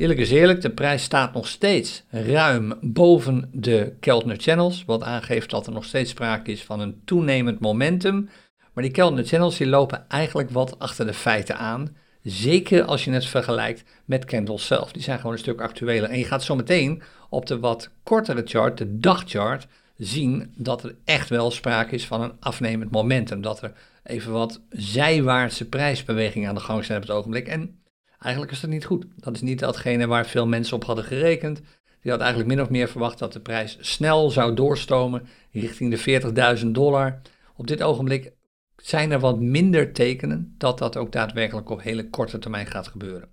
Eerlijk 0.00 0.20
is 0.20 0.30
eerlijk, 0.30 0.60
de 0.60 0.70
prijs 0.70 1.02
staat 1.02 1.32
nog 1.32 1.48
steeds 1.48 2.04
ruim 2.10 2.74
boven 2.80 3.48
de 3.52 3.92
Keltner 4.00 4.36
Channels, 4.36 4.84
wat 4.84 5.02
aangeeft 5.02 5.50
dat 5.50 5.66
er 5.66 5.72
nog 5.72 5.84
steeds 5.84 6.10
sprake 6.10 6.50
is 6.50 6.62
van 6.62 6.80
een 6.80 7.00
toenemend 7.04 7.60
momentum. 7.60 8.28
Maar 8.72 8.84
die 8.84 8.92
Keltner 8.92 9.24
Channels 9.24 9.56
die 9.56 9.66
lopen 9.66 10.08
eigenlijk 10.08 10.50
wat 10.50 10.78
achter 10.78 11.06
de 11.06 11.14
feiten 11.14 11.58
aan. 11.58 11.96
Zeker 12.22 12.84
als 12.84 13.04
je 13.04 13.10
het 13.10 13.26
vergelijkt 13.26 13.84
met 14.04 14.24
candles 14.24 14.66
zelf. 14.66 14.92
Die 14.92 15.02
zijn 15.02 15.16
gewoon 15.16 15.32
een 15.32 15.38
stuk 15.38 15.60
actueler. 15.60 16.10
En 16.10 16.18
je 16.18 16.24
gaat 16.24 16.42
zo 16.42 16.56
meteen 16.56 17.02
op 17.28 17.46
de 17.46 17.58
wat 17.58 17.90
kortere 18.02 18.42
chart, 18.44 18.78
de 18.78 18.98
dagchart, 18.98 19.66
zien 19.96 20.52
dat 20.56 20.84
er 20.84 20.94
echt 21.04 21.28
wel 21.28 21.50
sprake 21.50 21.94
is 21.94 22.06
van 22.06 22.22
een 22.22 22.32
afnemend 22.40 22.90
momentum. 22.90 23.42
Dat 23.42 23.62
er 23.62 23.72
even 24.04 24.32
wat 24.32 24.60
zijwaartse 24.70 25.68
prijsbewegingen 25.68 26.48
aan 26.48 26.54
de 26.54 26.60
gang 26.60 26.84
zijn 26.84 27.02
op 27.02 27.06
het 27.06 27.16
ogenblik. 27.16 27.48
En 27.48 27.79
eigenlijk 28.20 28.52
is 28.52 28.60
dat 28.60 28.70
niet 28.70 28.84
goed. 28.84 29.06
Dat 29.16 29.34
is 29.34 29.40
niet 29.40 29.58
datgene 29.58 30.06
waar 30.06 30.26
veel 30.26 30.46
mensen 30.46 30.76
op 30.76 30.84
hadden 30.84 31.04
gerekend. 31.04 31.60
Die 32.02 32.10
had 32.10 32.20
eigenlijk 32.20 32.50
min 32.50 32.60
of 32.60 32.70
meer 32.70 32.88
verwacht 32.88 33.18
dat 33.18 33.32
de 33.32 33.40
prijs 33.40 33.76
snel 33.80 34.30
zou 34.30 34.54
doorstomen 34.54 35.28
richting 35.52 35.94
de 35.94 36.58
40.000 36.60 36.66
dollar. 36.66 37.20
Op 37.56 37.66
dit 37.66 37.82
ogenblik 37.82 38.32
zijn 38.76 39.10
er 39.10 39.18
wat 39.18 39.40
minder 39.40 39.92
tekenen 39.92 40.54
dat 40.58 40.78
dat 40.78 40.96
ook 40.96 41.12
daadwerkelijk 41.12 41.70
op 41.70 41.82
hele 41.82 42.10
korte 42.10 42.38
termijn 42.38 42.66
gaat 42.66 42.88
gebeuren. 42.88 43.28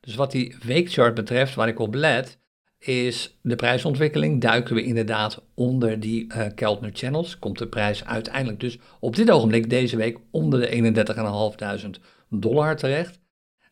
Dus 0.00 0.14
wat 0.14 0.30
die 0.30 0.56
weekchart 0.62 1.14
betreft, 1.14 1.54
waar 1.54 1.68
ik 1.68 1.78
op 1.78 1.94
let, 1.94 2.38
is 2.78 3.38
de 3.42 3.56
prijsontwikkeling. 3.56 4.40
Duiken 4.40 4.74
we 4.74 4.82
inderdaad 4.82 5.44
onder 5.54 6.00
die 6.00 6.34
uh, 6.34 6.46
Keltner 6.54 6.90
Channels, 6.92 7.38
komt 7.38 7.58
de 7.58 7.68
prijs 7.68 8.04
uiteindelijk 8.04 8.60
dus 8.60 8.78
op 9.00 9.16
dit 9.16 9.30
ogenblik 9.30 9.70
deze 9.70 9.96
week 9.96 10.18
onder 10.30 10.60
de 10.60 10.94
31.500 11.86 12.02
dollar 12.28 12.76
terecht. 12.76 13.20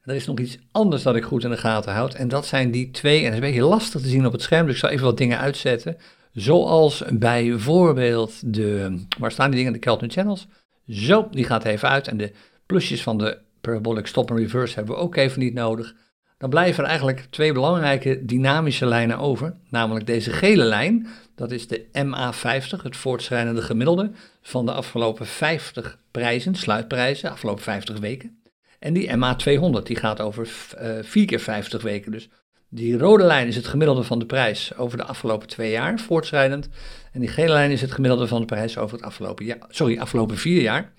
Er 0.03 0.15
is 0.15 0.27
nog 0.27 0.39
iets 0.39 0.59
anders 0.73 1.03
dat 1.03 1.17
ik 1.17 1.25
goed 1.25 1.45
in 1.45 1.51
de 1.51 1.57
gaten 1.57 1.93
houd 1.93 2.15
en 2.15 2.29
dat 2.29 2.47
zijn 2.47 2.71
die 2.71 2.91
twee, 2.91 3.19
en 3.19 3.25
dat 3.25 3.33
is 3.33 3.39
een 3.39 3.53
beetje 3.53 3.69
lastig 3.69 4.01
te 4.01 4.09
zien 4.09 4.27
op 4.27 4.33
het 4.33 4.43
scherm, 4.43 4.67
dus 4.67 4.75
ik 4.75 4.81
zal 4.81 4.91
even 4.91 5.05
wat 5.05 5.19
dingen 5.19 5.39
uitzetten. 5.39 5.97
Zoals 6.33 7.03
bijvoorbeeld 7.13 8.55
de, 8.55 8.99
waar 9.19 9.33
staan 9.33 9.51
die 9.51 9.59
dingen, 9.59 9.73
de 9.73 9.79
Keltner 9.79 10.11
Channels? 10.11 10.47
Zo, 10.89 11.29
die 11.31 11.45
gaat 11.45 11.65
even 11.65 11.89
uit. 11.89 12.09
En 12.09 12.17
de 12.17 12.33
plusjes 12.67 13.03
van 13.03 13.19
de 13.19 13.39
parabolic 13.61 14.07
stop 14.07 14.31
en 14.31 14.37
reverse 14.37 14.75
hebben 14.75 14.95
we 14.95 15.01
ook 15.01 15.17
even 15.17 15.41
niet 15.41 15.55
nodig. 15.55 15.95
Dan 16.39 16.51
blijven 16.51 16.83
er 16.83 16.89
eigenlijk 16.89 17.27
twee 17.31 17.53
belangrijke 17.53 18.25
dynamische 18.25 18.87
lijnen 18.87 19.19
over. 19.19 19.55
Namelijk 19.69 20.07
deze 20.07 20.31
gele 20.31 20.65
lijn, 20.65 21.07
dat 21.35 21.51
is 21.51 21.69
de 21.69 21.85
MA50, 21.93 22.83
het 22.83 22.97
voortschrijdende 22.97 23.63
gemiddelde 23.63 24.11
van 24.43 24.67
de 24.67 24.73
afgelopen 24.73 25.27
50 25.27 25.99
prijzen, 26.11 26.55
sluitprijzen, 26.55 27.31
afgelopen 27.31 27.63
50 27.63 27.99
weken. 27.99 28.42
En 28.83 28.93
die 28.93 29.11
MA200, 29.11 29.83
die 29.83 29.97
gaat 29.97 30.21
over 30.21 30.49
uh, 30.79 30.99
eh, 30.99 31.05
4 31.05 31.27
keer 31.27 31.41
50 31.41 31.83
weken. 31.83 32.13
Dus 32.13 32.29
die 32.69 32.99
rode 32.99 33.25
lijn 33.25 33.47
is 33.47 33.57
het 33.57 33.67
gemiddelde 33.67 34.03
van 34.03 34.19
de 34.19 34.27
prijs 34.27 34.77
over 34.77 34.99
de 34.99 35.05
afgelopen 35.05 35.49
twee 35.49 35.71
jaar, 35.71 35.99
voortschrijdend. 35.99 36.69
En 37.13 37.21
die 37.21 37.29
gele 37.29 37.53
lijn 37.53 37.71
is 37.71 37.81
het 37.81 37.93
gemiddelde 37.93 38.27
van 38.27 38.41
de 38.41 38.47
prijs 38.47 38.79
over 38.79 38.97
het 38.97 39.07
afgelopen 39.07 39.45
jaar, 39.45 39.59
sorry, 39.69 39.99
afgelopen 39.99 40.37
vier 40.37 40.63
jaar. 40.63 40.93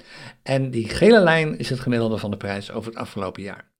En 0.43 0.71
die 0.71 0.89
gele 0.89 1.19
lijn 1.19 1.57
is 1.57 1.69
het 1.69 1.79
gemiddelde 1.79 2.17
van 2.17 2.31
de 2.31 2.37
prijs 2.37 2.71
over 2.71 2.91
het 2.91 2.99
afgelopen 2.99 3.43
jaar. 3.43 3.71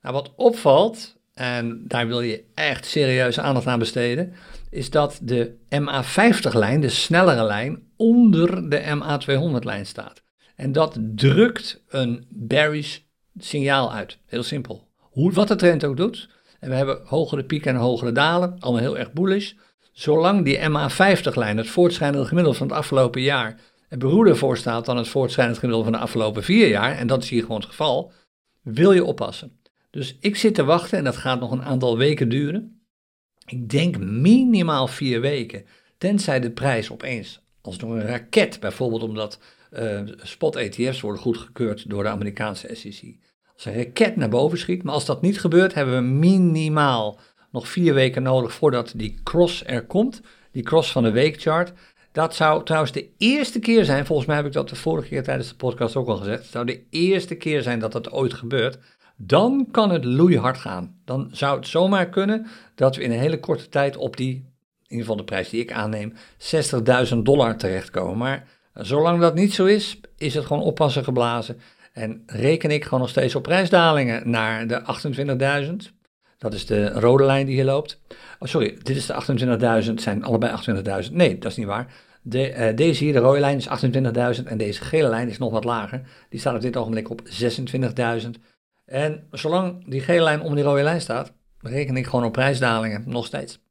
Nou, 0.00 0.14
wat 0.14 0.32
opvalt, 0.36 1.16
en 1.34 1.84
daar 1.86 2.06
wil 2.06 2.20
je 2.20 2.44
echt 2.54 2.86
serieuze 2.86 3.40
aandacht 3.40 3.66
aan 3.66 3.78
besteden, 3.78 4.32
is 4.70 4.90
dat 4.90 5.18
de 5.22 5.54
MA50-lijn, 5.68 6.80
de 6.80 6.88
snellere 6.88 7.44
lijn, 7.44 7.82
onder 7.96 8.70
de 8.70 8.80
MA200-lijn 8.80 9.86
staat. 9.86 10.22
En 10.56 10.72
dat 10.72 10.98
drukt 11.14 11.82
een 11.88 12.26
bearish 12.28 12.98
signaal 13.38 13.92
uit. 13.92 14.18
Heel 14.26 14.42
simpel. 14.42 14.88
Hoe, 14.98 15.32
wat 15.32 15.48
de 15.48 15.56
trend 15.56 15.84
ook 15.84 15.96
doet, 15.96 16.28
en 16.60 16.68
we 16.68 16.76
hebben 16.76 17.00
hogere 17.04 17.44
pieken 17.44 17.74
en 17.74 17.80
hogere 17.80 18.12
dalen, 18.12 18.56
allemaal 18.58 18.82
heel 18.82 18.98
erg 18.98 19.12
bullish. 19.12 19.52
Zolang 19.92 20.44
die 20.44 20.58
MA50-lijn, 20.58 21.56
het 21.56 21.68
voortschrijdende 21.68 22.26
gemiddelde 22.26 22.58
van 22.58 22.66
het 22.66 22.76
afgelopen 22.76 23.20
jaar, 23.20 23.60
er 23.88 23.98
beroerder 23.98 24.36
voor 24.36 24.56
staat 24.56 24.84
dan 24.84 24.96
het 24.96 25.08
voortschrijdend 25.08 25.58
gemiddelde 25.58 25.90
van 25.90 25.98
de 25.98 26.04
afgelopen 26.04 26.42
vier 26.42 26.68
jaar, 26.68 26.96
en 26.96 27.06
dat 27.06 27.22
is 27.22 27.28
hier 27.28 27.42
gewoon 27.42 27.60
het 27.60 27.68
geval, 27.68 28.12
wil 28.62 28.92
je 28.92 29.04
oppassen. 29.04 29.60
Dus 29.90 30.16
ik 30.20 30.36
zit 30.36 30.54
te 30.54 30.64
wachten 30.64 30.98
en 30.98 31.04
dat 31.04 31.16
gaat 31.16 31.40
nog 31.40 31.50
een 31.50 31.64
aantal 31.64 31.98
weken 31.98 32.28
duren. 32.28 32.82
Ik 33.46 33.68
denk 33.68 33.98
minimaal 33.98 34.86
vier 34.86 35.20
weken, 35.20 35.64
tenzij 35.98 36.40
de 36.40 36.50
prijs 36.50 36.90
opeens 36.90 37.42
als 37.60 37.78
door 37.78 37.96
een 37.96 38.06
raket, 38.06 38.60
bijvoorbeeld 38.60 39.02
omdat 39.02 39.38
spot-ETF's 40.16 41.00
worden 41.00 41.22
goedgekeurd 41.22 41.90
door 41.90 42.02
de 42.02 42.08
Amerikaanse 42.08 42.68
SEC 42.72 43.16
als 43.54 43.64
een 43.64 43.74
raket 43.74 44.16
naar 44.16 44.28
boven 44.28 44.58
schiet. 44.58 44.82
Maar 44.82 44.94
als 44.94 45.04
dat 45.04 45.22
niet 45.22 45.40
gebeurt, 45.40 45.74
hebben 45.74 45.94
we 45.94 46.00
minimaal 46.00 47.18
nog 47.50 47.68
vier 47.68 47.94
weken 47.94 48.22
nodig 48.22 48.52
voordat 48.52 48.92
die 48.96 49.18
cross 49.22 49.62
er 49.66 49.86
komt. 49.86 50.20
Die 50.52 50.62
cross 50.62 50.92
van 50.92 51.02
de 51.02 51.10
weekchart. 51.10 51.72
Dat 52.12 52.34
zou 52.34 52.64
trouwens 52.64 52.92
de 52.92 53.08
eerste 53.18 53.58
keer 53.58 53.84
zijn, 53.84 54.06
volgens 54.06 54.28
mij 54.28 54.36
heb 54.36 54.46
ik 54.46 54.52
dat 54.52 54.68
de 54.68 54.76
vorige 54.76 55.08
keer 55.08 55.22
tijdens 55.22 55.48
de 55.48 55.54
podcast 55.54 55.96
ook 55.96 56.08
al 56.08 56.16
gezegd. 56.16 56.42
Het 56.42 56.50
zou 56.50 56.66
de 56.66 56.82
eerste 56.90 57.34
keer 57.34 57.62
zijn 57.62 57.78
dat 57.78 57.92
dat 57.92 58.10
ooit 58.10 58.34
gebeurt. 58.34 58.78
Dan 59.16 59.68
kan 59.70 59.90
het 59.90 60.04
loeihard 60.04 60.58
gaan. 60.58 61.00
Dan 61.04 61.28
zou 61.32 61.56
het 61.56 61.66
zomaar 61.66 62.08
kunnen 62.08 62.46
dat 62.74 62.96
we 62.96 63.02
in 63.02 63.10
een 63.10 63.18
hele 63.18 63.40
korte 63.40 63.68
tijd 63.68 63.96
op 63.96 64.16
die, 64.16 64.34
in 64.34 64.44
ieder 64.82 64.98
geval 64.98 65.16
de 65.16 65.24
prijs 65.24 65.48
die 65.48 65.60
ik 65.60 65.72
aanneem, 65.72 66.12
60.000 67.12 67.16
dollar 67.22 67.56
terechtkomen. 67.56 68.18
Maar 68.18 68.48
zolang 68.74 69.20
dat 69.20 69.34
niet 69.34 69.54
zo 69.54 69.64
is, 69.64 70.00
is 70.16 70.34
het 70.34 70.44
gewoon 70.44 70.62
oppassen 70.62 71.04
geblazen. 71.04 71.60
En 71.92 72.22
reken 72.26 72.70
ik 72.70 72.84
gewoon 72.84 73.00
nog 73.00 73.08
steeds 73.08 73.34
op 73.34 73.42
prijsdalingen 73.42 74.30
naar 74.30 74.66
de 74.66 74.82
28.000. 75.88 75.94
Dat 76.38 76.54
is 76.54 76.66
de 76.66 76.88
rode 76.88 77.24
lijn 77.24 77.46
die 77.46 77.54
hier 77.54 77.64
loopt. 77.64 78.00
Oh, 78.38 78.48
sorry, 78.48 78.78
dit 78.82 78.96
is 78.96 79.06
de 79.06 79.84
28.000, 79.88 79.94
zijn 79.94 80.24
allebei 80.24 80.56
28.000. 81.06 81.12
Nee, 81.12 81.38
dat 81.38 81.50
is 81.50 81.56
niet 81.56 81.66
waar. 81.66 81.92
De, 82.22 82.54
uh, 82.54 82.76
deze 82.76 83.04
hier, 83.04 83.12
de 83.12 83.18
rode 83.18 83.40
lijn, 83.40 83.56
is 83.56 83.68
28.000 84.38 84.44
en 84.44 84.58
deze 84.58 84.82
gele 84.82 85.08
lijn 85.08 85.28
is 85.28 85.38
nog 85.38 85.50
wat 85.50 85.64
lager. 85.64 86.02
Die 86.28 86.40
staat 86.40 86.54
op 86.54 86.60
dit 86.60 86.76
ogenblik 86.76 87.10
op 87.10 87.22
26.000. 88.24 88.30
En 88.84 89.26
zolang 89.30 89.88
die 89.88 90.00
gele 90.00 90.22
lijn 90.22 90.40
om 90.40 90.54
die 90.54 90.64
rode 90.64 90.82
lijn 90.82 91.00
staat, 91.00 91.32
reken 91.60 91.96
ik 91.96 92.06
gewoon 92.06 92.24
op 92.24 92.32
prijsdalingen, 92.32 93.02
nog 93.06 93.26
steeds. 93.26 93.63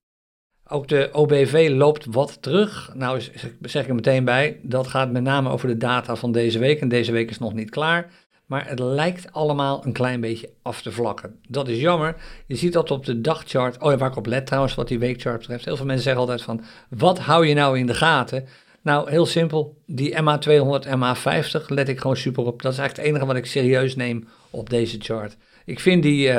Ook 0.67 0.87
de 0.87 1.09
OBV 1.11 1.69
loopt 1.71 2.05
wat 2.09 2.37
terug. 2.41 2.91
Nou 2.93 3.21
zeg 3.61 3.83
ik 3.83 3.89
er 3.89 3.95
meteen 3.95 4.25
bij, 4.25 4.59
dat 4.61 4.87
gaat 4.87 5.11
met 5.11 5.23
name 5.23 5.49
over 5.49 5.67
de 5.67 5.77
data 5.77 6.15
van 6.15 6.31
deze 6.31 6.59
week. 6.59 6.81
En 6.81 6.87
deze 6.87 7.11
week 7.11 7.29
is 7.29 7.39
nog 7.39 7.53
niet 7.53 7.69
klaar. 7.69 8.11
Maar 8.45 8.67
het 8.67 8.79
lijkt 8.79 9.31
allemaal 9.31 9.85
een 9.85 9.93
klein 9.93 10.21
beetje 10.21 10.49
af 10.61 10.81
te 10.81 10.91
vlakken. 10.91 11.39
Dat 11.47 11.67
is 11.67 11.79
jammer. 11.79 12.15
Je 12.47 12.55
ziet 12.55 12.73
dat 12.73 12.91
op 12.91 13.05
de 13.05 13.21
dagchart. 13.21 13.81
Oh 13.81 13.91
ja, 13.91 13.97
waar 13.97 14.09
ik 14.09 14.15
op 14.17 14.25
let 14.25 14.45
trouwens, 14.45 14.75
wat 14.75 14.87
die 14.87 14.99
weekchart 14.99 15.39
betreft. 15.39 15.65
Heel 15.65 15.75
veel 15.75 15.85
mensen 15.85 16.03
zeggen 16.03 16.21
altijd 16.21 16.41
van, 16.41 16.61
wat 16.89 17.19
hou 17.19 17.47
je 17.47 17.53
nou 17.53 17.79
in 17.79 17.85
de 17.85 17.93
gaten? 17.93 18.45
Nou, 18.81 19.09
heel 19.09 19.25
simpel. 19.25 19.77
Die 19.85 20.13
MA200, 20.13 20.87
MA50 20.87 21.65
let 21.67 21.89
ik 21.89 21.99
gewoon 21.99 22.17
super 22.17 22.45
op. 22.45 22.61
Dat 22.61 22.71
is 22.71 22.77
eigenlijk 22.77 22.97
het 22.97 23.05
enige 23.05 23.25
wat 23.25 23.35
ik 23.35 23.45
serieus 23.45 23.95
neem 23.95 24.27
op 24.49 24.69
deze 24.69 24.97
chart. 24.99 25.37
Ik 25.65 25.79
vind 25.79 26.03
die 26.03 26.31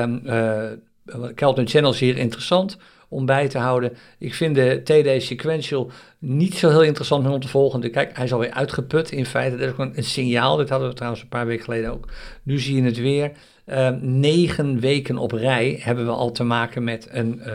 Kelvin 1.35 1.69
Channels 1.69 1.99
hier 1.99 2.17
interessant 2.17 2.79
om 3.15 3.27
bij 3.27 3.49
te 3.49 3.59
houden. 3.59 3.93
Ik 4.19 4.35
vind 4.35 4.55
de 4.55 4.81
TD 4.85 5.23
Sequential 5.23 5.91
niet 6.19 6.55
zo 6.55 6.69
heel 6.69 6.83
interessant 6.83 7.29
om 7.29 7.41
te 7.41 7.49
volgen. 7.49 7.91
Kijk, 7.91 8.17
hij 8.17 8.25
is 8.25 8.33
alweer 8.33 8.51
uitgeput 8.51 9.11
in 9.11 9.27
feite. 9.27 9.57
Dat 9.57 9.67
is 9.67 9.73
ook 9.73 9.97
een, 9.97 10.05
signaal. 10.05 10.57
Dit 10.57 10.69
hadden 10.69 10.89
we 10.89 10.95
trouwens 10.95 11.23
een 11.23 11.29
paar 11.29 11.47
weken 11.47 11.65
geleden 11.65 11.93
ook. 11.93 12.09
Nu 12.43 12.59
zie 12.59 12.77
je 12.77 12.83
het 12.83 12.97
weer. 12.97 13.33
Uh, 13.67 13.89
negen 14.01 14.81
weken 14.81 15.19
op 15.19 15.33
rij 15.33 15.79
hebben 15.81 16.05
we 16.05 16.11
al 16.11 16.33
te 16.33 16.45
maken 16.45 16.85
met 16.85 17.09
een... 17.11 17.43
Uh, 17.47 17.53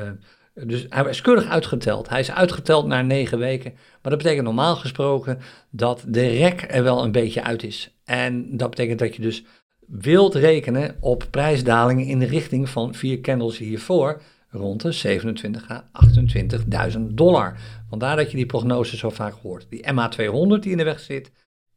dus 0.68 0.86
hij 0.90 1.04
is 1.04 1.22
keurig 1.22 1.50
uitgeteld. 1.50 2.10
Hij 2.10 2.20
is 2.20 2.32
uitgeteld 2.32 2.88
naar 2.88 3.06
negen 3.06 3.38
weken. 3.38 3.72
Maar 3.74 4.12
dat 4.12 4.18
betekent 4.18 4.46
normaal 4.46 4.76
gesproken 4.76 5.40
dat 5.70 6.04
de 6.08 6.28
rek 6.28 6.66
er 6.70 6.84
wel 6.84 7.04
een 7.04 7.12
beetje 7.12 7.44
uit 7.44 7.64
is. 7.64 7.96
En 8.06 8.58
dat 8.58 8.70
betekent 8.70 9.00
dat 9.00 9.16
je 9.16 9.22
dus 9.22 9.44
wilt 9.88 10.36
rekenen 10.36 10.96
op 11.00 11.28
prijsdalingen 11.30 12.06
in 12.06 12.20
de 12.20 12.26
richting 12.26 12.70
van 12.70 12.94
vier 12.94 13.22
candles 13.22 13.58
hiervoor 13.58 14.22
rond 14.50 14.82
de 14.82 14.92
27 14.92 15.72
à 15.72 15.90
28.000 16.90 17.00
dollar. 17.00 17.58
Vandaar 17.90 18.16
dat 18.16 18.32
je 18.32 18.38
die 18.38 18.46
prognose 18.46 18.98
zo 18.98 19.10
vaak 19.10 19.34
hoort. 19.34 19.66
Die 19.70 19.84
MA200 19.84 20.60
die 20.60 20.72
in 20.72 20.78
de 20.78 20.84
weg 20.84 21.00
zit 21.00 21.32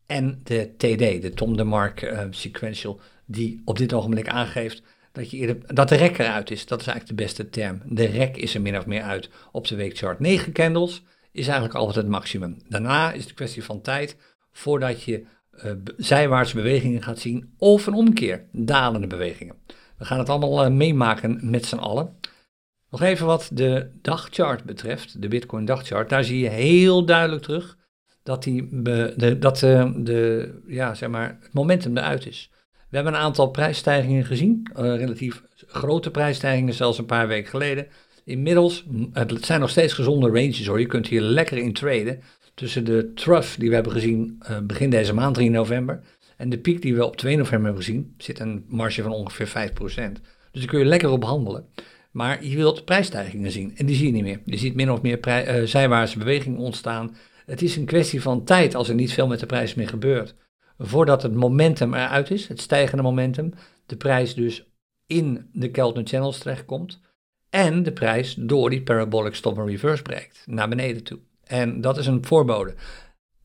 en 0.07 0.41
de 0.45 0.75
TD, 0.77 1.23
de 1.23 1.33
Tom 1.35 1.57
de 1.57 1.65
Mark 1.65 2.03
uh, 2.03 2.21
Sequential, 2.31 3.01
die 3.25 3.63
op 3.65 3.79
dit 3.79 3.93
ogenblik 3.93 4.29
aangeeft 4.29 4.83
dat, 5.13 5.31
je 5.31 5.59
dat 5.67 5.89
de 5.89 5.95
rek 5.95 6.19
eruit 6.19 6.51
is. 6.51 6.67
Dat 6.67 6.81
is 6.81 6.87
eigenlijk 6.87 7.19
de 7.19 7.25
beste 7.25 7.51
term. 7.51 7.81
De 7.85 8.05
rek 8.05 8.37
is 8.37 8.55
er 8.55 8.61
min 8.61 8.79
of 8.79 8.87
meer 8.87 9.03
uit 9.03 9.31
op 9.53 9.69
de 9.69 9.77
weekchart. 9.77 10.21
9 10.21 10.53
candles 10.53 11.03
is 11.33 11.47
eigenlijk 11.47 11.79
altijd 11.79 11.97
het 11.97 12.09
maximum. 12.09 12.57
Daarna 12.69 13.13
is 13.13 13.21
het 13.21 13.29
een 13.29 13.35
kwestie 13.35 13.65
van 13.65 13.81
tijd 13.81 14.17
voordat 14.53 15.03
je 15.03 15.25
uh, 15.65 15.73
zijwaartse 15.97 16.55
bewegingen 16.55 17.03
gaat 17.03 17.19
zien 17.19 17.55
of 17.59 17.87
een 17.87 17.95
omkeer, 17.95 18.45
dalende 18.53 19.07
bewegingen. 19.07 19.55
We 19.99 20.05
gaan 20.05 20.19
het 20.19 20.29
allemaal 20.29 20.65
uh, 20.65 20.71
meemaken 20.71 21.39
met 21.43 21.67
z'n 21.67 21.77
allen. 21.77 22.17
Nog 22.93 23.03
even 23.03 23.27
wat 23.27 23.51
de 23.53 23.91
dagchart 24.03 24.65
betreft, 24.65 25.23
de 25.23 25.29
Bitcoin 25.29 25.65
dagchart. 25.65 26.09
Daar 26.09 26.25
zie 26.25 26.39
je 26.39 26.49
heel 26.49 27.05
duidelijk 27.05 27.43
terug 27.43 27.77
dat, 28.23 28.43
die 28.43 28.69
de, 28.83 29.37
dat 29.39 29.63
uh, 29.63 29.91
de, 29.97 30.51
ja, 30.67 30.95
zeg 30.95 31.09
maar, 31.09 31.39
het 31.41 31.53
momentum 31.53 31.97
eruit 31.97 32.27
is. 32.27 32.51
We 32.89 32.97
hebben 32.97 33.15
een 33.15 33.21
aantal 33.21 33.51
prijsstijgingen 33.51 34.25
gezien, 34.25 34.71
relatief 34.75 35.43
grote 35.67 36.11
prijsstijgingen, 36.11 36.75
zelfs 36.75 36.99
een 36.99 37.07
paar 37.07 37.29
weken 37.29 37.51
geleden. 37.51 37.87
Inmiddels, 38.25 38.85
het 39.13 39.45
zijn 39.45 39.61
nog 39.61 39.71
steeds 39.71 39.93
gezonde 39.93 40.27
ranges 40.27 40.67
hoor, 40.67 40.81
je 40.81 40.87
kunt 40.87 41.07
hier 41.07 41.21
lekker 41.21 41.59
in 41.59 41.73
traden 41.73 42.21
tussen 42.55 42.85
de 42.85 43.13
trough 43.15 43.59
die 43.59 43.69
we 43.69 43.75
hebben 43.75 43.93
gezien 43.93 44.43
uh, 44.51 44.59
begin 44.59 44.91
deze 44.91 45.15
maand, 45.15 45.35
3 45.35 45.51
november, 45.51 46.01
en 46.37 46.49
de 46.49 46.59
piek 46.59 46.83
die 46.83 46.95
we 46.95 47.07
op 47.07 47.17
2 47.17 47.37
november 47.37 47.65
hebben 47.65 47.85
gezien, 47.85 48.15
zit 48.19 48.39
een 48.39 48.65
marge 48.69 49.03
van 49.03 49.13
ongeveer 49.13 49.71
5%. 49.71 49.73
Dus 49.81 50.61
daar 50.61 50.67
kun 50.67 50.79
je 50.79 50.85
lekker 50.85 51.11
op 51.11 51.25
handelen. 51.25 51.67
Maar 52.13 52.45
je 52.45 52.57
wilt 52.57 52.85
prijsstijgingen 52.85 53.51
zien 53.51 53.77
en 53.77 53.87
die 53.87 53.97
zie 53.97 54.07
je 54.07 54.13
niet 54.13 54.23
meer. 54.23 54.41
Je 54.45 54.57
ziet 54.57 54.75
min 54.75 54.91
of 54.91 55.03
meer 55.03 55.29
uh, 55.29 55.67
zijwaartse 55.67 56.19
bewegingen 56.19 56.59
ontstaan. 56.59 57.17
Het 57.47 57.63
is 57.63 57.77
een 57.77 57.85
kwestie 57.85 58.23
van 58.23 58.45
tijd 58.45 58.75
als 58.75 58.89
er 58.89 58.95
niet 58.95 59.13
veel 59.13 59.27
met 59.27 59.41
de 59.41 59.47
prijs 59.47 59.75
meer 59.75 59.89
gebeurt. 59.89 60.35
Voordat 60.79 61.23
het 61.23 61.35
momentum 61.35 61.95
eruit 61.95 62.31
is, 62.31 62.49
het 62.49 62.61
stijgende 62.61 63.03
momentum, 63.03 63.53
de 63.87 63.97
prijs 63.97 64.35
dus 64.35 64.67
in 65.07 65.49
de 65.53 65.71
Keltner 65.71 66.07
Channels 66.07 66.39
terechtkomt 66.39 67.01
en 67.51 67.83
de 67.83 67.93
prijs 67.93 68.35
door 68.35 68.71
die 68.71 68.83
parabolic 68.83 69.35
stop 69.35 69.59
and 69.59 69.69
reverse 69.69 70.03
breekt 70.03 70.43
naar 70.47 70.69
beneden 70.69 71.03
toe. 71.03 71.19
En 71.45 71.81
dat 71.81 71.99
is 71.99 72.07
een 72.07 72.25
voorbode. 72.25 72.75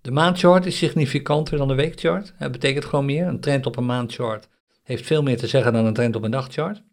De 0.01 0.11
maandchart 0.11 0.65
is 0.65 0.77
significanter 0.77 1.57
dan 1.57 1.67
de 1.67 1.75
weekchart. 1.75 2.33
Dat 2.39 2.51
betekent 2.51 2.85
gewoon 2.85 3.05
meer. 3.05 3.27
Een 3.27 3.39
trend 3.39 3.65
op 3.65 3.77
een 3.77 3.85
maandchart 3.85 4.47
heeft 4.83 5.05
veel 5.05 5.23
meer 5.23 5.37
te 5.37 5.47
zeggen 5.47 5.73
dan 5.73 5.85
een 5.85 5.93
trend 5.93 6.15
op 6.15 6.23
een 6.23 6.31
dagchart. 6.31 6.83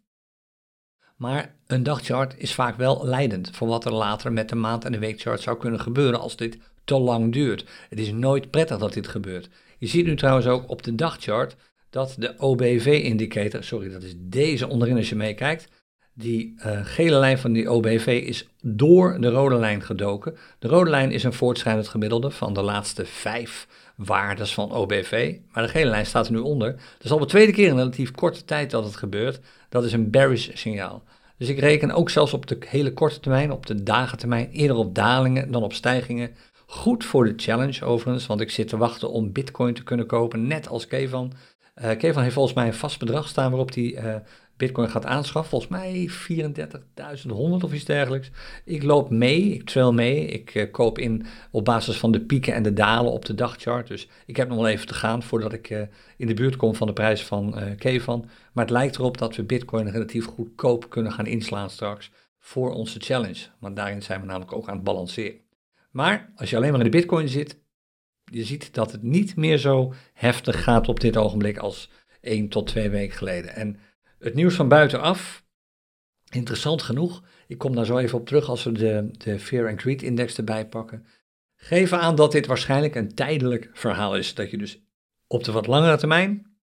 Maar 1.15 1.55
een 1.67 1.83
dagchart 1.83 2.35
is 2.37 2.53
vaak 2.53 2.77
wel 2.77 3.05
leidend 3.05 3.49
voor 3.53 3.67
wat 3.67 3.85
er 3.85 3.93
later 3.93 4.33
met 4.33 4.49
de 4.49 4.55
maand- 4.55 4.85
en 4.85 4.91
de 4.91 4.99
weekchart 4.99 5.41
zou 5.41 5.57
kunnen 5.57 5.79
gebeuren 5.79 6.19
als 6.19 6.35
dit 6.35 6.57
te 6.83 6.99
lang 6.99 7.33
duurt. 7.33 7.65
Het 7.89 7.99
is 7.99 8.11
nooit 8.11 8.49
prettig 8.51 8.77
dat 8.77 8.93
dit 8.93 9.07
gebeurt. 9.07 9.49
Je 9.77 9.87
ziet 9.87 10.05
nu 10.05 10.15
trouwens 10.15 10.47
ook 10.47 10.69
op 10.69 10.83
de 10.83 10.95
dagchart 10.95 11.55
dat 11.89 12.15
de 12.17 12.33
OBV-indicator, 12.37 13.63
sorry, 13.63 13.89
dat 13.89 14.03
is 14.03 14.13
deze 14.17 14.67
onderin 14.67 14.97
als 14.97 15.09
je 15.09 15.15
meekijkt, 15.15 15.67
die 16.13 16.53
uh, 16.57 16.79
gele 16.83 17.19
lijn 17.19 17.37
van 17.37 17.53
die 17.53 17.71
OBV 17.71 18.23
is 18.25 18.47
door 18.61 19.21
de 19.21 19.29
rode 19.29 19.55
lijn 19.55 19.81
gedoken. 19.81 20.37
De 20.59 20.67
rode 20.67 20.89
lijn 20.89 21.11
is 21.11 21.23
een 21.23 21.33
voortschrijdend 21.33 21.87
gemiddelde 21.87 22.31
van 22.31 22.53
de 22.53 22.61
laatste 22.61 23.05
vijf 23.05 23.67
waardes 23.95 24.53
van 24.53 24.71
OBV. 24.71 25.35
Maar 25.51 25.63
de 25.63 25.69
gele 25.69 25.89
lijn 25.89 26.05
staat 26.05 26.25
er 26.25 26.31
nu 26.31 26.39
onder. 26.39 26.71
Dat 26.71 27.03
is 27.03 27.11
al 27.11 27.19
de 27.19 27.25
tweede 27.25 27.51
keer 27.51 27.67
in 27.67 27.75
relatief 27.75 28.11
korte 28.11 28.45
tijd 28.45 28.71
dat 28.71 28.83
het 28.83 28.95
gebeurt. 28.95 29.39
Dat 29.69 29.83
is 29.83 29.93
een 29.93 30.09
bearish 30.09 30.49
signaal. 30.53 31.03
Dus 31.37 31.49
ik 31.49 31.59
reken 31.59 31.91
ook 31.91 32.09
zelfs 32.09 32.33
op 32.33 32.47
de 32.47 32.57
hele 32.67 32.93
korte 32.93 33.19
termijn, 33.19 33.51
op 33.51 33.65
de 33.65 33.83
dagentermijn, 33.83 34.49
eerder 34.49 34.77
op 34.77 34.95
dalingen 34.95 35.51
dan 35.51 35.63
op 35.63 35.73
stijgingen. 35.73 36.35
Goed 36.65 37.05
voor 37.05 37.25
de 37.25 37.33
challenge 37.35 37.85
overigens, 37.85 38.25
want 38.25 38.41
ik 38.41 38.51
zit 38.51 38.67
te 38.67 38.77
wachten 38.77 39.11
om 39.11 39.31
bitcoin 39.31 39.73
te 39.73 39.83
kunnen 39.83 40.05
kopen, 40.05 40.47
net 40.47 40.67
als 40.67 40.87
Kevan. 40.87 41.33
Uh, 41.83 41.97
Kevan 41.97 42.21
heeft 42.21 42.33
volgens 42.33 42.55
mij 42.55 42.67
een 42.67 42.73
vast 42.73 42.99
bedrag 42.99 43.27
staan 43.27 43.49
waarop 43.49 43.75
uh, 43.75 44.15
Bitcoin 44.57 44.89
gaat 44.89 45.05
aanschaffen. 45.05 45.49
Volgens 45.49 45.71
mij 45.71 46.09
34.100 47.29 47.35
of 47.63 47.73
iets 47.73 47.85
dergelijks. 47.85 48.31
Ik 48.65 48.83
loop 48.83 49.09
mee, 49.09 49.41
ik 49.41 49.63
trail 49.63 49.93
mee. 49.93 50.25
Ik 50.25 50.55
uh, 50.55 50.71
koop 50.71 50.97
in 50.97 51.25
op 51.51 51.65
basis 51.65 51.97
van 51.97 52.11
de 52.11 52.21
pieken 52.21 52.53
en 52.53 52.63
de 52.63 52.73
dalen 52.73 53.11
op 53.11 53.25
de 53.25 53.35
dagchart. 53.35 53.87
Dus 53.87 54.07
ik 54.25 54.35
heb 54.35 54.47
nog 54.47 54.57
wel 54.57 54.67
even 54.67 54.87
te 54.87 54.93
gaan 54.93 55.23
voordat 55.23 55.53
ik 55.53 55.69
uh, 55.69 55.81
in 56.17 56.27
de 56.27 56.33
buurt 56.33 56.55
kom 56.55 56.75
van 56.75 56.87
de 56.87 56.93
prijs 56.93 57.23
van 57.23 57.59
uh. 57.83 58.05
Maar 58.53 58.63
het 58.63 58.69
lijkt 58.69 58.95
erop 58.95 59.17
dat 59.17 59.35
we 59.35 59.43
Bitcoin 59.43 59.89
relatief 59.89 60.25
goedkoop 60.25 60.89
kunnen 60.89 61.11
gaan 61.11 61.25
inslaan 61.25 61.69
straks 61.69 62.11
voor 62.39 62.73
onze 62.73 62.99
challenge. 62.99 63.47
Want 63.59 63.75
daarin 63.75 64.01
zijn 64.01 64.19
we 64.19 64.25
namelijk 64.25 64.53
ook 64.53 64.67
aan 64.67 64.75
het 64.75 64.83
balanceren. 64.83 65.39
Maar 65.91 66.31
als 66.35 66.49
je 66.49 66.55
alleen 66.55 66.71
maar 66.71 66.79
in 66.79 66.91
de 66.91 66.97
Bitcoin 66.97 67.27
zit, 67.27 67.59
je 68.23 68.43
ziet 68.43 68.73
dat 68.73 68.91
het 68.91 69.03
niet 69.03 69.35
meer 69.35 69.57
zo 69.57 69.93
heftig 70.13 70.63
gaat 70.63 70.87
op 70.87 70.99
dit 70.99 71.17
ogenblik 71.17 71.57
als 71.57 71.89
één 72.21 72.49
tot 72.49 72.67
twee 72.67 72.89
weken 72.89 73.17
geleden. 73.17 73.55
En 73.55 73.79
het 74.25 74.33
nieuws 74.33 74.55
van 74.55 74.67
buitenaf, 74.67 75.45
interessant 76.31 76.81
genoeg, 76.81 77.23
ik 77.47 77.57
kom 77.57 77.75
daar 77.75 77.85
zo 77.85 77.97
even 77.97 78.19
op 78.19 78.25
terug 78.25 78.49
als 78.49 78.63
we 78.63 78.71
de, 78.71 79.09
de 79.11 79.39
Fear 79.39 79.69
and 79.69 79.81
Greed 79.81 80.01
Index 80.01 80.37
erbij 80.37 80.67
pakken, 80.67 81.05
geven 81.55 81.99
aan 81.99 82.15
dat 82.15 82.31
dit 82.31 82.45
waarschijnlijk 82.45 82.95
een 82.95 83.15
tijdelijk 83.15 83.69
verhaal 83.73 84.15
is. 84.15 84.33
Dat 84.33 84.51
je 84.51 84.57
dus 84.57 84.81
op 85.27 85.43
de 85.43 85.51
wat 85.51 85.67
langere 85.67 85.97
termijn, 85.97 86.57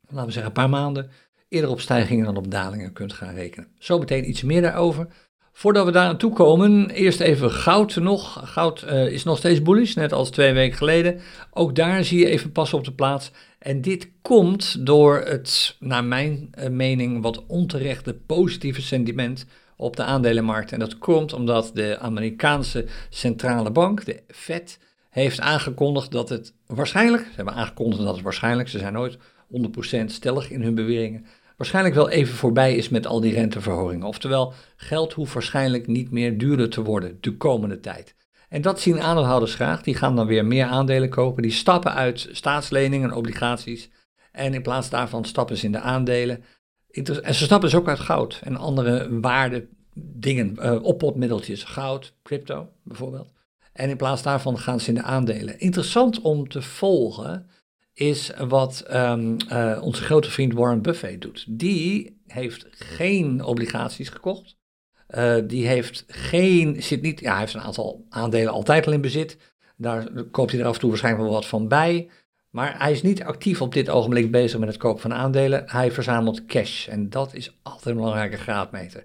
laten 0.00 0.26
we 0.26 0.32
zeggen 0.32 0.44
een 0.44 0.60
paar 0.60 0.68
maanden, 0.68 1.10
eerder 1.48 1.70
op 1.70 1.80
stijgingen 1.80 2.24
dan 2.24 2.36
op 2.36 2.50
dalingen 2.50 2.92
kunt 2.92 3.12
gaan 3.12 3.34
rekenen. 3.34 3.72
Zo 3.78 3.98
meteen 3.98 4.28
iets 4.28 4.42
meer 4.42 4.62
daarover. 4.62 5.30
Voordat 5.52 5.84
we 5.84 5.92
daar 5.92 6.06
aan 6.06 6.32
komen, 6.32 6.90
eerst 6.90 7.20
even 7.20 7.50
goud 7.50 7.96
nog. 7.96 8.52
Goud 8.52 8.84
uh, 8.86 9.06
is 9.06 9.24
nog 9.24 9.38
steeds 9.38 9.62
bullish, 9.62 9.94
net 9.94 10.12
als 10.12 10.30
twee 10.30 10.52
weken 10.52 10.76
geleden. 10.76 11.20
Ook 11.50 11.74
daar 11.74 12.04
zie 12.04 12.18
je 12.18 12.28
even 12.28 12.52
pas 12.52 12.74
op 12.74 12.84
de 12.84 12.92
plaats. 12.92 13.30
En 13.58 13.80
dit 13.80 14.10
komt 14.22 14.86
door 14.86 15.20
het, 15.20 15.76
naar 15.78 16.04
mijn 16.04 16.50
uh, 16.58 16.68
mening, 16.68 17.22
wat 17.22 17.46
onterechte 17.46 18.14
positieve 18.14 18.82
sentiment 18.82 19.46
op 19.76 19.96
de 19.96 20.02
aandelenmarkt. 20.02 20.72
En 20.72 20.78
dat 20.78 20.98
komt 20.98 21.32
omdat 21.32 21.70
de 21.74 21.98
Amerikaanse 21.98 22.86
centrale 23.10 23.70
bank, 23.70 24.04
de 24.04 24.22
Fed, 24.28 24.78
heeft 25.10 25.40
aangekondigd 25.40 26.10
dat 26.10 26.28
het 26.28 26.54
waarschijnlijk, 26.66 27.22
ze 27.22 27.36
hebben 27.36 27.54
aangekondigd 27.54 28.02
dat 28.02 28.14
het 28.14 28.22
waarschijnlijk, 28.22 28.68
ze 28.68 28.78
zijn 28.78 28.92
nooit 28.92 29.18
100% 29.96 30.04
stellig 30.06 30.50
in 30.50 30.62
hun 30.62 30.74
beweringen, 30.74 31.26
waarschijnlijk 31.62 31.94
wel 31.94 32.08
even 32.08 32.34
voorbij 32.34 32.76
is 32.76 32.88
met 32.88 33.06
al 33.06 33.20
die 33.20 33.32
renteverhogingen. 33.32 34.06
Oftewel, 34.06 34.52
geld 34.76 35.12
hoeft 35.12 35.32
waarschijnlijk 35.32 35.86
niet 35.86 36.10
meer 36.10 36.38
duurder 36.38 36.70
te 36.70 36.82
worden 36.82 37.18
de 37.20 37.36
komende 37.36 37.80
tijd. 37.80 38.14
En 38.48 38.62
dat 38.62 38.80
zien 38.80 39.00
aandeelhouders 39.00 39.54
graag. 39.54 39.82
Die 39.82 39.94
gaan 39.94 40.16
dan 40.16 40.26
weer 40.26 40.44
meer 40.44 40.64
aandelen 40.64 41.08
kopen. 41.08 41.42
Die 41.42 41.52
stappen 41.52 41.94
uit 41.94 42.28
staatsleningen 42.32 43.10
en 43.10 43.16
obligaties. 43.16 43.90
En 44.32 44.54
in 44.54 44.62
plaats 44.62 44.90
daarvan 44.90 45.24
stappen 45.24 45.56
ze 45.56 45.64
in 45.64 45.72
de 45.72 45.80
aandelen. 45.80 46.44
En 47.22 47.34
ze 47.34 47.44
stappen 47.44 47.70
dus 47.70 47.78
ook 47.78 47.88
uit 47.88 48.00
goud 48.00 48.40
en 48.44 48.56
andere 48.56 49.20
waarde 49.20 49.66
dingen, 49.94 50.56
uh, 50.58 50.82
oppotmiddeltjes, 50.82 51.64
goud, 51.64 52.14
crypto 52.22 52.68
bijvoorbeeld. 52.82 53.32
En 53.72 53.90
in 53.90 53.96
plaats 53.96 54.22
daarvan 54.22 54.58
gaan 54.58 54.80
ze 54.80 54.88
in 54.88 54.94
de 54.94 55.02
aandelen. 55.02 55.58
Interessant 55.58 56.20
om 56.20 56.48
te 56.48 56.62
volgen 56.62 57.46
is 57.94 58.30
wat 58.48 58.84
um, 58.92 59.36
uh, 59.52 59.78
onze 59.82 60.02
grote 60.02 60.30
vriend 60.30 60.52
Warren 60.52 60.82
Buffett 60.82 61.20
doet. 61.20 61.44
Die 61.48 62.20
heeft 62.26 62.66
geen 62.70 63.44
obligaties 63.44 64.08
gekocht. 64.08 64.56
Uh, 65.08 65.36
die 65.46 65.66
heeft 65.66 66.04
geen, 66.06 66.82
zit 66.82 67.02
niet, 67.02 67.20
ja, 67.20 67.30
hij 67.30 67.40
heeft 67.40 67.54
een 67.54 67.60
aantal 67.60 68.06
aandelen 68.08 68.52
altijd 68.52 68.86
al 68.86 68.92
in 68.92 69.00
bezit. 69.00 69.36
Daar 69.76 70.22
koopt 70.30 70.50
hij 70.50 70.60
er 70.60 70.66
af 70.66 70.74
en 70.74 70.80
toe 70.80 70.88
waarschijnlijk 70.88 71.24
wel 71.24 71.34
wat 71.34 71.46
van 71.46 71.68
bij. 71.68 72.10
Maar 72.50 72.78
hij 72.78 72.92
is 72.92 73.02
niet 73.02 73.22
actief 73.22 73.60
op 73.62 73.72
dit 73.72 73.88
ogenblik 73.88 74.30
bezig 74.30 74.58
met 74.58 74.68
het 74.68 74.78
kopen 74.78 75.00
van 75.00 75.14
aandelen. 75.14 75.62
Hij 75.66 75.92
verzamelt 75.92 76.44
cash. 76.44 76.88
En 76.88 77.10
dat 77.10 77.34
is 77.34 77.58
altijd 77.62 77.86
een 77.86 77.96
belangrijke 77.96 78.36
graadmeter. 78.36 79.04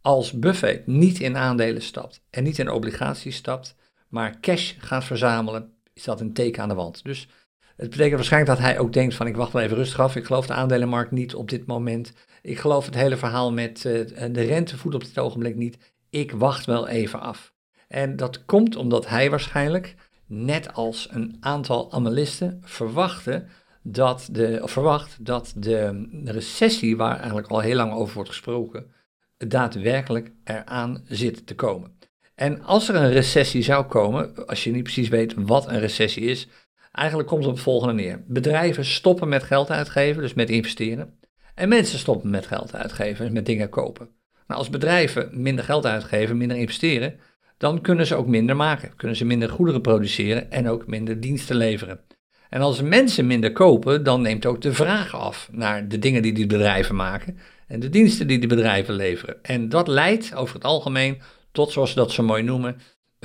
Als 0.00 0.32
Buffett 0.32 0.86
niet 0.86 1.20
in 1.20 1.36
aandelen 1.36 1.82
stapt 1.82 2.22
en 2.30 2.44
niet 2.44 2.58
in 2.58 2.70
obligaties 2.70 3.36
stapt, 3.36 3.76
maar 4.08 4.40
cash 4.40 4.74
gaat 4.78 5.04
verzamelen, 5.04 5.72
is 5.92 6.04
dat 6.04 6.20
een 6.20 6.32
teken 6.32 6.62
aan 6.62 6.68
de 6.68 6.74
wand. 6.74 7.04
Dus 7.04 7.28
het 7.76 7.90
betekent 7.90 8.14
waarschijnlijk 8.14 8.58
dat 8.58 8.66
hij 8.66 8.78
ook 8.78 8.92
denkt 8.92 9.14
van 9.14 9.26
ik 9.26 9.36
wacht 9.36 9.52
wel 9.52 9.62
even 9.62 9.76
rustig 9.76 10.00
af. 10.00 10.16
Ik 10.16 10.24
geloof 10.24 10.46
de 10.46 10.52
aandelenmarkt 10.52 11.10
niet 11.10 11.34
op 11.34 11.50
dit 11.50 11.66
moment. 11.66 12.12
Ik 12.42 12.58
geloof 12.58 12.84
het 12.84 12.94
hele 12.94 13.16
verhaal 13.16 13.52
met 13.52 13.84
uh, 13.84 14.06
de 14.32 14.42
rentevoet 14.42 14.94
op 14.94 15.04
dit 15.04 15.18
ogenblik 15.18 15.56
niet. 15.56 15.94
Ik 16.10 16.32
wacht 16.32 16.66
wel 16.66 16.88
even 16.88 17.20
af. 17.20 17.54
En 17.88 18.16
dat 18.16 18.44
komt 18.44 18.76
omdat 18.76 19.08
hij 19.08 19.30
waarschijnlijk, 19.30 19.94
net 20.26 20.74
als 20.74 21.08
een 21.10 21.36
aantal 21.40 21.92
analisten, 21.92 22.60
verwachten 22.64 23.48
dat 23.82 24.28
de, 24.32 24.58
of 24.62 24.70
verwacht 24.70 25.16
dat 25.20 25.52
de 25.56 26.08
recessie, 26.24 26.96
waar 26.96 27.16
eigenlijk 27.16 27.48
al 27.48 27.60
heel 27.60 27.76
lang 27.76 27.92
over 27.92 28.14
wordt 28.14 28.30
gesproken, 28.30 28.92
daadwerkelijk 29.36 30.32
eraan 30.44 31.04
zit 31.08 31.46
te 31.46 31.54
komen. 31.54 31.98
En 32.34 32.62
als 32.62 32.88
er 32.88 32.94
een 32.94 33.12
recessie 33.12 33.62
zou 33.62 33.84
komen, 33.84 34.46
als 34.46 34.64
je 34.64 34.70
niet 34.70 34.82
precies 34.82 35.08
weet 35.08 35.34
wat 35.36 35.68
een 35.68 35.80
recessie 35.80 36.24
is, 36.24 36.48
Eigenlijk 36.96 37.28
komt 37.28 37.40
het 37.40 37.50
op 37.50 37.54
het 37.54 37.64
volgende 37.64 37.94
neer. 37.94 38.22
Bedrijven 38.26 38.84
stoppen 38.84 39.28
met 39.28 39.42
geld 39.42 39.70
uitgeven, 39.70 40.22
dus 40.22 40.34
met 40.34 40.50
investeren. 40.50 41.18
En 41.54 41.68
mensen 41.68 41.98
stoppen 41.98 42.30
met 42.30 42.46
geld 42.46 42.74
uitgeven, 42.74 43.24
dus 43.24 43.34
met 43.34 43.46
dingen 43.46 43.68
kopen. 43.68 44.08
Nou, 44.46 44.60
als 44.60 44.70
bedrijven 44.70 45.28
minder 45.32 45.64
geld 45.64 45.86
uitgeven, 45.86 46.36
minder 46.36 46.56
investeren, 46.56 47.20
dan 47.56 47.80
kunnen 47.80 48.06
ze 48.06 48.14
ook 48.14 48.26
minder 48.26 48.56
maken. 48.56 48.96
Kunnen 48.96 49.16
ze 49.16 49.24
minder 49.24 49.48
goederen 49.48 49.80
produceren 49.80 50.50
en 50.50 50.68
ook 50.68 50.86
minder 50.86 51.20
diensten 51.20 51.56
leveren. 51.56 52.00
En 52.48 52.60
als 52.60 52.82
mensen 52.82 53.26
minder 53.26 53.52
kopen, 53.52 54.04
dan 54.04 54.22
neemt 54.22 54.46
ook 54.46 54.60
de 54.60 54.72
vraag 54.72 55.14
af 55.14 55.48
naar 55.52 55.88
de 55.88 55.98
dingen 55.98 56.22
die 56.22 56.32
die 56.32 56.46
bedrijven 56.46 56.94
maken 56.94 57.38
en 57.66 57.80
de 57.80 57.88
diensten 57.88 58.26
die 58.26 58.38
de 58.38 58.46
bedrijven 58.46 58.94
leveren. 58.94 59.42
En 59.42 59.68
dat 59.68 59.88
leidt 59.88 60.34
over 60.34 60.54
het 60.54 60.64
algemeen 60.64 61.18
tot, 61.52 61.72
zoals 61.72 61.90
ze 61.90 61.96
dat 61.96 62.12
zo 62.12 62.22
mooi 62.22 62.42
noemen, 62.42 62.76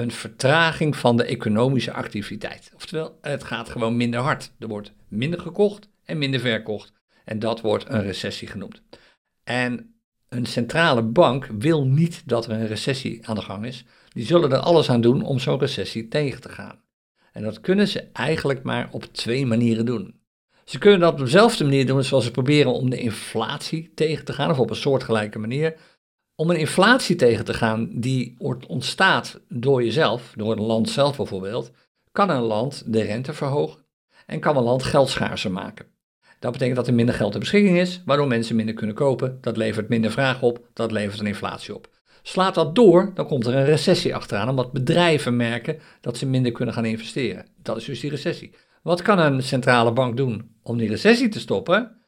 een 0.01 0.11
vertraging 0.11 0.95
van 0.95 1.17
de 1.17 1.23
economische 1.23 1.93
activiteit. 1.93 2.71
Oftewel, 2.75 3.17
het 3.21 3.43
gaat 3.43 3.69
gewoon 3.69 3.97
minder 3.97 4.19
hard. 4.19 4.51
Er 4.59 4.67
wordt 4.67 4.93
minder 5.07 5.39
gekocht 5.39 5.89
en 6.05 6.17
minder 6.17 6.39
verkocht. 6.39 6.93
En 7.25 7.39
dat 7.39 7.61
wordt 7.61 7.89
een 7.89 8.01
recessie 8.01 8.47
genoemd. 8.47 8.81
En 9.43 9.95
een 10.29 10.45
centrale 10.45 11.03
bank 11.03 11.45
wil 11.45 11.85
niet 11.85 12.21
dat 12.25 12.45
er 12.45 12.51
een 12.51 12.67
recessie 12.67 13.27
aan 13.27 13.35
de 13.35 13.41
gang 13.41 13.65
is. 13.65 13.85
Die 14.09 14.25
zullen 14.25 14.51
er 14.51 14.57
alles 14.57 14.89
aan 14.89 15.01
doen 15.01 15.23
om 15.23 15.39
zo'n 15.39 15.59
recessie 15.59 16.07
tegen 16.07 16.41
te 16.41 16.49
gaan. 16.49 16.81
En 17.31 17.43
dat 17.43 17.61
kunnen 17.61 17.87
ze 17.87 18.09
eigenlijk 18.13 18.63
maar 18.63 18.89
op 18.91 19.03
twee 19.03 19.45
manieren 19.45 19.85
doen. 19.85 20.19
Ze 20.65 20.77
kunnen 20.77 20.99
dat 20.99 21.11
op 21.11 21.19
dezelfde 21.19 21.63
manier 21.63 21.85
doen 21.85 22.03
zoals 22.03 22.25
ze 22.25 22.31
proberen 22.31 22.73
om 22.73 22.89
de 22.89 22.99
inflatie 22.99 23.91
tegen 23.95 24.25
te 24.25 24.33
gaan, 24.33 24.49
of 24.49 24.59
op 24.59 24.69
een 24.69 24.75
soortgelijke 24.75 25.39
manier. 25.39 25.75
Om 26.41 26.49
een 26.49 26.59
inflatie 26.59 27.15
tegen 27.15 27.45
te 27.45 27.53
gaan 27.53 27.89
die 27.91 28.35
ontstaat 28.67 29.39
door 29.49 29.83
jezelf, 29.83 30.33
door 30.35 30.51
een 30.51 30.61
land 30.61 30.89
zelf 30.89 31.17
bijvoorbeeld, 31.17 31.71
kan 32.11 32.29
een 32.29 32.41
land 32.41 32.83
de 32.85 33.01
rente 33.01 33.33
verhogen 33.33 33.85
en 34.25 34.39
kan 34.39 34.57
een 34.57 34.63
land 34.63 34.83
geld 34.83 35.09
schaarser 35.09 35.51
maken. 35.51 35.85
Dat 36.39 36.51
betekent 36.51 36.77
dat 36.77 36.87
er 36.87 36.93
minder 36.93 37.15
geld 37.15 37.31
ter 37.31 37.39
beschikking 37.39 37.77
is, 37.77 38.01
waardoor 38.05 38.27
mensen 38.27 38.55
minder 38.55 38.75
kunnen 38.75 38.95
kopen. 38.95 39.37
Dat 39.41 39.57
levert 39.57 39.89
minder 39.89 40.11
vraag 40.11 40.41
op, 40.41 40.67
dat 40.73 40.91
levert 40.91 41.19
een 41.19 41.25
inflatie 41.25 41.75
op. 41.75 41.89
Slaat 42.21 42.55
dat 42.55 42.75
door, 42.75 43.11
dan 43.13 43.27
komt 43.27 43.45
er 43.45 43.55
een 43.55 43.65
recessie 43.65 44.15
achteraan, 44.15 44.49
omdat 44.49 44.71
bedrijven 44.71 45.35
merken 45.35 45.79
dat 46.01 46.17
ze 46.17 46.25
minder 46.25 46.51
kunnen 46.51 46.73
gaan 46.73 46.85
investeren. 46.85 47.45
Dat 47.61 47.77
is 47.77 47.85
dus 47.85 47.99
die 47.99 48.09
recessie. 48.09 48.53
Wat 48.83 49.01
kan 49.01 49.19
een 49.19 49.43
centrale 49.43 49.91
bank 49.91 50.17
doen 50.17 50.55
om 50.63 50.77
die 50.77 50.89
recessie 50.89 51.29
te 51.29 51.39
stoppen? 51.39 51.99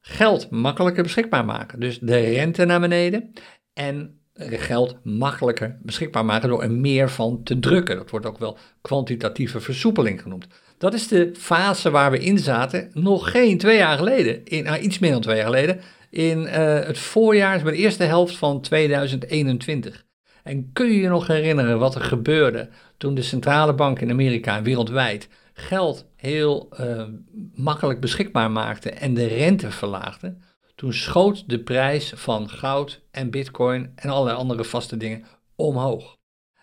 Geld 0.00 0.50
makkelijker 0.50 1.02
beschikbaar 1.02 1.44
maken. 1.44 1.80
Dus 1.80 1.98
de 1.98 2.20
rente 2.20 2.64
naar 2.64 2.80
beneden 2.80 3.32
en 3.72 4.20
geld 4.36 4.96
makkelijker 5.02 5.78
beschikbaar 5.82 6.24
maken 6.24 6.48
door 6.48 6.62
er 6.62 6.70
meer 6.70 7.10
van 7.10 7.42
te 7.42 7.58
drukken. 7.58 7.96
Dat 7.96 8.10
wordt 8.10 8.26
ook 8.26 8.38
wel 8.38 8.58
kwantitatieve 8.80 9.60
versoepeling 9.60 10.22
genoemd. 10.22 10.46
Dat 10.78 10.94
is 10.94 11.08
de 11.08 11.30
fase 11.38 11.90
waar 11.90 12.10
we 12.10 12.18
in 12.18 12.38
zaten, 12.38 12.90
nog 12.92 13.30
geen 13.30 13.58
twee 13.58 13.76
jaar 13.76 13.96
geleden, 13.96 14.44
in, 14.44 14.64
nou, 14.64 14.78
iets 14.78 14.98
meer 14.98 15.10
dan 15.10 15.20
twee 15.20 15.36
jaar 15.36 15.44
geleden, 15.44 15.80
in 16.10 16.40
uh, 16.40 16.52
het 16.80 16.98
voorjaar, 16.98 17.64
de 17.64 17.72
eerste 17.72 18.04
helft 18.04 18.36
van 18.36 18.60
2021. 18.60 20.04
En 20.42 20.72
kun 20.72 20.86
je 20.86 21.00
je 21.00 21.08
nog 21.08 21.26
herinneren 21.26 21.78
wat 21.78 21.94
er 21.94 22.00
gebeurde 22.00 22.68
toen 22.96 23.14
de 23.14 23.22
centrale 23.22 23.74
bank 23.74 24.00
in 24.00 24.10
Amerika 24.10 24.56
en 24.56 24.62
wereldwijd 24.62 25.28
geld 25.52 26.06
heel 26.16 26.68
uh, 26.80 27.02
makkelijk 27.54 28.00
beschikbaar 28.00 28.50
maakte 28.50 28.90
en 28.90 29.14
de 29.14 29.26
rente 29.26 29.70
verlaagde? 29.70 30.36
Toen 30.80 30.92
schoot 30.92 31.48
de 31.48 31.58
prijs 31.62 32.12
van 32.16 32.50
goud 32.50 33.00
en 33.10 33.30
bitcoin 33.30 33.92
en 33.94 34.10
allerlei 34.10 34.36
andere 34.36 34.64
vaste 34.64 34.96
dingen 34.96 35.24
omhoog. 35.54 36.16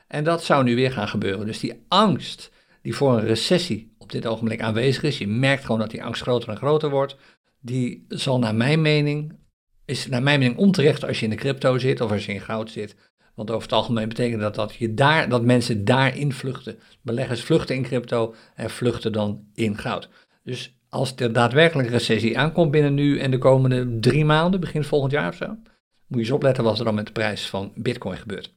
En 0.08 0.24
dat 0.24 0.44
zou 0.44 0.64
nu 0.64 0.76
weer 0.76 0.92
gaan 0.92 1.08
gebeuren. 1.08 1.46
Dus 1.46 1.60
die 1.60 1.86
angst 1.88 2.52
die 2.82 2.96
voor 2.96 3.18
een 3.18 3.26
recessie 3.26 3.96
op 3.98 4.12
dit 4.12 4.26
ogenblik 4.26 4.62
aanwezig 4.62 5.04
is, 5.04 5.18
je 5.18 5.28
merkt 5.28 5.66
gewoon 5.66 5.80
dat 5.80 5.90
die 5.90 6.04
angst 6.04 6.22
groter 6.22 6.50
en 6.50 6.58
groter 6.58 6.90
wordt, 6.90 7.16
die 7.60 8.06
zal 8.08 8.40
naar 8.40 8.56
mijn 8.56 8.82
mening, 8.82 9.40
is 9.86 10.08
naar 10.08 10.24
mijn 10.24 10.40
mening 10.40 10.58
onterecht 10.58 11.06
als 11.06 11.20
je 11.20 11.26
in 11.26 11.32
de 11.32 11.36
crypto 11.36 11.78
zit 11.78 12.02
of 12.02 12.12
als 12.12 12.26
je 12.26 12.34
in 12.34 12.42
goud 12.42 12.72
zit. 12.72 12.96
Want 13.36 13.52
over 13.52 13.64
het 13.64 13.74
algemeen 13.74 14.08
betekent 14.08 14.42
dat 14.42 14.56
dat, 14.56 14.76
je 14.76 14.94
daar, 14.94 15.30
dat 15.30 15.44
mensen 15.44 15.86
daarin 15.86 16.34
vluchten. 16.34 16.80
Beleggers 17.02 17.42
vluchten 17.42 17.76
in 17.76 17.84
crypto 17.84 18.36
en 18.56 18.70
vluchten 18.70 19.12
dan 19.12 19.48
in 19.54 19.78
goud. 19.78 20.10
Dus 20.44 20.77
als 20.89 21.13
er 21.15 21.34
daadwerkelijk 21.34 21.89
recessie 21.89 22.39
aankomt 22.39 22.71
binnen 22.71 22.93
nu 22.93 23.19
en 23.19 23.32
de 23.32 23.38
komende 23.38 24.00
drie 24.00 24.26
maanden, 24.26 24.60
begin 24.60 24.84
volgend 24.84 25.12
jaar 25.12 25.30
of 25.30 25.36
zo, 25.36 25.47
moet 25.47 25.65
je 26.08 26.17
eens 26.17 26.32
opletten 26.32 26.63
wat 26.63 26.80
er 26.80 26.86
dan 26.86 26.95
met 26.95 27.06
de 27.06 27.12
prijs 27.12 27.50
van 27.50 27.71
bitcoin 27.76 28.17
gebeurt. 28.17 28.54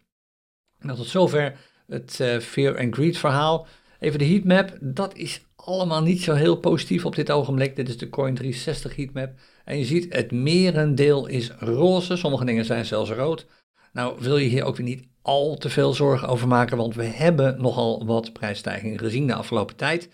En 0.79 0.95
tot 0.95 1.07
zover 1.07 1.57
het 1.87 2.19
uh, 2.23 2.39
fear 2.39 2.79
and 2.79 2.95
greed 2.95 3.19
verhaal. 3.19 3.67
Even 3.99 4.19
de 4.19 4.27
heatmap, 4.27 4.79
dat 4.81 5.17
is 5.17 5.45
allemaal 5.57 6.03
niet 6.03 6.23
zo 6.23 6.35
heel 6.35 6.57
positief 6.57 7.05
op 7.05 7.15
dit 7.15 7.31
ogenblik. 7.31 7.77
Dit 7.77 7.89
is 7.89 7.99
de 7.99 8.07
Coin360 8.07 8.95
heatmap. 8.97 9.33
En 9.65 9.79
je 9.79 9.85
ziet, 9.85 10.15
het 10.15 10.33
merendeel 10.33 11.27
is 11.27 11.51
roze. 11.59 12.17
Sommige 12.17 12.45
dingen 12.45 12.65
zijn 12.65 12.85
zelfs 12.85 13.11
rood. 13.11 13.47
Nou 13.93 14.17
wil 14.19 14.37
je 14.37 14.49
hier 14.49 14.65
ook 14.65 14.77
weer 14.77 14.87
niet 14.87 15.09
al 15.23 15.57
te 15.57 15.71
veel 15.71 15.93
zorgen 15.93 16.29
over 16.29 16.49
maken, 16.49 16.77
want 16.77 16.95
we 16.95 17.05
hebben 17.05 17.61
nogal 17.61 18.07
wat 18.07 18.33
prijsstijgingen 18.33 18.99
gezien 18.99 19.27
de 19.27 19.35
afgelopen 19.35 19.77
tijd. 19.77 20.09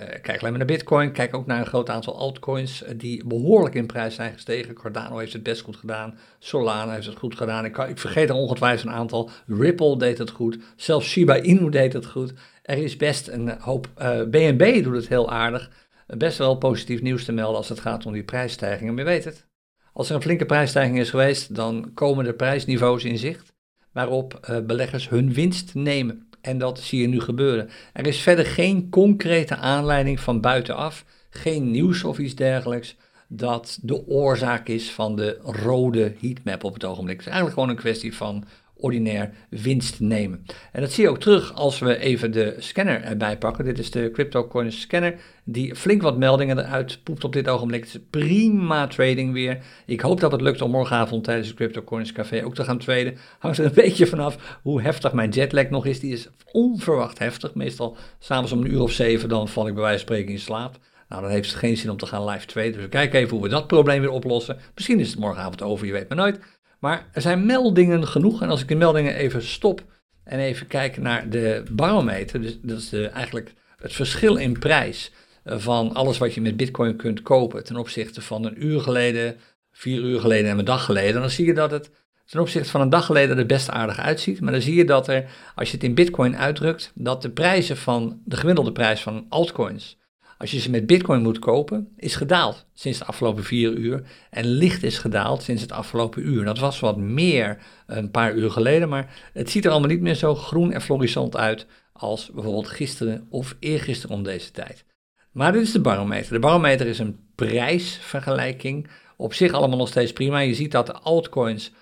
Uh, 0.00 0.04
kijk 0.06 0.28
alleen 0.28 0.40
maar 0.40 0.66
naar 0.66 0.76
Bitcoin. 0.76 1.12
Kijk 1.12 1.34
ook 1.34 1.46
naar 1.46 1.58
een 1.58 1.66
groot 1.66 1.90
aantal 1.90 2.18
altcoins 2.18 2.82
uh, 2.82 2.88
die 2.96 3.26
behoorlijk 3.26 3.74
in 3.74 3.86
prijs 3.86 4.14
zijn 4.14 4.32
gestegen. 4.32 4.74
Cardano 4.74 5.18
heeft 5.18 5.32
het 5.32 5.42
best 5.42 5.62
goed 5.62 5.76
gedaan. 5.76 6.18
Solana 6.38 6.92
heeft 6.92 7.06
het 7.06 7.18
goed 7.18 7.36
gedaan. 7.36 7.64
Ik, 7.64 7.78
ik 7.78 7.98
vergeet 7.98 8.28
er 8.28 8.34
ongetwijfeld 8.34 8.88
een 8.88 8.98
aantal. 8.98 9.30
Ripple 9.46 9.98
deed 9.98 10.18
het 10.18 10.30
goed. 10.30 10.58
Zelfs 10.76 11.08
Shiba 11.08 11.40
Inu 11.40 11.70
deed 11.70 11.92
het 11.92 12.06
goed. 12.06 12.32
Er 12.62 12.78
is 12.78 12.96
best 12.96 13.28
een 13.28 13.60
hoop. 13.60 13.88
Eh, 13.94 14.22
BNB 14.22 14.82
doet 14.82 14.94
het 14.94 15.08
heel 15.08 15.30
aardig. 15.30 15.70
best 16.06 16.38
wel 16.38 16.56
positief 16.56 17.02
nieuws 17.02 17.24
te 17.24 17.32
melden 17.32 17.56
als 17.56 17.68
het 17.68 17.80
gaat 17.80 18.06
om 18.06 18.12
die 18.12 18.24
prijsstijgingen. 18.24 18.94
Maar 18.94 19.04
je 19.04 19.10
weet 19.10 19.24
het. 19.24 19.46
Als 19.92 20.08
er 20.08 20.14
een 20.14 20.22
flinke 20.22 20.46
prijsstijging 20.46 20.98
is 20.98 21.10
geweest, 21.10 21.54
dan 21.54 21.90
komen 21.94 22.24
de 22.24 22.34
prijsniveaus 22.34 23.04
in 23.04 23.18
zicht. 23.18 23.52
Waarop 23.92 24.62
beleggers 24.66 25.08
hun 25.08 25.32
winst 25.32 25.74
nemen. 25.74 26.31
En 26.42 26.58
dat 26.58 26.80
zie 26.80 27.00
je 27.00 27.08
nu 27.08 27.20
gebeuren. 27.20 27.70
Er 27.92 28.06
is 28.06 28.20
verder 28.20 28.46
geen 28.46 28.88
concrete 28.90 29.56
aanleiding 29.56 30.20
van 30.20 30.40
buitenaf, 30.40 31.04
geen 31.30 31.70
nieuws 31.70 32.04
of 32.04 32.18
iets 32.18 32.34
dergelijks, 32.34 32.96
dat 33.28 33.78
de 33.82 34.06
oorzaak 34.06 34.68
is 34.68 34.90
van 34.90 35.16
de 35.16 35.38
rode 35.42 36.14
heatmap 36.20 36.64
op 36.64 36.74
het 36.74 36.84
ogenblik. 36.84 37.16
Het 37.16 37.26
is 37.26 37.32
eigenlijk 37.32 37.60
gewoon 37.60 37.76
een 37.76 37.82
kwestie 37.82 38.16
van 38.16 38.44
ordinair 38.82 39.30
winst 39.50 40.00
nemen. 40.00 40.44
En 40.72 40.80
dat 40.80 40.92
zie 40.92 41.04
je 41.04 41.10
ook 41.10 41.20
terug 41.20 41.54
als 41.54 41.78
we 41.78 41.98
even 41.98 42.32
de 42.32 42.54
scanner 42.58 43.02
erbij 43.02 43.38
pakken. 43.38 43.64
Dit 43.64 43.78
is 43.78 43.90
de 43.90 44.10
CryptoCoin 44.10 44.72
scanner 44.72 45.14
die 45.44 45.74
flink 45.74 46.02
wat 46.02 46.18
meldingen 46.18 46.58
eruit 46.58 46.98
poept 47.02 47.24
op 47.24 47.32
dit 47.32 47.48
ogenblik. 47.48 47.80
Het 47.80 47.94
is 47.94 48.00
prima 48.10 48.86
trading 48.86 49.32
weer. 49.32 49.58
Ik 49.86 50.00
hoop 50.00 50.20
dat 50.20 50.32
het 50.32 50.40
lukt 50.40 50.62
om 50.62 50.70
morgenavond 50.70 51.24
tijdens 51.24 51.46
het 51.46 51.56
CryptoCoins 51.56 52.12
café 52.12 52.44
ook 52.44 52.54
te 52.54 52.64
gaan 52.64 52.78
traden. 52.78 53.16
Hangt 53.38 53.58
er 53.58 53.64
een 53.64 53.74
beetje 53.84 54.06
vanaf 54.06 54.58
hoe 54.62 54.82
heftig 54.82 55.12
mijn 55.12 55.30
jetlag 55.30 55.70
nog 55.70 55.86
is. 55.86 56.00
Die 56.00 56.12
is 56.12 56.28
onverwacht 56.52 57.18
heftig. 57.18 57.54
Meestal 57.54 57.96
s'avonds 58.18 58.52
om 58.52 58.60
een 58.60 58.72
uur 58.72 58.82
of 58.82 58.92
zeven 58.92 59.28
dan 59.28 59.48
val 59.48 59.66
ik 59.66 59.74
bij 59.74 59.82
wijze 59.82 60.04
van 60.04 60.14
spreken 60.14 60.32
in 60.32 60.40
slaap. 60.40 60.78
Nou, 61.08 61.24
dan 61.24 61.32
heeft 61.32 61.50
het 61.50 61.58
geen 61.58 61.76
zin 61.76 61.90
om 61.90 61.96
te 61.96 62.06
gaan 62.06 62.24
live 62.24 62.46
traden. 62.46 62.72
Dus 62.72 62.82
we 62.82 62.88
kijken 62.88 63.18
even 63.18 63.30
hoe 63.30 63.42
we 63.42 63.48
dat 63.48 63.66
probleem 63.66 64.00
weer 64.00 64.10
oplossen. 64.10 64.58
Misschien 64.74 65.00
is 65.00 65.10
het 65.10 65.18
morgenavond 65.18 65.62
over, 65.62 65.86
je 65.86 65.92
weet 65.92 66.08
maar 66.08 66.18
nooit. 66.18 66.40
Maar 66.82 67.08
er 67.12 67.20
zijn 67.20 67.46
meldingen 67.46 68.06
genoeg. 68.06 68.42
En 68.42 68.48
als 68.48 68.60
ik 68.60 68.68
de 68.68 68.74
meldingen 68.74 69.14
even 69.14 69.42
stop 69.42 69.84
en 70.24 70.38
even 70.38 70.66
kijk 70.66 70.96
naar 70.96 71.28
de 71.30 71.62
barometer, 71.70 72.40
dus 72.40 72.58
dat 72.62 72.78
is 72.78 72.92
eigenlijk 72.92 73.52
het 73.76 73.92
verschil 73.92 74.36
in 74.36 74.58
prijs 74.58 75.12
eh, 75.44 75.58
van 75.58 75.94
alles 75.94 76.18
wat 76.18 76.34
je 76.34 76.40
met 76.40 76.56
Bitcoin 76.56 76.96
kunt 76.96 77.22
kopen 77.22 77.64
ten 77.64 77.76
opzichte 77.76 78.20
van 78.20 78.44
een 78.44 78.64
uur 78.66 78.80
geleden, 78.80 79.36
vier 79.72 80.00
uur 80.00 80.20
geleden 80.20 80.50
en 80.50 80.58
een 80.58 80.64
dag 80.64 80.84
geleden, 80.84 81.20
dan 81.20 81.30
zie 81.30 81.46
je 81.46 81.54
dat 81.54 81.70
het 81.70 81.90
ten 82.24 82.40
opzichte 82.40 82.70
van 82.70 82.80
een 82.80 82.90
dag 82.90 83.06
geleden 83.06 83.38
er 83.38 83.46
best 83.46 83.70
aardig 83.70 83.98
uitziet. 83.98 84.40
Maar 84.40 84.52
dan 84.52 84.60
zie 84.60 84.74
je 84.74 84.84
dat 84.84 85.08
er, 85.08 85.30
als 85.54 85.68
je 85.68 85.74
het 85.74 85.84
in 85.84 85.94
Bitcoin 85.94 86.36
uitdrukt, 86.36 86.92
dat 86.94 87.22
de 87.22 87.30
prijzen 87.30 87.76
van 87.76 88.20
de 88.24 88.36
gemiddelde 88.36 88.72
prijs 88.72 89.00
van 89.00 89.26
altcoins 89.28 89.98
als 90.42 90.50
je 90.50 90.60
ze 90.60 90.70
met 90.70 90.86
Bitcoin 90.86 91.22
moet 91.22 91.38
kopen, 91.38 91.88
is 91.96 92.16
gedaald 92.16 92.66
sinds 92.74 92.98
de 92.98 93.04
afgelopen 93.04 93.44
vier 93.44 93.72
uur. 93.72 94.02
En 94.30 94.46
licht 94.46 94.82
is 94.82 94.98
gedaald 94.98 95.42
sinds 95.42 95.62
het 95.62 95.72
afgelopen 95.72 96.26
uur. 96.26 96.44
Dat 96.44 96.58
was 96.58 96.80
wat 96.80 96.96
meer 96.96 97.58
een 97.86 98.10
paar 98.10 98.34
uur 98.34 98.50
geleden, 98.50 98.88
maar 98.88 99.30
het 99.32 99.50
ziet 99.50 99.64
er 99.64 99.70
allemaal 99.70 99.88
niet 99.88 100.00
meer 100.00 100.14
zo 100.14 100.34
groen 100.34 100.72
en 100.72 100.80
florissant 100.80 101.36
uit 101.36 101.66
als 101.92 102.30
bijvoorbeeld 102.34 102.68
gisteren 102.68 103.26
of 103.30 103.56
eergisteren 103.58 104.16
om 104.16 104.22
deze 104.22 104.50
tijd. 104.50 104.84
Maar 105.32 105.52
dit 105.52 105.62
is 105.62 105.72
de 105.72 105.80
barometer. 105.80 106.32
De 106.32 106.38
barometer 106.38 106.86
is 106.86 106.98
een 106.98 107.18
prijsvergelijking. 107.34 108.88
Op 109.16 109.34
zich 109.34 109.52
allemaal 109.52 109.78
nog 109.78 109.88
steeds 109.88 110.12
prima. 110.12 110.38
Je 110.38 110.54
ziet 110.54 110.72
dat 110.72 110.86
de 110.86 110.98
altcoins, 110.98 111.72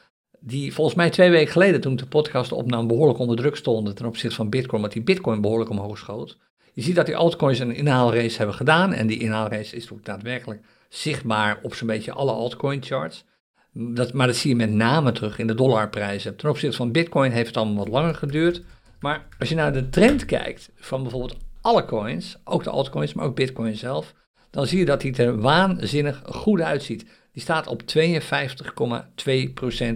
die 0.40 0.74
volgens 0.74 0.96
mij 0.96 1.10
twee 1.10 1.30
weken 1.30 1.52
geleden 1.52 1.80
toen 1.80 1.96
de 1.96 2.06
podcast 2.06 2.52
opnam, 2.52 2.86
behoorlijk 2.86 3.18
onder 3.18 3.36
druk 3.36 3.56
stonden 3.56 3.94
ten 3.94 4.06
opzichte 4.06 4.36
van 4.36 4.50
Bitcoin, 4.50 4.80
want 4.80 4.92
die 4.92 5.02
Bitcoin 5.02 5.40
behoorlijk 5.40 5.70
omhoog 5.70 5.98
schoot. 5.98 6.38
Je 6.80 6.86
ziet 6.86 6.94
dat 6.94 7.06
die 7.06 7.16
altcoins 7.16 7.58
een 7.58 7.74
inhaalrace 7.74 8.36
hebben 8.36 8.54
gedaan. 8.54 8.92
En 8.92 9.06
die 9.06 9.18
inhaalrace 9.18 9.76
is 9.76 9.92
ook 9.92 10.04
daadwerkelijk 10.04 10.62
zichtbaar 10.88 11.58
op 11.62 11.74
zo'n 11.74 11.86
beetje 11.86 12.12
alle 12.12 12.32
altcoin 12.32 12.82
charts. 12.82 13.24
Dat, 13.72 14.12
maar 14.12 14.26
dat 14.26 14.36
zie 14.36 14.50
je 14.50 14.56
met 14.56 14.70
name 14.70 15.12
terug 15.12 15.38
in 15.38 15.46
de 15.46 15.54
dollarprijzen. 15.54 16.36
Ten 16.36 16.48
opzichte 16.48 16.76
van 16.76 16.92
Bitcoin 16.92 17.32
heeft 17.32 17.46
het 17.46 17.56
allemaal 17.56 17.76
wat 17.76 17.88
langer 17.88 18.14
geduurd. 18.14 18.62
Maar 19.00 19.26
als 19.38 19.48
je 19.48 19.54
naar 19.54 19.72
de 19.72 19.88
trend 19.88 20.24
kijkt 20.24 20.70
van 20.74 21.02
bijvoorbeeld 21.02 21.36
alle 21.60 21.84
coins, 21.84 22.36
ook 22.44 22.64
de 22.64 22.70
altcoins, 22.70 23.14
maar 23.14 23.24
ook 23.24 23.36
Bitcoin 23.36 23.76
zelf, 23.76 24.14
dan 24.50 24.66
zie 24.66 24.78
je 24.78 24.84
dat 24.84 25.00
die 25.00 25.16
er 25.16 25.40
waanzinnig 25.40 26.22
goed 26.24 26.60
uitziet. 26.60 27.06
Die 27.32 27.42
staat 27.42 27.66
op 27.66 27.82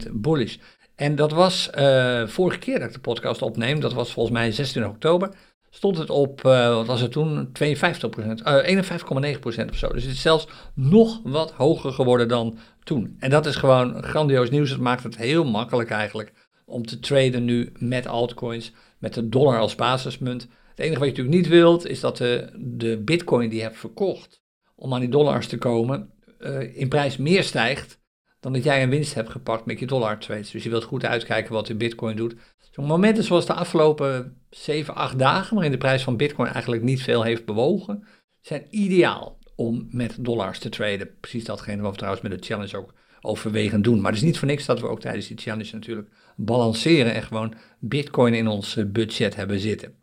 52,2% 0.07 0.11
bullish. 0.13 0.57
En 0.95 1.15
dat 1.15 1.33
was 1.33 1.71
uh, 1.79 2.27
vorige 2.27 2.59
keer 2.59 2.79
dat 2.79 2.89
ik 2.89 2.95
de 2.95 3.01
podcast 3.01 3.43
opneem, 3.43 3.81
dat 3.81 3.93
was 3.93 4.13
volgens 4.13 4.37
mij 4.37 4.53
16 4.53 4.87
oktober 4.87 5.31
stond 5.75 5.99
het 5.99 6.11
op, 6.11 6.45
uh, 6.45 6.75
wat 6.75 6.87
was 6.87 7.01
het 7.01 7.13
toen, 7.13 7.53
52 7.53 8.11
procent, 8.11 8.41
uh, 8.47 9.35
51,9 9.35 9.41
procent 9.41 9.71
of 9.71 9.77
zo. 9.77 9.89
Dus 9.89 10.03
het 10.03 10.13
is 10.13 10.21
zelfs 10.21 10.49
nog 10.75 11.21
wat 11.25 11.53
hoger 11.53 11.93
geworden 11.93 12.29
dan 12.29 12.59
toen. 12.85 13.17
En 13.19 13.31
dat 13.31 13.47
is 13.47 13.57
gewoon 13.57 14.03
grandioos 14.03 14.51
nieuws. 14.51 14.71
Het 14.71 14.81
maakt 14.81 15.03
het 15.03 15.17
heel 15.17 15.45
makkelijk 15.45 15.91
eigenlijk 15.91 16.33
om 16.65 16.87
te 16.87 16.99
traden 16.99 17.45
nu 17.45 17.73
met 17.79 18.07
altcoins, 18.07 18.73
met 18.99 19.15
de 19.15 19.29
dollar 19.29 19.59
als 19.59 19.75
basismunt. 19.75 20.49
Het 20.71 20.79
enige 20.79 20.99
wat 20.99 21.09
je 21.09 21.15
natuurlijk 21.17 21.37
niet 21.37 21.49
wilt, 21.49 21.87
is 21.87 22.01
dat 22.01 22.17
de, 22.17 22.51
de 22.59 23.03
bitcoin 23.05 23.49
die 23.49 23.59
je 23.59 23.65
hebt 23.65 23.79
verkocht 23.79 24.43
om 24.75 24.95
aan 24.95 25.01
die 25.01 25.09
dollars 25.09 25.47
te 25.47 25.59
komen, 25.59 26.11
uh, 26.39 26.77
in 26.77 26.89
prijs 26.89 27.17
meer 27.17 27.43
stijgt 27.43 28.03
dan 28.41 28.53
dat 28.53 28.65
jij 28.65 28.83
een 28.83 28.91
winst 28.91 29.15
hebt 29.15 29.31
gepakt 29.31 29.65
met 29.65 29.79
je 29.79 29.87
dollar 29.87 30.19
trades. 30.19 30.51
Dus 30.51 30.63
je 30.63 30.71
wilt 30.71 30.85
goed 30.85 31.05
uitkijken 31.05 31.53
wat 31.53 31.67
de 31.67 31.75
bitcoin 31.75 32.17
doet. 32.17 32.35
Zo'n 32.71 32.85
momenten 32.85 33.25
zoals 33.25 33.47
de 33.47 33.53
afgelopen 33.53 34.37
7, 34.55 34.95
8 34.95 35.19
dagen, 35.19 35.55
waarin 35.55 35.73
de 35.73 35.79
prijs 35.79 36.03
van 36.03 36.17
bitcoin 36.17 36.49
eigenlijk 36.49 36.83
niet 36.83 37.03
veel 37.03 37.23
heeft 37.23 37.45
bewogen, 37.45 38.05
zijn 38.41 38.67
ideaal 38.71 39.39
om 39.57 39.87
met 39.91 40.17
dollars 40.21 40.59
te 40.59 40.69
traden. 40.69 41.11
Precies 41.21 41.45
datgene 41.45 41.83
wat 41.83 41.91
we 41.91 41.97
trouwens 41.97 42.29
met 42.29 42.39
de 42.39 42.47
challenge 42.47 42.77
ook 42.77 42.95
overwegen 43.21 43.83
doen. 43.83 44.01
Maar 44.01 44.11
het 44.11 44.21
is 44.21 44.27
niet 44.27 44.39
voor 44.39 44.49
niks 44.49 44.67
dat 44.67 44.81
we 44.81 44.89
ook 44.89 45.01
tijdens 45.01 45.27
die 45.27 45.39
challenge 45.39 45.71
natuurlijk 45.73 46.09
balanceren 46.37 47.15
en 47.15 47.23
gewoon 47.23 47.55
bitcoin 47.79 48.35
in 48.35 48.47
ons 48.47 48.77
eh, 48.77 48.85
budget 48.85 49.37
hebben 49.37 49.59
zitten. 49.59 49.95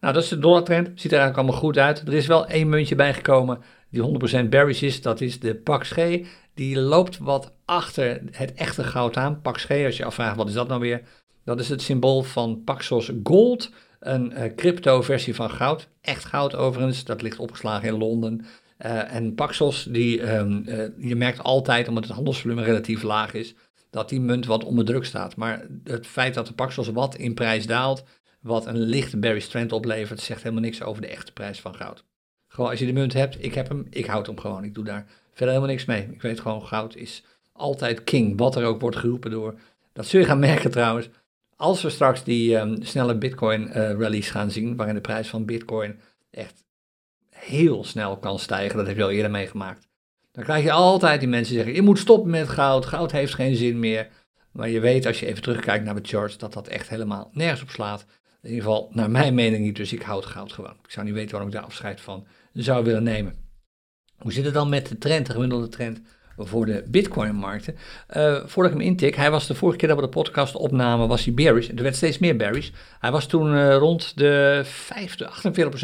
Nou, 0.00 0.14
dat 0.14 0.22
is 0.22 0.28
de 0.28 0.38
dollartrend. 0.38 0.86
Ziet 0.86 1.12
er 1.12 1.18
eigenlijk 1.18 1.36
allemaal 1.36 1.60
goed 1.60 1.78
uit. 1.78 2.00
Er 2.00 2.14
is 2.14 2.26
wel 2.26 2.46
één 2.46 2.68
muntje 2.68 2.94
bijgekomen 2.94 3.58
die 3.90 4.42
100% 4.44 4.48
bearish 4.48 4.82
is. 4.82 5.02
Dat 5.02 5.20
is 5.20 5.40
de 5.40 5.54
Pax 5.54 5.90
G. 5.90 5.96
Die 6.54 6.78
loopt 6.78 7.18
wat 7.18 7.52
achter 7.64 8.22
het 8.30 8.54
echte 8.54 8.84
goud 8.84 9.16
aan. 9.16 9.40
Pax 9.40 9.64
G, 9.64 9.70
als 9.84 9.96
je 9.96 10.04
afvraagt 10.04 10.36
wat 10.36 10.48
is 10.48 10.54
dat 10.54 10.68
nou 10.68 10.80
weer. 10.80 11.02
Dat 11.44 11.60
is 11.60 11.68
het 11.68 11.82
symbool 11.82 12.22
van 12.22 12.62
Paxos 12.64 13.12
Gold. 13.22 13.70
Een 14.00 14.32
uh, 14.32 14.54
crypto 14.56 15.02
versie 15.02 15.34
van 15.34 15.50
goud. 15.50 15.88
Echt 16.00 16.24
goud 16.24 16.54
overigens. 16.54 17.04
Dat 17.04 17.22
ligt 17.22 17.38
opgeslagen 17.38 17.88
in 17.88 17.98
Londen. 17.98 18.46
Uh, 18.86 19.14
en 19.14 19.34
Paxos, 19.34 19.86
die, 19.90 20.32
um, 20.34 20.62
uh, 20.66 20.84
je 20.98 21.16
merkt 21.16 21.42
altijd, 21.42 21.88
omdat 21.88 22.04
het 22.04 22.12
handelsvolume 22.12 22.62
relatief 22.62 23.02
laag 23.02 23.34
is, 23.34 23.54
dat 23.90 24.08
die 24.08 24.20
munt 24.20 24.46
wat 24.46 24.64
onder 24.64 24.84
druk 24.84 25.04
staat. 25.04 25.36
Maar 25.36 25.66
het 25.84 26.06
feit 26.06 26.34
dat 26.34 26.46
de 26.46 26.52
Paxos 26.52 26.88
wat 26.88 27.14
in 27.14 27.34
prijs 27.34 27.66
daalt, 27.66 28.04
wat 28.40 28.66
een 28.66 28.78
lichte 28.78 29.18
bearish 29.18 29.46
trend 29.46 29.72
oplevert, 29.72 30.20
zegt 30.20 30.42
helemaal 30.42 30.62
niks 30.62 30.82
over 30.82 31.02
de 31.02 31.08
echte 31.08 31.32
prijs 31.32 31.60
van 31.60 31.74
goud. 31.74 32.04
Gewoon 32.48 32.70
als 32.70 32.78
je 32.78 32.86
de 32.86 32.92
munt 32.92 33.12
hebt, 33.12 33.44
ik 33.44 33.54
heb 33.54 33.68
hem, 33.68 33.86
ik 33.90 34.06
houd 34.06 34.26
hem 34.26 34.38
gewoon. 34.38 34.64
Ik 34.64 34.74
doe 34.74 34.84
daar 34.84 35.06
verder 35.28 35.48
helemaal 35.48 35.74
niks 35.74 35.84
mee. 35.84 36.08
Ik 36.12 36.22
weet 36.22 36.40
gewoon, 36.40 36.66
goud 36.66 36.96
is 36.96 37.24
altijd 37.52 38.04
king, 38.04 38.38
wat 38.38 38.56
er 38.56 38.64
ook 38.64 38.80
wordt 38.80 38.96
geroepen 38.96 39.30
door. 39.30 39.54
Dat 39.92 40.06
zul 40.06 40.20
je 40.20 40.26
gaan 40.26 40.38
merken 40.38 40.70
trouwens. 40.70 41.08
Als 41.60 41.82
we 41.82 41.90
straks 41.90 42.24
die 42.24 42.56
um, 42.56 42.82
snelle 42.82 43.18
bitcoin 43.18 43.68
uh, 43.68 43.72
rallies 43.72 44.30
gaan 44.30 44.50
zien, 44.50 44.76
waarin 44.76 44.94
de 44.94 45.00
prijs 45.00 45.28
van 45.28 45.44
bitcoin 45.44 46.00
echt 46.30 46.64
heel 47.30 47.84
snel 47.84 48.18
kan 48.18 48.38
stijgen, 48.38 48.76
dat 48.76 48.86
heb 48.86 48.96
je 48.96 49.02
al 49.02 49.10
eerder 49.10 49.30
meegemaakt. 49.30 49.88
Dan 50.32 50.44
krijg 50.44 50.64
je 50.64 50.72
altijd 50.72 51.20
die 51.20 51.28
mensen 51.28 51.54
zeggen, 51.54 51.74
je 51.74 51.82
moet 51.82 51.98
stoppen 51.98 52.30
met 52.30 52.48
goud, 52.48 52.86
goud 52.86 53.12
heeft 53.12 53.34
geen 53.34 53.56
zin 53.56 53.78
meer. 53.78 54.08
Maar 54.52 54.68
je 54.68 54.80
weet 54.80 55.06
als 55.06 55.20
je 55.20 55.26
even 55.26 55.42
terugkijkt 55.42 55.84
naar 55.84 55.94
de 55.94 56.08
charts, 56.08 56.38
dat 56.38 56.52
dat 56.52 56.68
echt 56.68 56.88
helemaal 56.88 57.30
nergens 57.32 57.62
op 57.62 57.70
slaat. 57.70 58.04
In 58.42 58.48
ieder 58.48 58.64
geval, 58.64 58.90
naar 58.92 59.10
mijn 59.10 59.34
mening 59.34 59.64
niet, 59.64 59.76
dus 59.76 59.92
ik 59.92 60.02
houd 60.02 60.26
goud 60.26 60.52
gewoon. 60.52 60.76
Ik 60.84 60.90
zou 60.90 61.06
niet 61.06 61.14
weten 61.14 61.30
waarom 61.30 61.48
ik 61.48 61.54
daar 61.54 61.64
afscheid 61.64 62.00
van 62.00 62.26
zou 62.52 62.84
willen 62.84 63.02
nemen. 63.02 63.34
Hoe 64.16 64.32
zit 64.32 64.44
het 64.44 64.54
dan 64.54 64.68
met 64.68 64.88
de 64.88 64.98
trend, 64.98 65.26
de 65.26 65.32
gemiddelde 65.32 65.68
trend 65.68 66.00
voor 66.46 66.66
de 66.66 66.84
Bitcoin-markten? 66.86 67.74
Uh, 68.16 68.46
voordat 68.46 68.72
ik 68.72 68.78
hem 68.78 68.86
intik, 68.86 69.14
hij 69.14 69.30
was 69.30 69.46
de 69.46 69.54
vorige 69.54 69.78
keer 69.78 69.88
dat 69.88 69.96
we 69.96 70.04
de 70.04 70.08
podcast 70.08 70.54
opnamen, 70.54 71.08
was 71.08 71.24
hij 71.24 71.34
bearish. 71.34 71.68
Er 71.68 71.82
werd 71.82 71.96
steeds 71.96 72.18
meer 72.18 72.36
bearish. 72.36 72.70
Hij 73.00 73.10
was 73.10 73.26
toen 73.26 73.54
uh, 73.54 73.76
rond 73.76 74.16
de 74.16 74.60
50, 74.64 75.42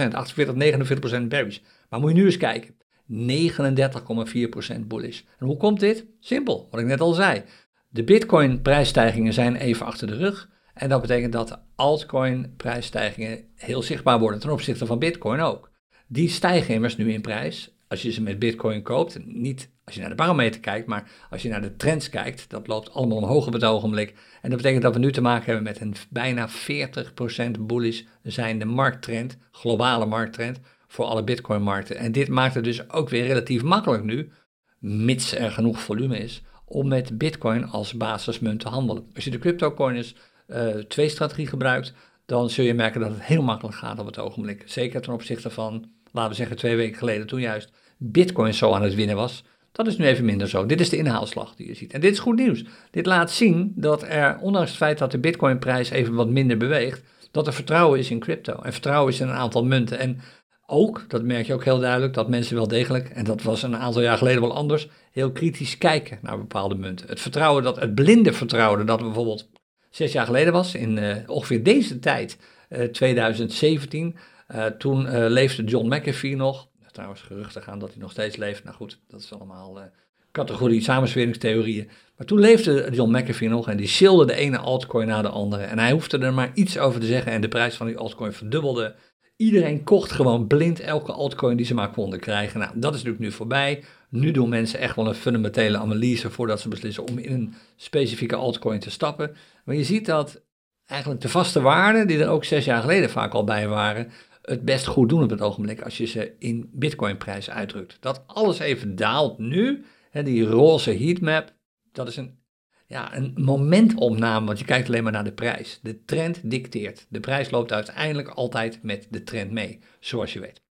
48% 0.09 0.13
48, 0.13 1.21
49% 1.23 1.23
bearish. 1.23 1.59
Maar 1.89 2.01
moet 2.01 2.11
je 2.11 2.17
nu 2.17 2.25
eens 2.25 2.37
kijken. 2.37 2.75
39,4% 3.09 4.81
bullish. 4.87 5.21
En 5.39 5.47
hoe 5.47 5.57
komt 5.57 5.81
dit? 5.81 6.07
Simpel, 6.21 6.69
wat 6.71 6.81
ik 6.81 6.87
net 6.87 7.01
al 7.01 7.13
zei. 7.13 7.43
De 7.89 8.05
Bitcoin-prijsstijgingen 8.05 9.33
zijn 9.33 9.57
even 9.57 9.87
achter 9.87 10.07
de 10.07 10.17
rug. 10.17 10.49
En 10.75 10.89
dat 10.89 11.01
betekent 11.01 11.33
dat 11.33 11.63
altcoin-prijsstijgingen 11.75 13.45
heel 13.55 13.83
zichtbaar 13.83 14.19
worden 14.19 14.41
ten 14.41 14.51
opzichte 14.51 14.87
van 14.87 14.99
Bitcoin 14.99 15.41
ook. 15.41 15.71
Die 16.09 16.29
stijgen 16.29 16.75
immers 16.75 16.97
nu 16.97 17.13
in 17.13 17.21
prijs. 17.21 17.76
Als 17.89 18.03
je 18.03 18.13
ze 18.13 18.23
met 18.23 18.39
Bitcoin 18.39 18.83
koopt, 18.83 19.19
niet 19.27 19.71
als 19.85 19.95
je 19.95 20.01
naar 20.01 20.11
de 20.11 20.17
barometer 20.17 20.61
kijkt, 20.61 20.87
maar 20.87 21.11
als 21.31 21.43
je 21.43 21.49
naar 21.49 21.61
de 21.61 21.77
trends 21.77 22.09
kijkt, 22.09 22.51
dat 22.51 22.67
loopt 22.67 22.93
allemaal 22.93 23.17
omhoog 23.17 23.47
op 23.47 23.53
het 23.53 23.65
ogenblik. 23.65 24.15
En 24.43 24.49
dat 24.51 24.59
betekent 24.59 24.83
dat 24.83 24.95
we 24.95 25.01
nu 25.01 25.13
te 25.13 25.21
maken 25.21 25.45
hebben 25.45 25.63
met 25.63 25.81
een 25.81 25.95
bijna 26.11 26.49
40% 26.49 27.51
bullish 27.61 28.03
zijnde 28.23 28.65
markttrend, 28.65 29.39
globale 29.51 30.07
markttrend, 30.07 30.61
voor 30.87 31.05
alle 31.05 31.25
Bitcoin-markten. 31.25 31.97
En 31.97 32.13
dit 32.13 32.29
maakt 32.29 32.55
het 32.55 32.65
dus 32.65 32.91
ook 32.91 33.09
weer 33.09 33.27
relatief 33.27 33.63
makkelijk 33.63 34.05
nu, 34.05 34.31
mits 34.79 35.35
er 35.35 35.51
genoeg 35.51 35.81
volume 35.81 36.19
is, 36.19 36.43
om 36.65 36.89
met 36.89 37.19
Bitcoin 37.19 37.65
als 37.65 37.95
basismunt 37.95 38.61
te 38.61 38.69
handelen. 38.69 39.07
Als 39.15 39.25
je 39.25 39.31
de 39.31 39.39
cryptocoins 39.39 40.15
uh, 40.49 40.69
twee 40.69 41.09
strategie 41.09 41.47
gebruikt, 41.47 41.95
dan 42.27 42.51
zul 42.51 42.65
je 42.65 42.75
merken 42.75 43.01
dat 43.01 43.11
het 43.11 43.23
heel 43.23 43.43
makkelijk 43.43 43.77
gaat 43.77 43.99
op 43.99 44.07
het 44.07 44.19
ogenblik. 44.19 44.63
Zeker 44.65 45.01
ten 45.01 45.13
opzichte 45.13 45.51
van, 45.51 45.91
laten 46.17 46.31
we 46.31 46.37
zeggen, 46.37 46.57
twee 46.57 46.77
weken 46.77 46.99
geleden, 46.99 47.27
toen 47.27 47.41
juist 47.41 47.73
Bitcoin 47.99 48.55
zo 48.55 48.73
aan 48.73 48.83
het 48.83 48.95
winnen 48.95 49.17
was. 49.17 49.45
Dat 49.73 49.87
is 49.87 49.97
nu 49.97 50.07
even 50.07 50.25
minder 50.25 50.49
zo. 50.49 50.67
Dit 50.67 50.81
is 50.81 50.89
de 50.89 50.97
inhaalslag 50.97 51.55
die 51.55 51.67
je 51.67 51.75
ziet. 51.75 51.93
En 51.93 52.01
dit 52.01 52.13
is 52.13 52.19
goed 52.19 52.37
nieuws. 52.37 52.65
Dit 52.91 53.07
laat 53.07 53.31
zien 53.31 53.73
dat 53.77 54.03
er, 54.03 54.39
ondanks 54.41 54.69
het 54.69 54.79
feit 54.79 54.99
dat 54.99 55.11
de 55.11 55.19
Bitcoin-prijs 55.19 55.91
even 55.91 56.15
wat 56.15 56.29
minder 56.29 56.57
beweegt, 56.57 57.03
dat 57.31 57.47
er 57.47 57.53
vertrouwen 57.53 57.99
is 57.99 58.11
in 58.11 58.19
crypto. 58.19 58.59
En 58.63 58.73
vertrouwen 58.73 59.13
is 59.13 59.21
in 59.21 59.29
een 59.29 59.35
aantal 59.35 59.65
munten. 59.65 59.99
En 59.99 60.21
ook, 60.67 61.05
dat 61.09 61.23
merk 61.23 61.47
je 61.47 61.55
ook 61.55 61.65
heel 61.65 61.79
duidelijk, 61.79 62.15
dat 62.15 62.29
mensen 62.29 62.57
wel 62.57 62.69
degelijk, 62.69 63.09
en 63.09 63.25
dat 63.25 63.43
was 63.43 63.63
een 63.63 63.77
aantal 63.77 64.03
jaar 64.03 64.19
geleden 64.19 64.41
wel 64.41 64.55
anders, 64.55 64.89
heel 65.13 65.33
kritisch 65.33 65.79
kijken 65.79 66.19
naar 66.23 66.39
bepaalde 66.39 66.75
munten. 66.75 67.09
Het 67.09 67.21
vertrouwen, 67.21 67.63
dat, 67.63 67.81
het 67.81 67.95
blinde 67.95 68.33
vertrouwen 68.33 68.87
dat 68.87 69.01
bijvoorbeeld 69.01 69.49
zes 69.91 70.13
jaar 70.13 70.27
geleden 70.27 70.53
was, 70.53 70.75
in 70.75 70.97
uh, 70.97 71.17
ongeveer 71.27 71.63
deze 71.63 71.99
tijd, 71.99 72.39
uh, 72.69 72.85
2017. 72.85 74.17
Uh, 74.55 74.67
toen 74.67 75.07
uh, 75.07 75.13
leefde 75.29 75.65
John 75.65 75.95
McAfee 75.95 76.37
nog. 76.37 76.69
Trouwens, 76.93 77.23
geruchten 77.23 77.63
gaan 77.63 77.79
dat 77.79 77.91
hij 77.91 77.99
nog 77.99 78.11
steeds 78.11 78.37
leeft. 78.37 78.65
Nou 78.65 78.77
goed, 78.77 79.01
dat 79.09 79.21
is 79.21 79.33
allemaal 79.33 79.91
categorie 80.37 80.81
samensweringstheorieën. 80.81 81.89
Maar 82.17 82.27
toen 82.27 82.39
leefde 82.39 82.89
John 82.93 83.17
McAfee 83.17 83.49
nog 83.49 83.69
en 83.69 83.77
die 83.77 83.87
shilde 83.87 84.25
de 84.25 84.35
ene 84.35 84.59
altcoin 84.59 85.07
na 85.07 85.23
de 85.23 85.29
andere. 85.29 85.63
En 85.63 85.79
hij 85.79 85.93
hoefde 85.93 86.19
er 86.19 86.35
maar 86.35 86.51
iets 86.55 86.79
over 86.79 87.01
te 87.01 87.07
zeggen 87.07 87.33
en 87.33 87.41
de 87.41 87.49
prijs 87.49 87.75
van 87.75 87.87
die 87.87 87.99
altcoin 87.99 88.33
verdubbelde. 88.33 88.95
Iedereen 89.37 89.85
kocht 89.85 90.13
gewoon 90.13 90.47
blind 90.47 90.81
elke 90.81 91.13
altcoin 91.13 91.57
die 91.57 91.67
ze 91.67 91.75
maar 91.75 91.91
konden 91.91 92.21
krijgen. 92.21 92.61
Nou, 92.61 92.73
dat 92.75 92.95
is 92.95 93.03
natuurlijk 93.03 93.25
nu 93.25 93.33
voorbij. 93.33 93.85
Nu 94.09 94.31
doen 94.31 94.49
mensen 94.49 94.79
echt 94.79 94.97
wel 94.97 95.07
een 95.07 95.15
fundamentele 95.15 95.79
analyse 95.79 96.31
voordat 96.31 96.61
ze 96.61 96.69
beslissen 96.69 97.09
om 97.09 97.19
in 97.19 97.33
een 97.33 97.55
specifieke 97.77 98.37
altcoin 98.37 98.81
te 98.81 98.91
stappen. 98.91 99.37
Maar 99.65 99.75
je 99.75 99.85
ziet 99.85 100.07
dat 100.07 100.41
eigenlijk 100.87 101.21
de 101.21 101.29
vaste 101.29 101.61
waarden, 101.61 102.07
die 102.07 102.19
er 102.19 102.29
ook 102.29 102.45
zes 102.45 102.65
jaar 102.65 102.81
geleden 102.81 103.11
vaak 103.11 103.33
al 103.33 103.45
bij 103.45 103.69
waren, 103.69 104.11
het 104.47 104.65
best 104.65 104.87
goed 104.87 105.09
doen 105.09 105.23
op 105.23 105.31
het 105.31 105.41
ogenblik 105.41 105.81
als 105.81 105.97
je 105.97 106.07
ze 106.07 106.33
in 106.39 106.71
bitcoinprijs 106.73 107.51
uitdrukt. 107.51 107.97
Dat 108.01 108.23
alles 108.27 108.59
even 108.59 108.97
daalt 108.97 109.39
nu, 109.39 109.85
hè, 110.11 110.23
die 110.23 110.45
roze 110.45 110.91
heatmap, 110.91 111.55
dat 111.93 112.09
is 112.09 112.17
een, 112.17 112.39
ja, 112.87 113.17
een 113.17 113.33
momentopname, 113.37 114.47
want 114.47 114.59
je 114.59 114.65
kijkt 114.65 114.89
alleen 114.89 115.03
maar 115.03 115.13
naar 115.13 115.25
de 115.25 115.33
prijs. 115.33 115.79
De 115.83 116.05
trend 116.05 116.51
dicteert. 116.51 117.07
De 117.09 117.21
prijs 117.21 117.51
loopt 117.51 117.73
uiteindelijk 117.73 118.29
altijd 118.29 118.83
met 118.83 119.07
de 119.11 119.23
trend 119.23 119.51
mee, 119.51 119.81
zoals 120.01 120.33
je 120.33 120.41
weet. 120.41 120.65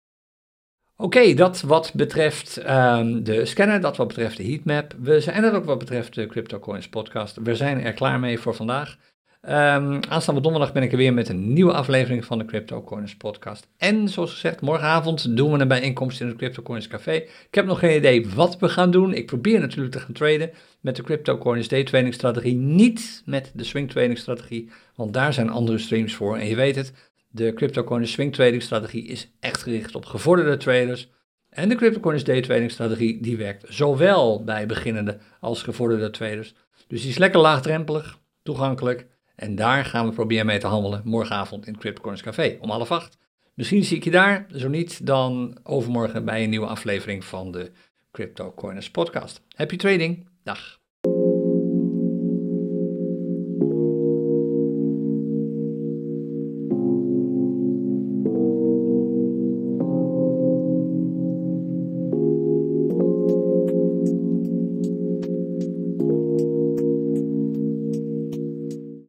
Oké, 0.96 1.34
dat 1.34 1.60
wat 1.60 1.92
betreft 1.94 2.70
um, 2.70 3.24
de 3.24 3.44
scanner, 3.44 3.80
dat 3.80 3.96
wat 3.96 4.08
betreft 4.08 4.36
de 4.36 4.44
heatmap. 4.44 4.94
We 4.98 5.20
zijn 5.20 5.44
er 5.44 5.54
ook 5.54 5.64
wat 5.64 5.78
betreft 5.78 6.14
de 6.14 6.26
CryptoCoins 6.26 6.88
podcast. 6.88 7.36
We 7.42 7.54
zijn 7.54 7.80
er 7.80 7.92
klaar 7.92 8.20
mee 8.20 8.38
voor 8.38 8.54
vandaag. 8.54 8.98
Um, 9.48 10.00
aanstaande 10.08 10.40
donderdag 10.40 10.72
ben 10.72 10.82
ik 10.82 10.92
er 10.92 10.96
weer 10.96 11.14
met 11.14 11.28
een 11.28 11.52
nieuwe 11.52 11.72
aflevering 11.72 12.24
van 12.24 12.38
de 12.38 12.44
CryptoCoins 12.44 13.16
podcast. 13.16 13.68
En 13.76 14.08
zoals 14.08 14.30
gezegd, 14.30 14.60
morgenavond 14.60 15.36
doen 15.36 15.52
we 15.52 15.58
een 15.58 15.68
bijeenkomst 15.68 16.20
in 16.20 16.26
het 16.26 16.36
CryptoCoins 16.36 16.88
café. 16.88 17.12
Ik 17.12 17.48
heb 17.50 17.66
nog 17.66 17.78
geen 17.78 17.96
idee 17.96 18.28
wat 18.28 18.58
we 18.58 18.68
gaan 18.68 18.90
doen. 18.90 19.12
Ik 19.12 19.26
probeer 19.26 19.60
natuurlijk 19.60 19.92
te 19.92 20.00
gaan 20.00 20.14
traden 20.14 20.50
met 20.80 20.96
de 20.96 21.02
CryptoCoins 21.02 21.68
day 21.68 21.84
trading 21.84 22.14
strategie. 22.14 22.54
Niet 22.54 23.22
met 23.24 23.52
de 23.54 23.64
swing 23.64 23.90
trading 23.90 24.18
strategie, 24.18 24.70
want 24.94 25.12
daar 25.12 25.32
zijn 25.32 25.50
andere 25.50 25.78
streams 25.78 26.14
voor. 26.14 26.36
En 26.36 26.46
je 26.46 26.56
weet 26.56 26.76
het, 26.76 26.92
de 27.28 27.52
CryptoCoins 27.52 28.12
swing 28.12 28.34
trading 28.34 28.62
strategie 28.62 29.06
is 29.06 29.30
echt 29.40 29.62
gericht 29.62 29.94
op 29.94 30.04
gevorderde 30.04 30.56
traders. 30.56 31.10
En 31.50 31.68
de 31.68 31.74
CryptoCoins 31.74 32.24
day 32.24 32.40
trading 32.40 32.70
strategie 32.70 33.22
die 33.22 33.36
werkt 33.36 33.64
zowel 33.68 34.44
bij 34.44 34.66
beginnende 34.66 35.18
als 35.40 35.62
gevorderde 35.62 36.10
traders. 36.10 36.54
Dus 36.86 37.00
die 37.00 37.10
is 37.10 37.18
lekker 37.18 37.40
laagdrempelig, 37.40 38.18
toegankelijk. 38.42 39.12
En 39.34 39.54
daar 39.54 39.84
gaan 39.84 40.06
we 40.06 40.12
proberen 40.12 40.46
mee 40.46 40.58
te 40.58 40.66
handelen 40.66 41.02
morgenavond 41.04 41.66
in 41.66 41.72
het 41.72 41.80
CryptoCoins 41.80 42.22
Café 42.22 42.58
om 42.60 42.70
half 42.70 42.90
acht. 42.90 43.18
Misschien 43.54 43.84
zie 43.84 43.96
ik 43.96 44.04
je 44.04 44.10
daar, 44.10 44.46
zo 44.54 44.68
niet 44.68 45.06
dan 45.06 45.58
overmorgen 45.62 46.24
bij 46.24 46.42
een 46.42 46.50
nieuwe 46.50 46.66
aflevering 46.66 47.24
van 47.24 47.50
de 47.50 47.72
CryptoCoins 48.12 48.90
podcast. 48.90 49.42
Happy 49.56 49.76
trading, 49.76 50.28
dag! 50.42 50.82